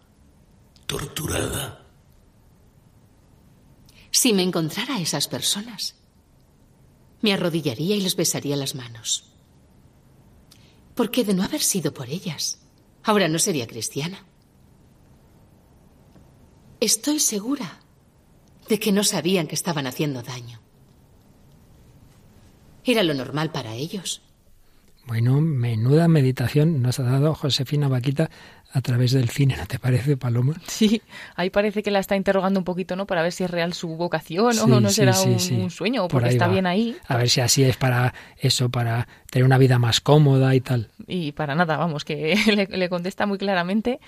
torturada. 0.86 1.86
Si 4.12 4.34
me 4.34 4.42
encontrara 4.42 4.96
a 4.96 5.02
esas 5.02 5.28
personas, 5.28 5.96
me 7.22 7.34
arrodillaría 7.34 7.96
y 7.96 8.02
les 8.02 8.16
besaría 8.16 8.56
las 8.56 8.74
manos. 8.74 9.26
Porque 10.96 11.24
de 11.24 11.34
no 11.34 11.44
haber 11.44 11.62
sido 11.62 11.94
por 11.94 12.10
ellas, 12.10 12.60
ahora 13.04 13.28
no 13.28 13.38
sería 13.38 13.68
cristiana. 13.68 14.26
Estoy 16.80 17.20
segura 17.20 17.82
de 18.70 18.80
que 18.80 18.92
no 18.92 19.04
sabían 19.04 19.48
que 19.48 19.56
estaban 19.56 19.88
haciendo 19.88 20.22
daño. 20.22 20.62
Era 22.84 23.04
lo 23.04 23.14
normal 23.14 23.52
para 23.52 23.76
ellos. 23.76 24.22
Bueno, 25.08 25.40
menuda 25.40 26.10
meditación 26.10 26.82
nos 26.82 27.00
ha 27.00 27.04
dado 27.04 27.34
Josefina 27.34 27.88
Vaquita 27.88 28.30
a 28.74 28.82
través 28.82 29.14
del 29.14 29.30
cine, 29.30 29.56
¿no 29.56 29.66
te 29.66 29.80
parece, 29.80 30.18
Paloma? 30.18 30.56
Sí, 30.68 31.02
ahí 31.36 31.50
parece 31.50 31.82
que 31.82 31.92
la 31.92 32.00
está 32.00 32.18
interrogando 32.18 32.60
un 32.60 32.66
poquito, 32.66 32.98
¿no? 32.98 33.08
Para 33.08 33.22
ver 33.22 33.32
si 33.32 33.46
es 33.46 33.50
real 33.50 33.74
su 33.74 33.88
vocación 33.96 34.60
o 34.60 34.68
no 34.82 34.90
será 34.90 35.18
un, 35.22 35.38
un, 35.62 35.72
sueño 35.72 36.04
o 36.04 36.08
porque 36.10 36.28
está 36.28 36.50
bien 36.50 36.68
ahí. 36.68 36.98
A 37.08 37.16
ver 37.16 37.30
si 37.30 37.40
así 37.40 37.64
es 37.64 37.78
para 37.78 38.14
eso, 38.38 38.70
para 38.70 39.08
tener 39.32 39.46
una 39.46 39.58
vida 39.58 39.80
más 39.80 40.02
cómoda 40.02 40.54
y 40.54 40.60
tal. 40.60 40.90
Y 41.08 41.32
para 41.32 41.56
nada, 41.56 41.78
vamos, 41.78 42.04
que 42.04 42.36
le, 42.54 42.66
le 42.66 42.90
contesta 42.90 43.26
muy 43.26 43.38
claramente 43.38 44.02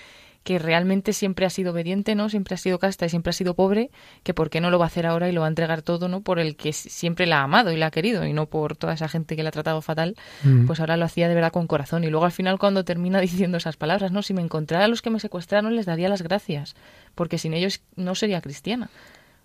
que 0.50 0.58
realmente 0.58 1.14
siempre 1.14 1.46
ha 1.46 1.52
sido 1.52 1.74
obediente, 1.74 2.16
¿no? 2.16 2.28
Siempre 2.28 2.56
ha 2.56 2.58
sido 2.58 2.80
casta 2.80 3.06
y 3.06 3.10
siempre 3.10 3.30
ha 3.30 3.34
sido 3.34 3.54
pobre, 3.54 3.92
que 4.24 4.34
por 4.34 4.50
qué 4.50 4.62
no 4.62 4.72
lo 4.72 4.80
va 4.80 4.86
a 4.86 4.88
hacer 4.88 5.06
ahora 5.06 5.30
y 5.30 5.32
lo 5.32 5.42
va 5.42 5.46
a 5.46 5.50
entregar 5.50 5.84
todo, 5.84 6.08
¿no? 6.08 6.22
Por 6.22 6.40
el 6.40 6.56
que 6.56 6.74
siempre 6.74 7.28
la 7.28 7.42
ha 7.42 7.44
amado 7.44 7.72
y 7.72 7.78
la 7.78 7.86
ha 7.86 7.92
querido 7.92 8.26
y 8.26 8.34
no 8.34 8.48
por 8.48 8.76
toda 8.76 8.94
esa 8.94 9.08
gente 9.08 9.36
que 9.36 9.44
le 9.44 9.50
ha 9.50 9.52
tratado 9.52 9.80
fatal, 9.84 10.16
mm. 10.44 10.66
pues 10.66 10.80
ahora 10.80 10.98
lo 10.98 11.06
hacía 11.06 11.28
de 11.28 11.36
verdad 11.36 11.52
con 11.52 11.68
corazón. 11.68 12.04
Y 12.04 12.10
luego 12.10 12.26
al 12.26 12.32
final 12.32 12.58
cuando 12.58 12.84
termina 12.84 13.22
diciendo 13.22 13.60
esas 13.60 13.78
palabras, 13.78 14.12
¿no? 14.12 14.24
Si 14.24 14.34
me 14.34 14.42
encontrara 14.42 14.86
a 14.86 14.88
los 14.88 15.04
que 15.04 15.12
me 15.12 15.20
secuestraron 15.20 15.76
les 15.76 15.86
daría 15.86 16.10
las 16.10 16.24
gracias, 16.24 16.76
porque 17.14 17.38
sin 17.38 17.54
ellos 17.54 17.82
no 17.96 18.16
sería 18.16 18.42
cristiana. 18.42 18.90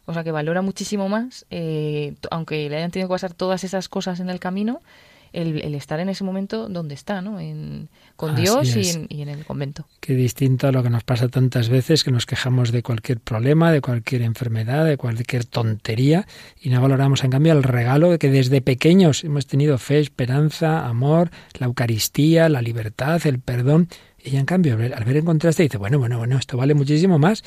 O 0.06 0.14
sea 0.14 0.24
que 0.24 0.32
valora 0.32 0.62
muchísimo 0.62 1.10
más, 1.10 1.44
eh, 1.50 2.14
aunque 2.30 2.70
le 2.70 2.78
hayan 2.78 2.92
tenido 2.92 3.10
que 3.10 3.14
pasar 3.14 3.34
todas 3.34 3.62
esas 3.62 3.90
cosas 3.90 4.20
en 4.20 4.30
el 4.30 4.40
camino, 4.40 4.80
el, 5.34 5.74
estar 5.74 6.00
en 6.00 6.08
ese 6.08 6.24
momento 6.24 6.68
donde 6.68 6.94
está, 6.94 7.20
¿no? 7.20 7.40
En, 7.40 7.88
con 8.16 8.36
Dios 8.36 8.76
y 8.76 8.88
en, 8.88 9.06
y 9.08 9.22
en, 9.22 9.28
el 9.28 9.44
convento. 9.44 9.86
Qué 10.00 10.14
distinto 10.14 10.68
a 10.68 10.72
lo 10.72 10.82
que 10.82 10.90
nos 10.90 11.02
pasa 11.02 11.28
tantas 11.28 11.68
veces, 11.68 12.04
que 12.04 12.12
nos 12.12 12.26
quejamos 12.26 12.70
de 12.70 12.82
cualquier 12.82 13.20
problema, 13.20 13.72
de 13.72 13.80
cualquier 13.80 14.22
enfermedad, 14.22 14.84
de 14.84 14.96
cualquier 14.96 15.44
tontería, 15.44 16.26
y 16.60 16.70
no 16.70 16.80
valoramos, 16.80 17.24
en 17.24 17.30
cambio, 17.30 17.52
el 17.52 17.62
regalo 17.62 18.10
de 18.10 18.18
que 18.18 18.30
desde 18.30 18.60
pequeños 18.60 19.24
hemos 19.24 19.46
tenido 19.46 19.76
fe, 19.78 19.98
esperanza, 19.98 20.86
amor, 20.86 21.30
la 21.58 21.66
Eucaristía, 21.66 22.48
la 22.48 22.62
libertad, 22.62 23.20
el 23.26 23.40
perdón. 23.40 23.88
Y 24.22 24.36
en 24.36 24.46
cambio, 24.46 24.74
al 24.74 25.04
ver 25.04 25.16
en 25.16 25.24
contraste, 25.24 25.64
dice, 25.64 25.78
bueno, 25.78 25.98
bueno, 25.98 26.18
bueno, 26.18 26.38
esto 26.38 26.56
vale 26.56 26.74
muchísimo 26.74 27.18
más. 27.18 27.42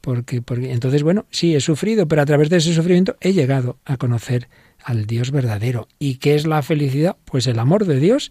Porque, 0.00 0.42
porque 0.42 0.70
entonces, 0.70 1.02
bueno, 1.02 1.24
sí, 1.30 1.54
he 1.54 1.60
sufrido, 1.60 2.06
pero 2.06 2.20
a 2.20 2.26
través 2.26 2.50
de 2.50 2.58
ese 2.58 2.74
sufrimiento 2.74 3.16
he 3.22 3.32
llegado 3.32 3.78
a 3.86 3.96
conocer 3.96 4.48
al 4.84 5.06
Dios 5.06 5.30
verdadero. 5.30 5.88
¿Y 5.98 6.16
qué 6.16 6.34
es 6.34 6.46
la 6.46 6.62
felicidad? 6.62 7.16
Pues 7.24 7.46
el 7.46 7.58
amor 7.58 7.86
de 7.86 7.98
Dios 7.98 8.30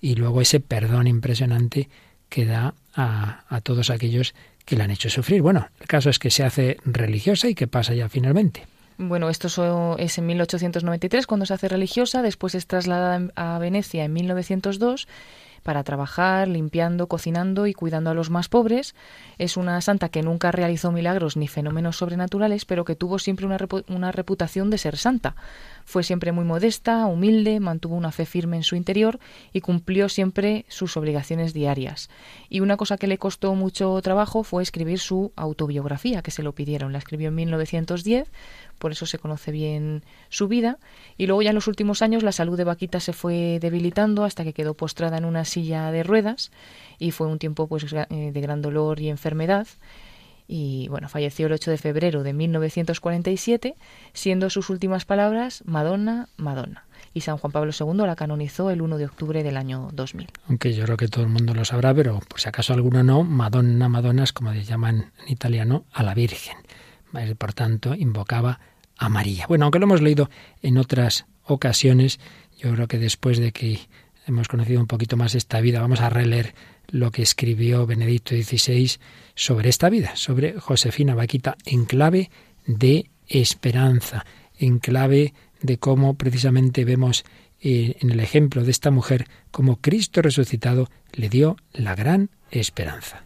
y 0.00 0.14
luego 0.14 0.40
ese 0.40 0.60
perdón 0.60 1.06
impresionante 1.06 1.88
que 2.28 2.44
da 2.44 2.74
a, 2.94 3.44
a 3.48 3.60
todos 3.60 3.90
aquellos 3.90 4.34
que 4.64 4.76
le 4.76 4.84
han 4.84 4.90
hecho 4.90 5.08
sufrir. 5.10 5.42
Bueno, 5.42 5.68
el 5.80 5.86
caso 5.86 6.10
es 6.10 6.18
que 6.18 6.30
se 6.30 6.44
hace 6.44 6.76
religiosa 6.84 7.48
y 7.48 7.54
que 7.54 7.66
pasa 7.66 7.94
ya 7.94 8.08
finalmente. 8.08 8.66
Bueno, 8.98 9.28
esto 9.28 9.96
es 9.98 10.18
en 10.18 10.26
1893 10.26 11.26
cuando 11.26 11.44
se 11.44 11.54
hace 11.54 11.68
religiosa, 11.68 12.22
después 12.22 12.54
es 12.54 12.66
trasladada 12.66 13.28
a 13.36 13.58
Venecia 13.58 14.04
en 14.04 14.12
1902 14.14 15.06
para 15.66 15.82
trabajar, 15.82 16.46
limpiando, 16.46 17.08
cocinando 17.08 17.66
y 17.66 17.74
cuidando 17.74 18.08
a 18.10 18.14
los 18.14 18.30
más 18.30 18.48
pobres. 18.48 18.94
Es 19.36 19.56
una 19.56 19.80
santa 19.80 20.08
que 20.10 20.22
nunca 20.22 20.52
realizó 20.52 20.92
milagros 20.92 21.36
ni 21.36 21.48
fenómenos 21.48 21.96
sobrenaturales, 21.96 22.64
pero 22.64 22.84
que 22.84 22.94
tuvo 22.94 23.18
siempre 23.18 23.46
una, 23.46 23.58
una 23.88 24.12
reputación 24.12 24.70
de 24.70 24.78
ser 24.78 24.96
santa. 24.96 25.34
Fue 25.84 26.04
siempre 26.04 26.30
muy 26.30 26.44
modesta, 26.44 27.06
humilde, 27.06 27.58
mantuvo 27.58 27.96
una 27.96 28.12
fe 28.12 28.26
firme 28.26 28.56
en 28.56 28.62
su 28.62 28.76
interior 28.76 29.18
y 29.52 29.60
cumplió 29.60 30.08
siempre 30.08 30.66
sus 30.68 30.96
obligaciones 30.96 31.52
diarias. 31.52 32.10
Y 32.48 32.60
una 32.60 32.76
cosa 32.76 32.96
que 32.96 33.08
le 33.08 33.18
costó 33.18 33.54
mucho 33.56 34.00
trabajo 34.02 34.44
fue 34.44 34.62
escribir 34.62 35.00
su 35.00 35.32
autobiografía, 35.34 36.22
que 36.22 36.30
se 36.30 36.44
lo 36.44 36.54
pidieron. 36.54 36.92
La 36.92 36.98
escribió 36.98 37.28
en 37.28 37.34
1910, 37.34 38.28
por 38.78 38.92
eso 38.92 39.06
se 39.06 39.18
conoce 39.18 39.52
bien 39.52 40.02
su 40.28 40.48
vida. 40.48 40.78
Y 41.16 41.26
luego 41.26 41.42
ya 41.42 41.50
en 41.50 41.54
los 41.54 41.68
últimos 41.68 42.02
años 42.02 42.22
la 42.22 42.32
salud 42.32 42.56
de 42.56 42.64
Vaquita 42.64 43.00
se 43.00 43.12
fue 43.12 43.58
debilitando 43.60 44.24
hasta 44.24 44.44
que 44.44 44.52
quedó 44.52 44.74
postrada 44.74 45.18
en 45.18 45.24
una 45.24 45.44
silla 45.44 45.90
de 45.90 46.02
ruedas 46.02 46.50
y 46.98 47.10
fue 47.10 47.26
un 47.26 47.38
tiempo 47.38 47.66
pues 47.66 47.86
eh, 47.92 48.30
de 48.32 48.40
gran 48.40 48.62
dolor 48.62 49.00
y 49.00 49.08
enfermedad 49.08 49.66
y 50.48 50.88
bueno, 50.88 51.08
falleció 51.08 51.46
el 51.46 51.52
8 51.52 51.72
de 51.72 51.78
febrero 51.78 52.22
de 52.22 52.32
1947, 52.32 53.74
siendo 54.12 54.50
sus 54.50 54.70
últimas 54.70 55.04
palabras 55.04 55.62
Madonna, 55.66 56.28
Madonna. 56.36 56.84
Y 57.14 57.22
San 57.22 57.38
Juan 57.38 57.52
Pablo 57.52 57.72
II 57.78 58.06
la 58.06 58.14
canonizó 58.14 58.70
el 58.70 58.82
1 58.82 58.98
de 58.98 59.06
octubre 59.06 59.42
del 59.42 59.56
año 59.56 59.88
2000. 59.92 60.28
Aunque 60.48 60.74
yo 60.74 60.84
creo 60.84 60.96
que 60.96 61.08
todo 61.08 61.24
el 61.24 61.30
mundo 61.30 61.54
lo 61.54 61.64
sabrá, 61.64 61.94
pero 61.94 62.20
por 62.28 62.40
si 62.40 62.48
acaso 62.48 62.74
alguno 62.74 63.02
no, 63.02 63.24
Madonna, 63.24 63.88
Madonna 63.88 64.24
es 64.24 64.32
como 64.32 64.52
le 64.52 64.64
llaman 64.64 65.12
en 65.26 65.32
italiano 65.32 65.84
a 65.92 66.02
la 66.02 66.14
Virgen. 66.14 66.56
Por 67.38 67.52
tanto, 67.52 67.94
invocaba 67.94 68.60
a 68.96 69.08
María. 69.08 69.46
Bueno, 69.46 69.64
aunque 69.64 69.78
lo 69.78 69.84
hemos 69.84 70.02
leído 70.02 70.30
en 70.62 70.78
otras 70.78 71.26
ocasiones, 71.44 72.20
yo 72.58 72.72
creo 72.72 72.88
que 72.88 72.98
después 72.98 73.38
de 73.38 73.52
que 73.52 73.80
hemos 74.26 74.48
conocido 74.48 74.80
un 74.80 74.86
poquito 74.86 75.16
más 75.16 75.34
esta 75.34 75.60
vida, 75.60 75.80
vamos 75.80 76.00
a 76.00 76.10
releer 76.10 76.54
lo 76.88 77.10
que 77.10 77.22
escribió 77.22 77.86
Benedicto 77.86 78.34
XVI 78.34 78.92
sobre 79.34 79.68
esta 79.68 79.88
vida, 79.88 80.16
sobre 80.16 80.58
Josefina 80.58 81.14
Vaquita, 81.14 81.56
en 81.64 81.84
clave 81.84 82.30
de 82.66 83.10
esperanza, 83.28 84.24
en 84.58 84.78
clave 84.78 85.34
de 85.62 85.78
cómo 85.78 86.14
precisamente 86.16 86.84
vemos 86.84 87.24
eh, 87.60 87.96
en 88.00 88.10
el 88.10 88.20
ejemplo 88.20 88.62
de 88.62 88.70
esta 88.70 88.90
mujer 88.90 89.26
cómo 89.50 89.80
Cristo 89.80 90.22
resucitado 90.22 90.88
le 91.12 91.28
dio 91.28 91.56
la 91.72 91.94
gran 91.94 92.30
esperanza. 92.50 93.25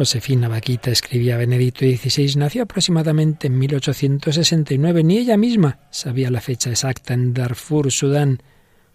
Josefina 0.00 0.48
Vaquita, 0.48 0.90
escribía 0.90 1.36
Benedicto 1.36 1.80
XVI, 1.80 2.36
nació 2.36 2.62
aproximadamente 2.62 3.48
en 3.48 3.58
1869. 3.58 5.04
Ni 5.04 5.18
ella 5.18 5.36
misma 5.36 5.80
sabía 5.90 6.30
la 6.30 6.40
fecha 6.40 6.70
exacta 6.70 7.12
en 7.12 7.34
Darfur, 7.34 7.92
Sudán. 7.92 8.42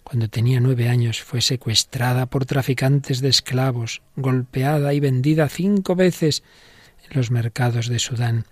Cuando 0.04 0.30
tenía 0.30 0.60
nueve 0.60 0.90
años 0.90 1.22
fue 1.22 1.42
secuestrada 1.42 2.26
por 2.26 2.48
traficantes 2.48 3.22
de 3.22 3.30
esclavos, 3.30 4.02
golpeada 4.16 4.96
y 4.96 5.00
vendida 5.00 5.48
cinco 5.48 5.96
veces 5.96 6.42
en 7.08 7.16
los 7.16 7.30
mercados 7.30 7.88
de 7.88 8.00
Sudán. 8.00 8.46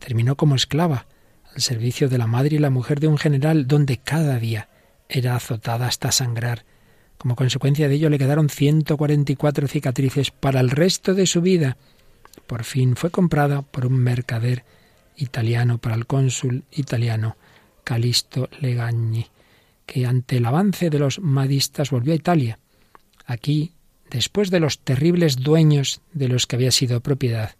Terminó 0.00 0.36
como 0.36 0.56
esclava, 0.56 1.06
al 1.54 1.62
servicio 1.62 2.08
de 2.08 2.18
la 2.18 2.26
madre 2.26 2.56
y 2.56 2.58
la 2.58 2.70
mujer 2.70 2.98
de 2.98 3.06
un 3.06 3.16
general, 3.16 3.68
donde 3.68 3.98
cada 3.98 4.40
día 4.40 4.68
era 5.08 5.36
azotada 5.36 5.86
hasta 5.86 6.10
sangrar 6.10 6.64
Como 7.22 7.36
consecuencia 7.36 7.88
de 7.88 7.94
ello 7.94 8.10
le 8.10 8.18
quedaron 8.18 8.48
144 8.48 9.68
cicatrices 9.68 10.32
para 10.32 10.58
el 10.58 10.70
resto 10.70 11.14
de 11.14 11.28
su 11.28 11.40
vida. 11.40 11.76
Por 12.48 12.64
fin 12.64 12.96
fue 12.96 13.12
comprada 13.12 13.62
por 13.62 13.86
un 13.86 13.96
mercader 13.96 14.64
italiano 15.16 15.78
para 15.78 15.94
el 15.94 16.06
cónsul 16.06 16.64
italiano 16.72 17.36
Calisto 17.84 18.48
Legagni, 18.60 19.28
que 19.86 20.04
ante 20.04 20.38
el 20.38 20.46
avance 20.46 20.90
de 20.90 20.98
los 20.98 21.20
madistas 21.20 21.90
volvió 21.90 22.12
a 22.12 22.16
Italia. 22.16 22.58
Aquí, 23.24 23.70
después 24.10 24.50
de 24.50 24.58
los 24.58 24.80
terribles 24.80 25.36
dueños 25.36 26.00
de 26.12 26.26
los 26.26 26.48
que 26.48 26.56
había 26.56 26.72
sido 26.72 27.02
propiedad, 27.02 27.52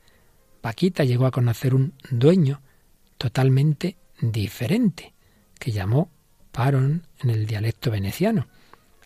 Paquita 0.61 1.05
llegó 1.05 1.27
a 1.27 1.31
conocer 1.31 1.73
un 1.77 1.93
dueño 2.11 2.63
totalmente 3.17 3.95
diferente, 4.21 5.13
que 5.61 5.71
llamó 5.71 6.11
Paron 6.51 7.07
en 7.21 7.31
el 7.31 7.47
dialecto 7.47 7.93
veneciano, 7.93 8.49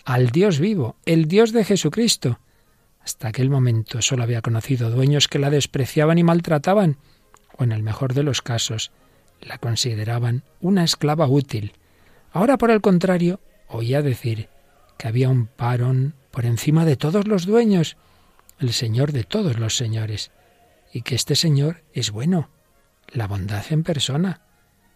al 0.07 0.30
Dios 0.30 0.61
vivo, 0.61 0.96
el 1.04 1.26
Dios 1.26 1.52
de 1.52 1.64
Jesucristo. 1.64 2.38
Hasta 3.02 3.26
aquel 3.26 3.50
momento 3.50 4.00
solo 4.00 4.22
había 4.22 4.40
conocido 4.40 4.88
dueños 4.88 5.26
que 5.26 5.40
la 5.40 5.50
despreciaban 5.50 6.16
y 6.16 6.22
maltrataban, 6.22 6.96
o 7.59 7.64
en 7.64 7.72
el 7.72 7.82
mejor 7.82 8.14
de 8.14 8.22
los 8.22 8.40
casos, 8.40 8.92
la 9.40 9.59
consideraban 9.59 10.44
una 10.61 10.84
esclava 10.84 11.26
útil. 11.26 11.72
Ahora, 12.32 12.57
por 12.57 12.70
el 12.70 12.80
contrario, 12.80 13.40
oía 13.66 14.00
decir 14.00 14.48
que 14.96 15.09
había 15.09 15.28
un 15.28 15.48
parón 15.48 16.14
por 16.30 16.46
encima 16.46 16.84
de 16.84 16.96
todos 16.96 17.26
los 17.26 17.44
dueños, 17.44 17.96
el 18.61 18.72
Señor 18.72 19.11
de 19.11 19.24
todos 19.24 19.59
los 19.59 19.76
señores, 19.76 20.30
y 20.92 21.02
que 21.02 21.16
este 21.16 21.34
Señor 21.34 21.82
es 21.92 22.12
bueno, 22.12 22.48
la 23.09 23.26
bondad 23.26 23.64
en 23.70 23.82
persona. 23.82 24.42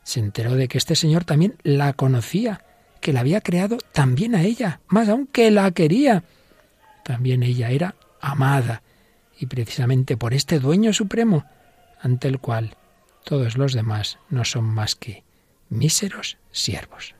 Se 0.05 0.21
enteró 0.21 0.55
de 0.55 0.69
que 0.69 0.79
este 0.79 0.95
Señor 0.95 1.25
también 1.25 1.57
la 1.65 1.95
conocía, 1.95 2.65
que 3.01 3.13
la 3.13 3.21
había 3.21 3.41
creado 3.41 3.79
también 3.93 4.35
a 4.35 4.43
ella, 4.43 4.81
más 4.89 5.09
aún 5.09 5.27
que 5.27 5.51
la 5.51 5.71
quería. 5.71 6.25
También 7.05 7.43
ella 7.43 7.71
era 7.71 7.95
amada, 8.21 8.83
y 9.39 9.47
precisamente 9.47 10.17
por 10.17 10.35
este 10.35 10.59
dueño 10.59 10.93
supremo, 10.93 11.45
ante 12.01 12.29
el 12.29 12.39
cual 12.39 12.77
todos 13.25 13.57
los 13.57 13.73
demás 13.73 14.19
no 14.29 14.45
son 14.45 14.65
más 14.65 14.95
que 14.95 15.25
míseros 15.69 16.37
siervos. 16.51 17.15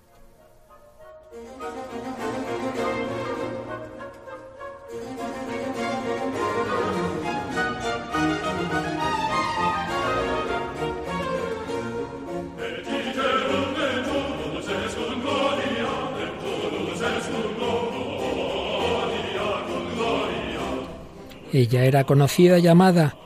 Ella 21.53 21.85
era 21.85 22.05
conocida 22.05 22.61
y 22.61 22.69
amada, 22.69 23.17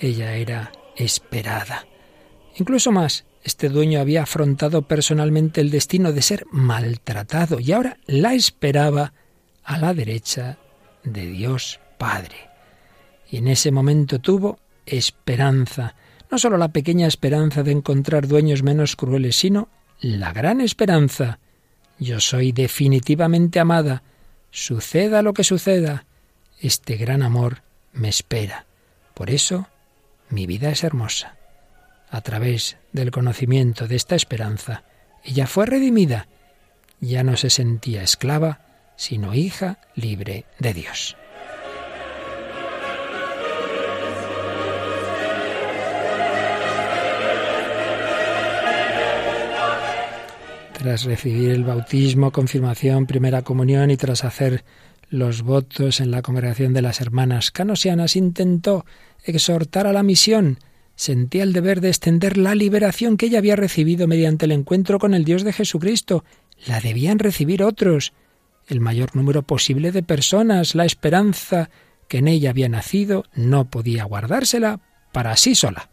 ella 0.00 0.34
era 0.34 0.72
esperada. 0.96 1.86
Incluso 2.56 2.90
más, 2.90 3.26
este 3.44 3.68
dueño 3.68 4.00
había 4.00 4.22
afrontado 4.22 4.82
personalmente 4.82 5.60
el 5.60 5.70
destino 5.70 6.12
de 6.12 6.22
ser 6.22 6.46
maltratado 6.50 7.60
y 7.60 7.72
ahora 7.72 7.98
la 8.06 8.32
esperaba 8.32 9.12
a 9.62 9.78
la 9.78 9.92
derecha 9.92 10.58
de 11.04 11.26
Dios 11.26 11.78
Padre. 11.98 12.48
Y 13.30 13.38
en 13.38 13.48
ese 13.48 13.70
momento 13.70 14.20
tuvo 14.20 14.58
esperanza, 14.86 15.96
no 16.30 16.38
solo 16.38 16.56
la 16.56 16.68
pequeña 16.68 17.06
esperanza 17.06 17.62
de 17.62 17.72
encontrar 17.72 18.26
dueños 18.26 18.62
menos 18.62 18.96
crueles, 18.96 19.36
sino 19.36 19.68
la 20.00 20.32
gran 20.32 20.62
esperanza. 20.62 21.40
Yo 21.98 22.20
soy 22.20 22.52
definitivamente 22.52 23.60
amada, 23.60 24.02
suceda 24.50 25.20
lo 25.20 25.34
que 25.34 25.44
suceda, 25.44 26.06
este 26.58 26.96
gran 26.96 27.22
amor 27.22 27.65
me 27.96 28.08
espera. 28.08 28.66
Por 29.14 29.30
eso 29.30 29.66
mi 30.28 30.46
vida 30.46 30.70
es 30.70 30.84
hermosa. 30.84 31.36
A 32.10 32.20
través 32.20 32.76
del 32.92 33.10
conocimiento 33.10 33.88
de 33.88 33.96
esta 33.96 34.14
esperanza, 34.14 34.84
ella 35.24 35.46
fue 35.46 35.66
redimida. 35.66 36.28
Ya 37.00 37.24
no 37.24 37.36
se 37.36 37.50
sentía 37.50 38.02
esclava, 38.02 38.60
sino 38.96 39.34
hija 39.34 39.78
libre 39.94 40.46
de 40.58 40.74
Dios. 40.74 41.16
Tras 50.72 51.04
recibir 51.04 51.50
el 51.50 51.64
bautismo, 51.64 52.30
confirmación, 52.30 53.06
primera 53.06 53.42
comunión 53.42 53.90
y 53.90 53.96
tras 53.96 54.24
hacer 54.24 54.62
los 55.08 55.42
votos 55.42 56.00
en 56.00 56.10
la 56.10 56.22
congregación 56.22 56.72
de 56.72 56.82
las 56.82 57.00
hermanas 57.00 57.50
canosianas, 57.50 58.16
intentó 58.16 58.84
exhortar 59.24 59.86
a 59.86 59.92
la 59.92 60.02
misión, 60.02 60.58
sentía 60.94 61.42
el 61.42 61.52
deber 61.52 61.80
de 61.80 61.88
extender 61.88 62.36
la 62.36 62.54
liberación 62.54 63.16
que 63.16 63.26
ella 63.26 63.38
había 63.38 63.56
recibido 63.56 64.06
mediante 64.06 64.46
el 64.46 64.52
encuentro 64.52 64.98
con 64.98 65.14
el 65.14 65.24
Dios 65.24 65.44
de 65.44 65.52
Jesucristo. 65.52 66.24
La 66.66 66.80
debían 66.80 67.18
recibir 67.18 67.62
otros, 67.62 68.12
el 68.66 68.80
mayor 68.80 69.14
número 69.14 69.42
posible 69.42 69.92
de 69.92 70.02
personas. 70.02 70.74
La 70.74 70.84
esperanza 70.84 71.70
que 72.08 72.18
en 72.18 72.28
ella 72.28 72.50
había 72.50 72.68
nacido 72.68 73.24
no 73.34 73.70
podía 73.70 74.04
guardársela 74.04 74.80
para 75.12 75.36
sí 75.36 75.54
sola. 75.54 75.90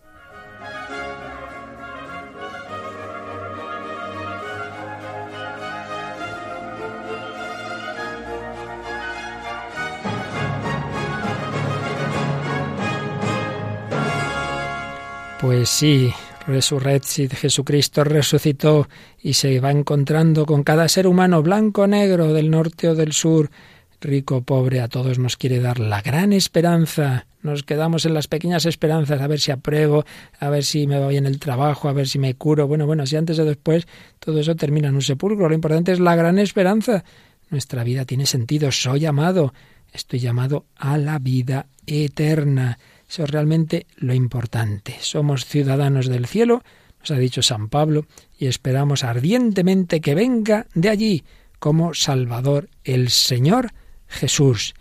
Pues 15.44 15.68
sí, 15.68 16.10
Jesucristo 16.46 18.06
resucitó 18.06 18.88
y 19.22 19.34
se 19.34 19.60
va 19.60 19.72
encontrando 19.72 20.46
con 20.46 20.64
cada 20.64 20.88
ser 20.88 21.06
humano 21.06 21.44
blanco 21.44 21.86
negro 21.86 22.32
del 22.32 22.50
norte 22.50 22.88
o 22.88 22.96
del 22.96 23.12
sur, 23.12 23.52
rico 24.00 24.38
o 24.38 24.42
pobre, 24.44 24.80
a 24.80 24.88
todos 24.88 25.20
nos 25.20 25.36
quiere 25.36 25.60
dar 25.60 25.80
la 25.80 26.02
gran 26.02 26.32
esperanza. 26.32 27.28
Nos 27.42 27.64
quedamos 27.64 28.06
en 28.06 28.14
las 28.14 28.30
pequeñas 28.30 28.66
esperanzas, 28.66 29.20
a 29.20 29.28
ver 29.28 29.42
si 29.42 29.52
apruebo, 29.52 30.06
a 30.40 30.48
ver 30.48 30.64
si 30.64 30.88
me 30.88 30.98
va 30.98 31.10
bien 31.10 31.26
el 31.26 31.40
trabajo, 31.40 31.90
a 31.90 31.94
ver 31.94 32.08
si 32.08 32.20
me 32.20 32.36
curo. 32.36 32.66
Bueno, 32.66 32.86
bueno, 32.86 33.06
si 33.06 33.18
antes 33.18 33.38
o 33.38 33.44
después 33.44 33.86
todo 34.20 34.40
eso 34.40 34.56
termina 34.56 34.88
en 34.88 34.96
un 34.96 35.02
sepulcro. 35.02 35.50
Lo 35.50 35.56
importante 35.56 35.92
es 35.92 36.00
la 36.00 36.16
gran 36.16 36.40
esperanza. 36.40 37.04
Nuestra 37.50 37.84
vida 37.84 38.06
tiene 38.06 38.28
sentido, 38.28 38.72
soy 38.72 39.02
llamado, 39.02 39.54
estoy 39.92 40.20
llamado 40.20 40.68
a 40.78 40.98
la 40.98 41.20
vida 41.20 41.66
eterna. 41.86 42.78
Eso 43.14 43.26
es 43.26 43.30
realmente 43.30 43.86
lo 43.98 44.16
importante. 44.16 44.96
Somos 45.00 45.46
ciudadanos 45.46 46.08
del 46.08 46.26
cielo, 46.26 46.64
nos 47.00 47.12
ha 47.12 47.16
dicho 47.20 47.44
San 47.44 47.70
Pablo, 47.70 48.08
y 48.40 48.48
esperamos 48.48 49.04
ardientemente 49.04 50.02
que 50.02 50.16
venga 50.16 50.66
de 50.74 50.90
allí 50.90 51.24
como 51.60 51.94
Salvador 51.94 52.72
el 52.84 53.12
Señor 53.12 53.70
Jesús. 54.08 54.74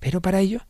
Pero 0.00 0.20
para 0.20 0.40
ello, 0.40 0.66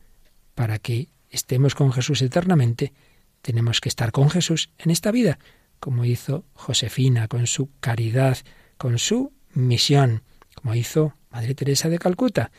para 0.53 0.77
que 0.77 1.07
estemos 1.31 1.73
con 1.73 1.91
Jesús 1.91 2.21
eternamente, 2.21 2.93
tenemos 3.41 3.81
que 3.81 3.89
estar 3.89 4.11
con 4.11 4.29
Jesús 4.29 4.69
en 4.77 4.91
esta 4.91 5.09
vida, 5.09 5.39
como 5.79 6.05
hizo 6.05 6.45
Josefina 6.53 7.27
con 7.27 7.47
su 7.47 7.71
caridad, 7.79 8.37
con 8.77 8.99
su 8.99 9.33
misión, 9.55 10.21
como 10.53 10.75
hizo 10.75 11.15
Madre 11.31 11.55
Teresa 11.55 11.89
de 11.89 11.97
Calcuta. 11.97 12.51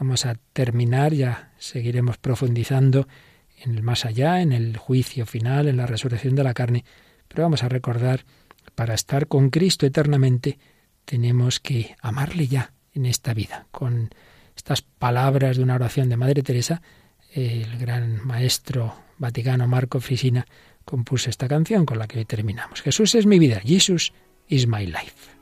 Vamos 0.00 0.24
a 0.24 0.36
terminar, 0.54 1.12
ya 1.12 1.52
seguiremos 1.58 2.16
profundizando 2.16 3.06
en 3.58 3.74
el 3.74 3.82
más 3.82 4.04
allá, 4.04 4.40
en 4.40 4.52
el 4.52 4.76
juicio 4.76 5.26
final, 5.26 5.68
en 5.68 5.76
la 5.76 5.86
resurrección 5.86 6.34
de 6.34 6.44
la 6.44 6.54
carne. 6.54 6.84
Pero 7.28 7.42
vamos 7.42 7.62
a 7.62 7.68
recordar, 7.68 8.24
para 8.74 8.94
estar 8.94 9.26
con 9.26 9.50
Cristo 9.50 9.86
eternamente, 9.86 10.58
tenemos 11.04 11.60
que 11.60 11.96
amarle 12.00 12.46
ya 12.46 12.72
en 12.94 13.06
esta 13.06 13.34
vida. 13.34 13.66
Con 13.70 14.10
estas 14.56 14.82
palabras 14.82 15.56
de 15.56 15.62
una 15.62 15.74
oración 15.74 16.08
de 16.08 16.16
Madre 16.16 16.42
Teresa, 16.42 16.82
el 17.32 17.78
gran 17.78 18.26
maestro 18.26 18.94
vaticano 19.18 19.66
Marco 19.68 20.00
Frisina 20.00 20.46
compuso 20.84 21.30
esta 21.30 21.48
canción 21.48 21.84
con 21.84 21.98
la 21.98 22.06
que 22.06 22.24
terminamos. 22.24 22.82
Jesús 22.82 23.14
es 23.14 23.26
mi 23.26 23.38
vida, 23.38 23.60
Jesus 23.60 24.12
is 24.48 24.66
my 24.66 24.86
life. 24.86 25.35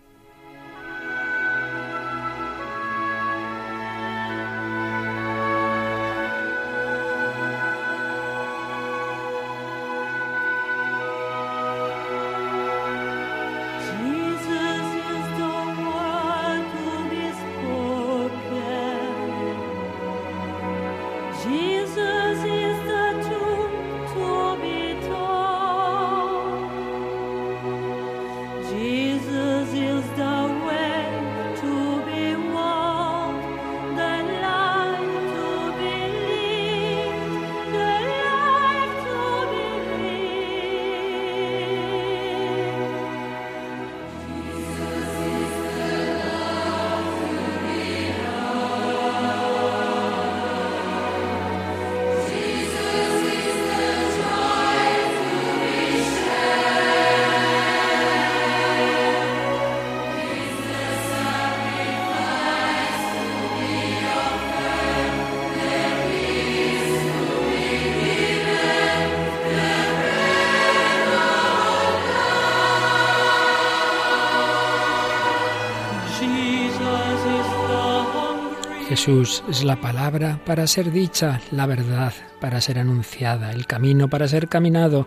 Jesús 79.05 79.45
es 79.51 79.65
la 79.65 79.83
palabra 79.83 80.41
para 80.47 80.67
ser 80.67 80.91
dicha, 80.91 81.39
la 81.51 81.67
verdad 81.67 82.15
para 82.41 82.63
ser 82.63 82.79
anunciada, 82.79 83.53
el 83.53 83.67
camino 83.67 84.09
para 84.09 84.27
ser 84.27 84.49
caminado, 84.49 85.07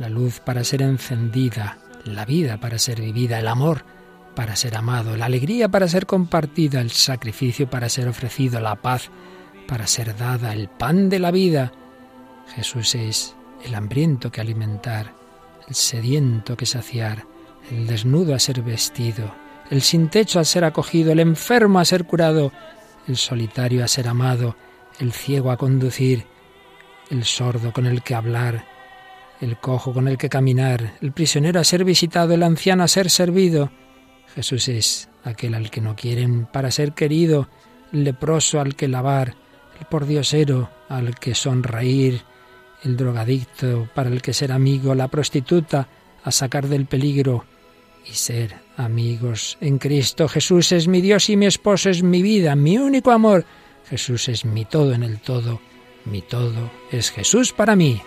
la 0.00 0.08
luz 0.08 0.40
para 0.40 0.64
ser 0.64 0.82
encendida, 0.82 1.78
la 2.04 2.24
vida 2.24 2.58
para 2.58 2.80
ser 2.80 3.00
vivida, 3.00 3.38
el 3.38 3.46
amor 3.46 3.84
para 4.34 4.56
ser 4.56 4.74
amado, 4.74 5.16
la 5.16 5.26
alegría 5.26 5.68
para 5.68 5.86
ser 5.86 6.04
compartida, 6.04 6.80
el 6.80 6.90
sacrificio 6.90 7.70
para 7.70 7.88
ser 7.88 8.08
ofrecido, 8.08 8.58
la 8.58 8.74
paz 8.74 9.08
para 9.68 9.86
ser 9.86 10.16
dada, 10.16 10.52
el 10.52 10.66
pan 10.68 11.08
de 11.08 11.20
la 11.20 11.30
vida. 11.30 11.70
Jesús 12.56 12.96
es 12.96 13.36
el 13.64 13.72
hambriento 13.76 14.32
que 14.32 14.40
alimentar, 14.40 15.14
el 15.68 15.76
sediento 15.76 16.56
que 16.56 16.66
saciar, 16.66 17.24
el 17.70 17.86
desnudo 17.86 18.34
a 18.34 18.40
ser 18.40 18.62
vestido, 18.62 19.32
el 19.70 19.82
sin 19.82 20.08
techo 20.08 20.40
a 20.40 20.44
ser 20.44 20.64
acogido, 20.64 21.12
el 21.12 21.20
enfermo 21.20 21.78
a 21.78 21.84
ser 21.84 22.04
curado, 22.04 22.50
el 23.08 23.16
solitario 23.16 23.84
a 23.84 23.88
ser 23.88 24.06
amado, 24.06 24.56
el 25.00 25.12
ciego 25.12 25.50
a 25.50 25.56
conducir, 25.56 26.24
el 27.10 27.24
sordo 27.24 27.72
con 27.72 27.86
el 27.86 28.02
que 28.02 28.14
hablar, 28.14 28.66
el 29.40 29.56
cojo 29.56 29.92
con 29.92 30.08
el 30.08 30.18
que 30.18 30.28
caminar, 30.28 30.94
el 31.00 31.12
prisionero 31.12 31.60
a 31.60 31.64
ser 31.64 31.84
visitado, 31.84 32.34
el 32.34 32.42
anciano 32.42 32.84
a 32.84 32.88
ser 32.88 33.10
servido. 33.10 33.70
Jesús 34.34 34.68
es 34.68 35.08
aquel 35.24 35.54
al 35.54 35.70
que 35.70 35.80
no 35.80 35.96
quieren 35.96 36.46
para 36.46 36.70
ser 36.70 36.92
querido, 36.92 37.48
el 37.92 38.04
leproso 38.04 38.60
al 38.60 38.76
que 38.76 38.88
lavar, 38.88 39.34
el 39.80 39.86
pordiosero 39.86 40.70
al 40.88 41.18
que 41.18 41.34
sonreír, 41.34 42.22
el 42.84 42.96
drogadicto 42.96 43.88
para 43.94 44.10
el 44.10 44.22
que 44.22 44.34
ser 44.34 44.52
amigo, 44.52 44.94
la 44.94 45.08
prostituta 45.08 45.88
a 46.22 46.30
sacar 46.30 46.68
del 46.68 46.86
peligro 46.86 47.44
y 48.06 48.12
ser 48.12 48.67
amigos 48.78 49.58
en 49.60 49.78
Cristo. 49.78 50.28
Jesús 50.28 50.72
es 50.72 50.88
mi 50.88 51.00
Dios 51.00 51.28
y 51.28 51.36
mi 51.36 51.46
esposo 51.46 51.90
es 51.90 52.02
mi 52.02 52.22
vida, 52.22 52.56
mi 52.56 52.78
único 52.78 53.10
amor. 53.10 53.44
Jesús 53.88 54.28
es 54.28 54.44
mi 54.44 54.64
todo 54.64 54.94
en 54.94 55.02
el 55.02 55.20
todo. 55.20 55.60
Mi 56.04 56.22
todo 56.22 56.70
es 56.90 57.10
Jesús 57.10 57.52
para 57.52 57.76
mí. 57.76 58.00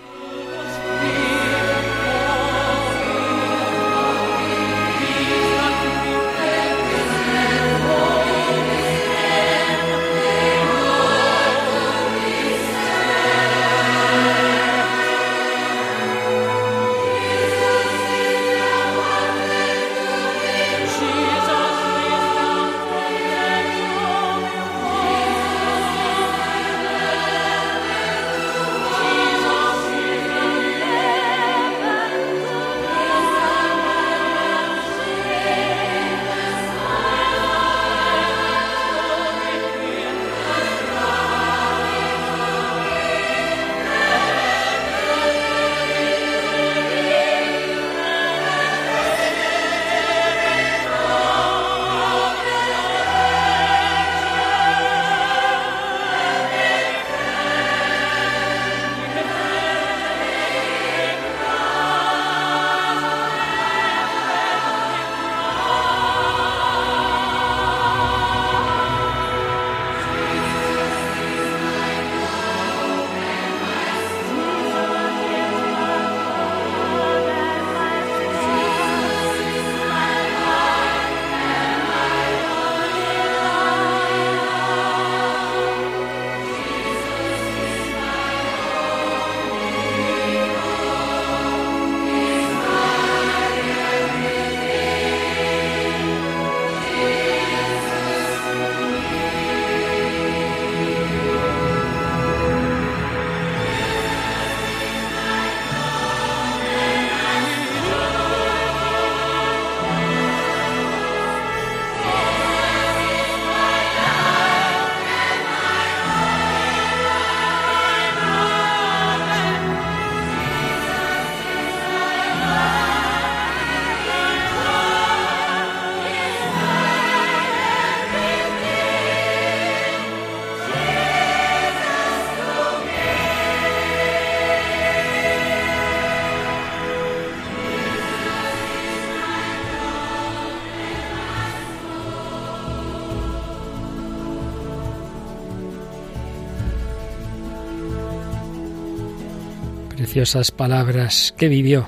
Preciosas 150.12 150.51
palabras 150.51 151.34
que 151.38 151.47
vivió 151.47 151.88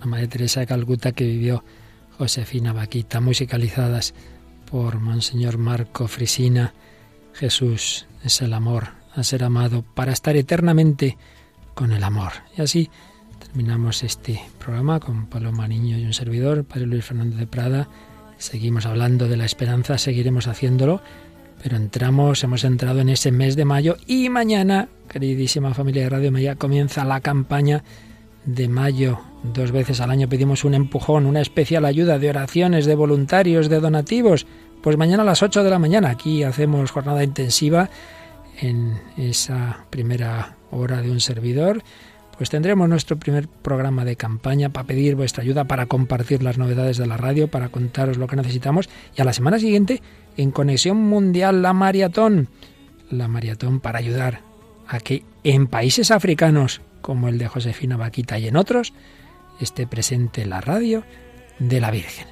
la 0.00 0.06
Madre 0.06 0.26
Teresa 0.26 0.58
de 0.58 0.66
Calcuta, 0.66 1.12
que 1.12 1.24
vivió 1.24 1.62
Josefina 2.18 2.72
Vaquita, 2.72 3.20
musicalizadas 3.20 4.12
por 4.68 4.98
Monseñor 4.98 5.56
Marco 5.56 6.08
Frisina. 6.08 6.74
Jesús 7.32 8.08
es 8.24 8.42
el 8.42 8.54
amor, 8.54 8.88
a 9.14 9.22
ser 9.22 9.44
amado, 9.44 9.84
para 9.94 10.10
estar 10.10 10.34
eternamente 10.34 11.16
con 11.74 11.92
el 11.92 12.02
amor. 12.02 12.32
Y 12.58 12.62
así 12.62 12.90
terminamos 13.38 14.02
este 14.02 14.42
programa 14.58 14.98
con 14.98 15.26
Paloma 15.26 15.68
Niño 15.68 15.96
y 15.96 16.04
un 16.04 16.12
servidor, 16.12 16.64
Padre 16.64 16.86
Luis 16.86 17.04
Fernández 17.04 17.38
de 17.38 17.46
Prada. 17.46 17.88
Seguimos 18.36 18.84
hablando 18.84 19.28
de 19.28 19.36
la 19.36 19.44
esperanza, 19.44 19.96
seguiremos 19.96 20.48
haciéndolo, 20.48 21.02
pero 21.62 21.76
entramos, 21.76 22.42
hemos 22.42 22.64
entrado 22.64 23.00
en 23.00 23.08
ese 23.08 23.32
mes 23.32 23.56
de 23.56 23.64
mayo 23.64 23.96
y 24.06 24.28
mañana 24.28 24.88
queridísima 25.10 25.74
familia 25.74 26.04
de 26.04 26.08
Radio 26.08 26.32
María, 26.32 26.54
comienza 26.54 27.04
la 27.04 27.20
campaña 27.20 27.82
de 28.44 28.68
mayo. 28.68 29.20
Dos 29.42 29.72
veces 29.72 30.00
al 30.00 30.10
año 30.10 30.28
pedimos 30.28 30.64
un 30.64 30.74
empujón, 30.74 31.26
una 31.26 31.40
especial 31.40 31.84
ayuda 31.84 32.18
de 32.18 32.30
oraciones, 32.30 32.86
de 32.86 32.94
voluntarios, 32.94 33.68
de 33.68 33.80
donativos. 33.80 34.46
Pues 34.82 34.96
mañana 34.96 35.22
a 35.22 35.26
las 35.26 35.42
8 35.42 35.64
de 35.64 35.70
la 35.70 35.78
mañana 35.78 36.10
aquí 36.10 36.42
hacemos 36.44 36.90
jornada 36.90 37.24
intensiva 37.24 37.90
en 38.60 38.98
esa 39.16 39.84
primera 39.90 40.56
hora 40.70 41.02
de 41.02 41.10
un 41.10 41.20
servidor. 41.20 41.82
Pues 42.40 42.48
tendremos 42.48 42.88
nuestro 42.88 43.18
primer 43.18 43.48
programa 43.48 44.06
de 44.06 44.16
campaña 44.16 44.70
para 44.70 44.86
pedir 44.86 45.14
vuestra 45.14 45.42
ayuda, 45.42 45.64
para 45.64 45.84
compartir 45.84 46.42
las 46.42 46.56
novedades 46.56 46.96
de 46.96 47.06
la 47.06 47.18
radio, 47.18 47.48
para 47.48 47.68
contaros 47.68 48.16
lo 48.16 48.28
que 48.28 48.36
necesitamos. 48.36 48.88
Y 49.14 49.20
a 49.20 49.26
la 49.26 49.34
semana 49.34 49.58
siguiente, 49.58 50.00
en 50.38 50.50
Conexión 50.50 50.96
Mundial, 50.96 51.60
la 51.60 51.74
maratón. 51.74 52.48
La 53.10 53.28
maratón 53.28 53.78
para 53.78 53.98
ayudar 53.98 54.40
a 54.88 55.00
que 55.00 55.22
en 55.44 55.66
países 55.66 56.10
africanos 56.10 56.80
como 57.02 57.28
el 57.28 57.36
de 57.36 57.46
Josefina 57.46 57.98
Vaquita 57.98 58.38
y 58.38 58.48
en 58.48 58.56
otros 58.56 58.94
esté 59.60 59.86
presente 59.86 60.46
la 60.46 60.62
radio 60.62 61.04
de 61.58 61.78
la 61.78 61.90
Virgen. 61.90 62.26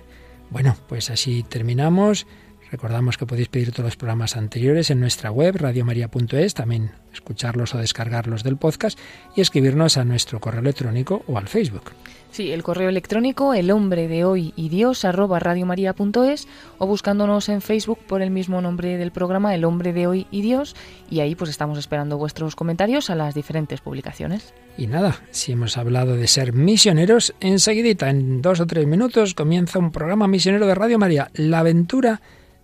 Bueno, 0.49 0.75
pues 0.89 1.11
así 1.11 1.43
terminamos. 1.43 2.27
Recordamos 2.71 3.17
que 3.17 3.27
podéis 3.27 3.49
pedir 3.49 3.73
todos 3.73 3.87
los 3.87 3.97
programas 3.97 4.37
anteriores 4.37 4.91
en 4.91 5.01
nuestra 5.01 5.31
web 5.31 5.57
radiomaria.es, 5.57 6.55
también 6.55 6.91
escucharlos 7.13 7.75
o 7.75 7.79
descargarlos 7.79 8.45
del 8.45 8.57
podcast 8.57 8.99
y 9.35 9.41
escribirnos 9.41 9.97
a 9.97 10.05
nuestro 10.05 10.39
correo 10.39 10.61
electrónico 10.61 11.23
o 11.27 11.39
al 11.39 11.49
Facebook. 11.49 11.93
Sí, 12.31 12.53
el 12.53 12.63
correo 12.63 12.91
electrónico 12.91 13.55
el 13.55 13.71
hombre 13.71 14.07
de 14.07 14.25
hoy 14.25 14.53
y 14.55 14.69
Dios 14.69 15.07
arroba 15.07 15.39
radiomaria.es 15.39 16.47
o 16.77 16.87
buscándonos 16.87 17.49
en 17.49 17.63
Facebook 17.63 17.99
por 18.07 18.21
el 18.21 18.31
mismo 18.31 18.61
nombre 18.61 18.99
del 18.99 19.13
programa 19.13 19.55
El 19.55 19.65
hombre 19.65 19.95
de 19.95 20.07
hoy 20.07 20.27
y 20.31 20.43
Dios 20.43 20.77
y 21.11 21.21
ahí 21.21 21.35
pues 21.35 21.49
estamos 21.49 21.79
esperando 21.79 22.19
vuestros 22.19 22.55
comentarios 22.55 23.09
a 23.09 23.15
las 23.15 23.35
diferentes 23.35 23.81
publicaciones. 23.81 24.53
Y 24.77 24.89
nada, 24.89 25.23
si 25.31 25.53
hemos 25.53 25.79
hablado 25.79 26.17
de 26.17 26.29
ser 26.29 26.53
misioneros, 26.53 27.35
enseguidita, 27.41 28.11
en 28.11 28.43
dos 28.43 28.61
o 28.61 28.67
tres 28.67 28.87
minutos, 28.87 29.35
comienza 29.35 29.79
un 29.79 29.91
programa 29.91 30.29
misionero 30.29 30.67
de 30.67 30.75
Radio 30.75 30.99
María, 30.99 31.31
La 31.35 31.61
aventura 31.61 32.21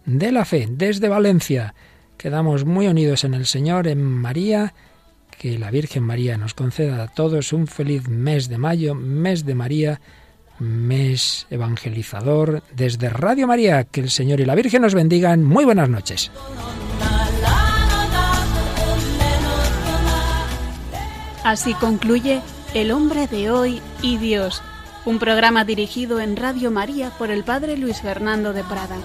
de 0.07 0.33
la 0.33 0.45
fe, 0.45 0.67
desde 0.71 1.09
Valencia. 1.09 1.75
Quedamos 2.17 2.65
muy 2.65 2.87
unidos 2.87 3.25
en 3.25 3.35
el 3.35 3.47
Señor, 3.47 3.87
en 3.89 4.03
María, 4.03 4.75
que 5.39 5.59
la 5.59 5.71
Virgen 5.71 6.05
María 6.05 6.39
nos 6.39 6.55
conceda 6.55 7.03
a 7.03 7.09
todos 7.09 7.53
un 7.53 7.67
feliz 7.67 8.09
mes 8.09 8.49
de 8.49 8.59
mayo, 8.59 8.95
mes 8.95 9.45
de 9.45 9.55
María, 9.55 10.01
mes 10.59 11.47
evangelizador, 11.51 12.63
desde 12.75 13.11
Radio 13.11 13.47
María, 13.47 13.85
que 13.85 14.01
el 14.01 14.11
Señor 14.11 14.41
y 14.41 14.45
la 14.45 14.55
Virgen 14.55 14.83
nos 14.83 14.95
bendigan. 14.95 15.45
Muy 15.45 15.65
buenas 15.65 15.89
noches. 15.89 16.31
Así 21.45 21.75
concluye 21.75 22.41
El 22.73 22.91
hombre 22.91 23.27
de 23.27 23.51
hoy 23.51 23.83
y 24.01 24.17
Dios, 24.17 24.63
un 25.05 25.19
programa 25.19 25.65
dirigido 25.67 26.21
en 26.21 26.37
Radio 26.37 26.71
María 26.71 27.11
por 27.11 27.31
el 27.31 27.45
Padre 27.45 27.77
Luis 27.77 28.01
Fernando 28.01 28.55
de 28.55 28.65
Prada. 28.65 28.97